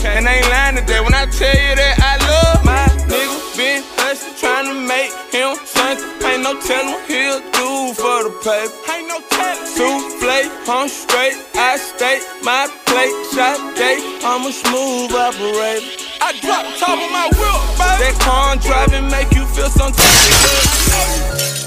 [0.04, 3.56] And I ain't lying today when I tell you that I love my nigga.
[3.56, 6.26] Been hustling, trying to make him something.
[6.26, 8.92] Ain't no telling what he'll do for the paper.
[8.92, 9.68] Ain't no telling.
[9.76, 10.38] Souffle,
[10.68, 11.36] I'm straight.
[11.54, 13.14] I stay my plate.
[13.32, 13.98] Shot day.
[14.24, 15.86] I'm a smooth operator.
[16.20, 17.96] I drop top of my wheel, baby.
[18.02, 20.72] That car driving make you feel some type of.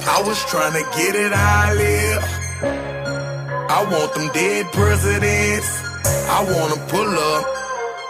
[0.07, 2.23] I was trying to get it how I live.
[3.77, 5.69] I want them dead presidents.
[6.37, 7.43] I wanna pull up,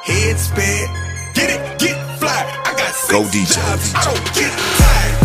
[0.03, 0.85] head spin,
[1.33, 2.41] get it, get fly.
[2.67, 3.55] I got six Go DJ.
[3.55, 3.93] jobs.
[3.95, 4.51] I don't get
[4.81, 5.15] tired.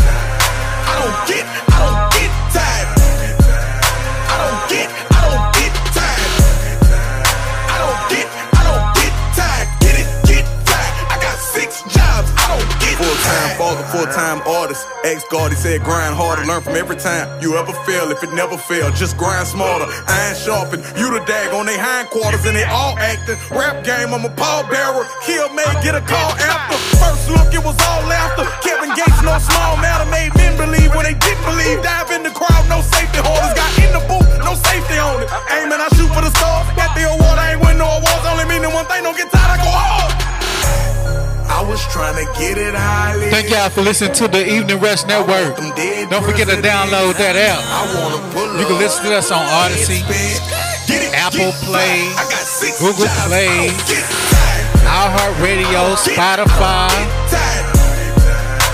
[0.90, 1.44] I don't get,
[1.74, 1.79] I
[13.20, 14.86] time father, full time artist.
[15.04, 18.10] Ex guard, he said grind harder, learn from every time you ever fail.
[18.10, 19.86] If it never fail, just grind smarter.
[20.08, 23.36] Iron sharpen, you the dag on they hindquarters and they all acting.
[23.50, 25.04] Rap game, I'm a pallbearer.
[25.24, 26.76] Kill may get a call after.
[26.98, 28.44] First look, it was all after.
[28.64, 31.82] Kevin Gates, no small matter, made men believe when they didn't believe.
[31.82, 33.54] Dive in the crowd, no safety holders.
[33.54, 35.28] Got in the booth, no safety on it.
[35.56, 36.66] Aiming, I shoot for the stars.
[36.76, 38.24] Got the award, I ain't win no awards.
[38.26, 40.10] Only meaning one thing, don't get tired, I go hard.
[41.50, 43.30] I was trying to get it live.
[43.30, 45.58] Thank y'all for listening to the Evening Rush Network.
[46.08, 47.60] Don't forget to download that app.
[48.58, 50.00] You can listen to us on Odyssey,
[51.12, 52.06] Apple Play,
[52.78, 53.74] Google Play,
[54.86, 56.88] iHeartRadio, Spotify.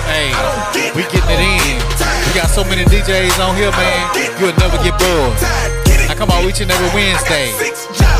[0.05, 0.31] Hey,
[0.95, 1.77] we getting it in.
[2.29, 4.05] We got so many DJs on here, man.
[4.39, 5.33] You'll never get bored.
[6.07, 7.51] I come on, each and every Wednesday,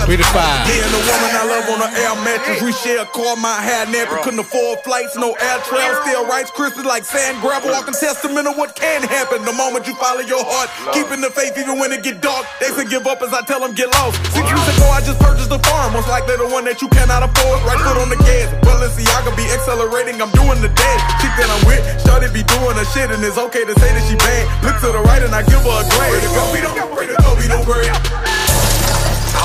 [0.07, 0.63] Three to five.
[0.71, 2.63] Me and the woman I love on an air mattress.
[2.63, 5.99] We share a car, my hat never Couldn't afford flights, no air travel.
[6.07, 7.75] Still rights crispy like sand gravel.
[7.75, 9.43] Walking testament of what can happen.
[9.43, 12.47] The moment you follow your heart, keeping the faith even when it get dark.
[12.63, 14.15] They say give up as I tell them get lost.
[14.31, 15.91] Six years ago, I just purchased a farm.
[15.91, 17.59] Most likely the one that you cannot afford.
[17.67, 18.47] Right foot on the gas.
[18.63, 20.23] Balenciaga be accelerating.
[20.23, 20.97] I'm doing the dead.
[21.19, 24.03] Chick that I'm with, Shorty be doing her shit, and it's okay to say that
[24.07, 24.47] she bad.
[24.63, 26.23] Look to the right and I give her a grade.
[26.31, 27.11] Go, don't, we don't, we
[27.43, 28.46] we don't,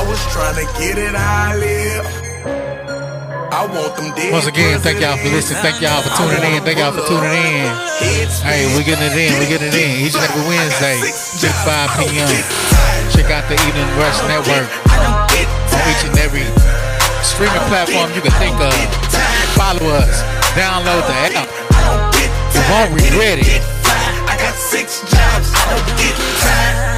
[0.02, 2.02] I was trying to get it I live.
[3.54, 5.62] I want them dead Once again, thank y'all for listening.
[5.62, 6.58] Thank y'all for tuning in.
[6.66, 7.70] Thank y'all for tuning in.
[8.42, 9.30] Hey, we're getting it in.
[9.38, 10.02] We're getting it in.
[10.02, 12.26] Each and every Wednesday, 6 5 p.m.
[13.14, 15.30] Check out the Evening Rush Network on
[15.86, 16.50] each and every
[17.22, 18.74] streaming platform you can think of.
[19.54, 20.18] Follow us.
[20.58, 21.46] Download the app.
[22.50, 23.62] You won't regret it.
[24.26, 25.46] I got six jobs.
[25.54, 26.91] I don't get tired.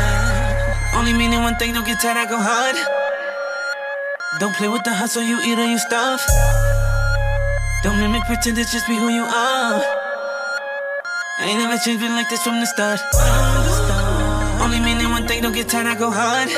[1.05, 2.76] Only meaning one thing, don't get tired, I go hard.
[4.40, 6.24] Don't play with the hustle, you eat or you stuff.
[7.82, 9.85] Don't mimic, pretend it's just be who you are.
[9.85, 13.05] I ain't never changed, been like this from the start.
[14.64, 16.48] Only meaning one thing, don't get tired, I go hard.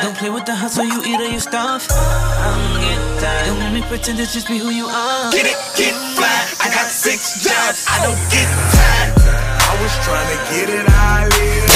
[0.00, 1.86] Don't play with the hustle, you eat or you stuff.
[1.92, 5.32] Don't mimic, pretend it's just be who you are.
[5.36, 6.32] Get it, get fly.
[6.64, 9.20] I got six jobs, I don't get tired.
[9.20, 11.75] I was trying to get it, I live.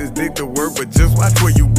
[0.00, 1.69] this dick to work, but just watch where you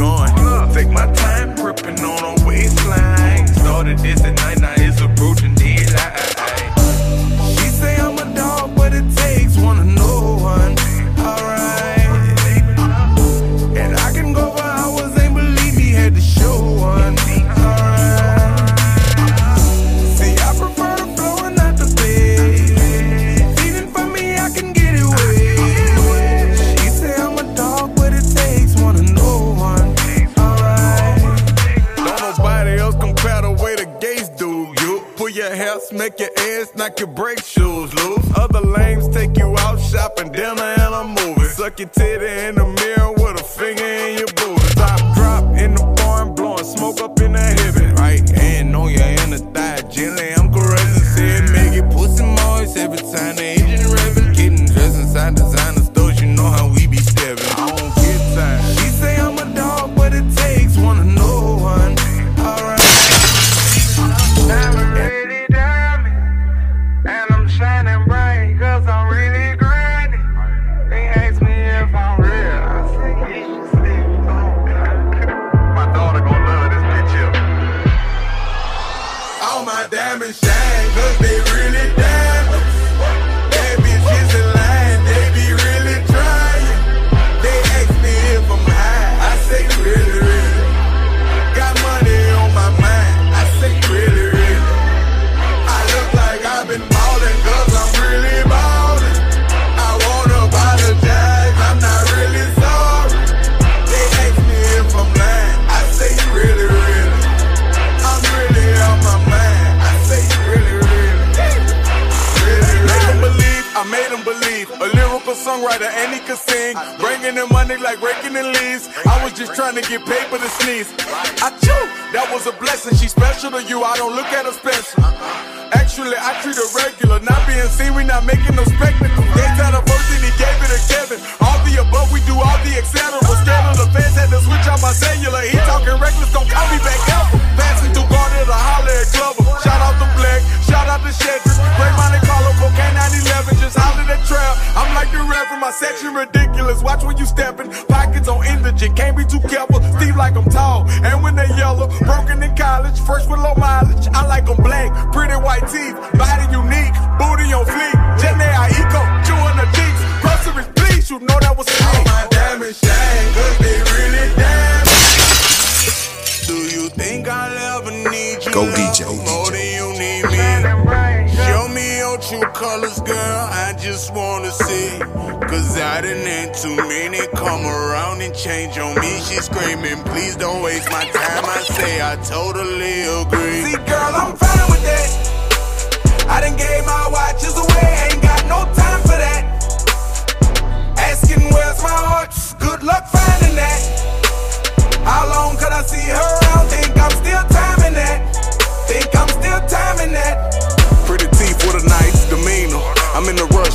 [200.11, 200.60] internet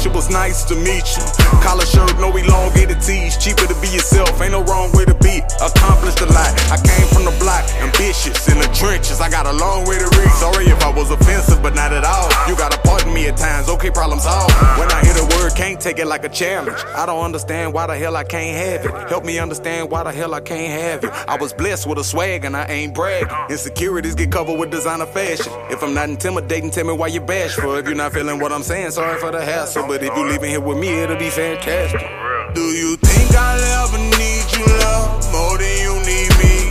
[0.07, 1.25] it was nice to meet you.
[1.61, 3.37] Collar shirt, no elongated tees.
[3.37, 5.43] Cheaper to be yourself, ain't no wrong way to be.
[5.59, 6.55] Accomplished a lot.
[6.71, 9.21] I came from the block, ambitious in the trenches.
[9.21, 10.31] I got a long way to reach.
[10.39, 12.31] Sorry if I was offensive, but not at all.
[12.49, 14.55] You gotta pardon me at times, okay, problem solved.
[14.79, 16.79] When I hear the word, can't take it like a challenge.
[16.95, 19.09] I don't understand why the hell I can't have it.
[19.11, 21.11] Help me understand why the hell I can't have it.
[21.29, 23.29] I was blessed with a swag and I ain't bragging.
[23.51, 25.53] Insecurities get covered with designer fashion.
[25.71, 27.75] If I'm not intimidating, tell me why you bashful.
[27.75, 29.87] If you're not feeling what I'm saying, sorry for the hassle.
[29.87, 32.01] But if you leaving here with me, it'll be fantastic.
[32.55, 36.69] Do you think I'll ever need you, love, more than you need me?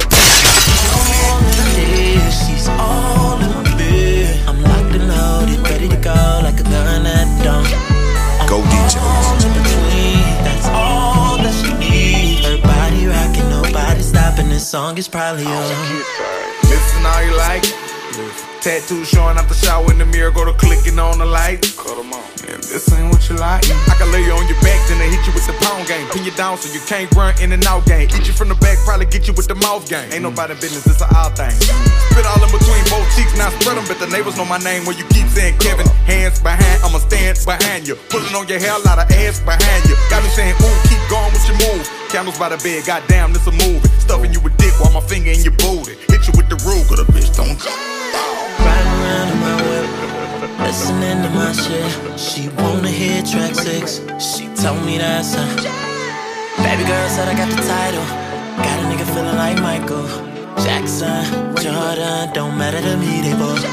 [1.77, 4.47] Yeah, she's all in my bed.
[4.47, 7.63] I'm locked and loaded, ready to go like a gun at dawn.
[8.47, 8.95] Go DJ.
[9.53, 12.45] Between, that's all that she needs.
[12.45, 14.49] Her body rocking, nobody stopping.
[14.49, 15.69] This song is probably on.
[16.63, 17.84] Listen how you like it.
[18.65, 21.77] Tattoo showing out the shower in the mirror, go to clicking on the lights.
[21.77, 22.25] Cut 'em on.
[22.49, 25.05] If this ain't what you like, I can lay you on your back, then they
[25.05, 26.09] hit you with the pound game.
[26.09, 28.09] Pin you down so you can't run in and out game.
[28.09, 30.09] Eat you from the back, probably get you with the mouth game.
[30.09, 31.53] Ain't nobody business, it's a odd thing.
[32.09, 34.81] Spit all in between both cheeks, now spread them, but the neighbors know my name
[34.89, 35.85] when you keep saying Kevin.
[36.09, 37.93] Hands behind, I'ma stand behind you.
[38.09, 39.93] Pulling on your hair, a lot of ass behind you.
[40.09, 41.85] Got me saying, ooh, keep going with your moves.
[42.09, 43.85] Candles by the bed, goddamn, this a movie.
[44.01, 45.93] Stuffing you with dick while my finger in your booty.
[46.09, 48.34] Hit you with the Ruger, the bitch don't Riding
[50.59, 52.19] listening to my shit.
[52.19, 54.01] She wanna hear track six.
[54.19, 55.47] She told me that's her.
[56.63, 58.05] Baby girl said I got the title.
[58.57, 60.07] Got a nigga feeling like Michael
[60.63, 61.23] Jackson,
[61.57, 62.33] Jordan.
[62.33, 63.63] Don't matter to me, they both.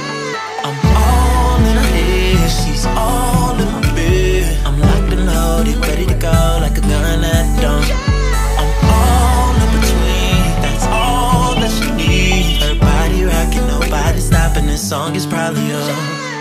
[0.64, 2.50] I'm all in her head.
[2.50, 4.66] She's all in my bed.
[4.66, 7.84] I'm locked and loaded, ready to go like a gun at dawn.
[8.60, 10.42] I'm all in between.
[10.64, 12.64] That's all that she needs.
[12.64, 14.66] Her body rocking, nobody stopping.
[14.66, 16.31] This song is probably on.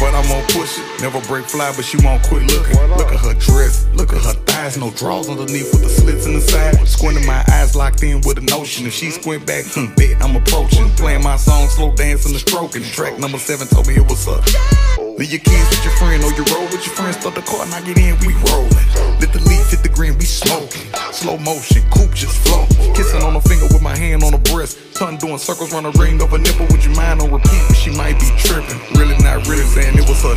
[0.00, 1.02] But I'm gonna push it.
[1.02, 2.76] Never break fly, but she won't quit looking.
[2.96, 6.32] Look at her dress, look at her thighs, no drawers underneath with the slits in
[6.32, 6.88] the side.
[6.88, 8.86] Squinting my eyes locked in with a notion.
[8.86, 10.88] If she squint back, hmm, bet I'm approaching.
[10.96, 12.82] Playing my song, slow dancing, the stroking.
[12.82, 15.09] Track number seven told me it was up.
[15.20, 17.20] Leave your kids with your friend or you roll with your friends.
[17.20, 18.72] Start the car and I get in, we rolling.
[19.20, 20.88] Let the leaf hit the green, we smoking.
[21.12, 22.64] Slow motion, coupe just flow.
[22.96, 24.78] Kissing on the finger with my hand on the breast.
[24.96, 26.64] Tongue doing circles round a ring of a nipple.
[26.72, 27.60] Would you mind on repeat?
[27.76, 28.80] She might be tripping.
[28.96, 30.32] Really not really saying it was her.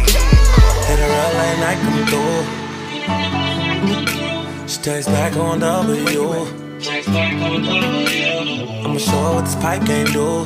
[0.84, 2.43] Hit her up late night, come through.
[4.68, 6.27] She back on W.
[8.84, 10.43] I'ma show what this pipe game do.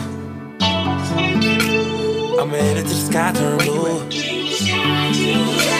[2.39, 5.76] I'ma hit it till the sky turn blue.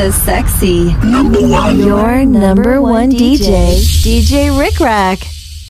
[0.00, 5.29] The sexy, number one, your number one DJ, DJ Rik Rak.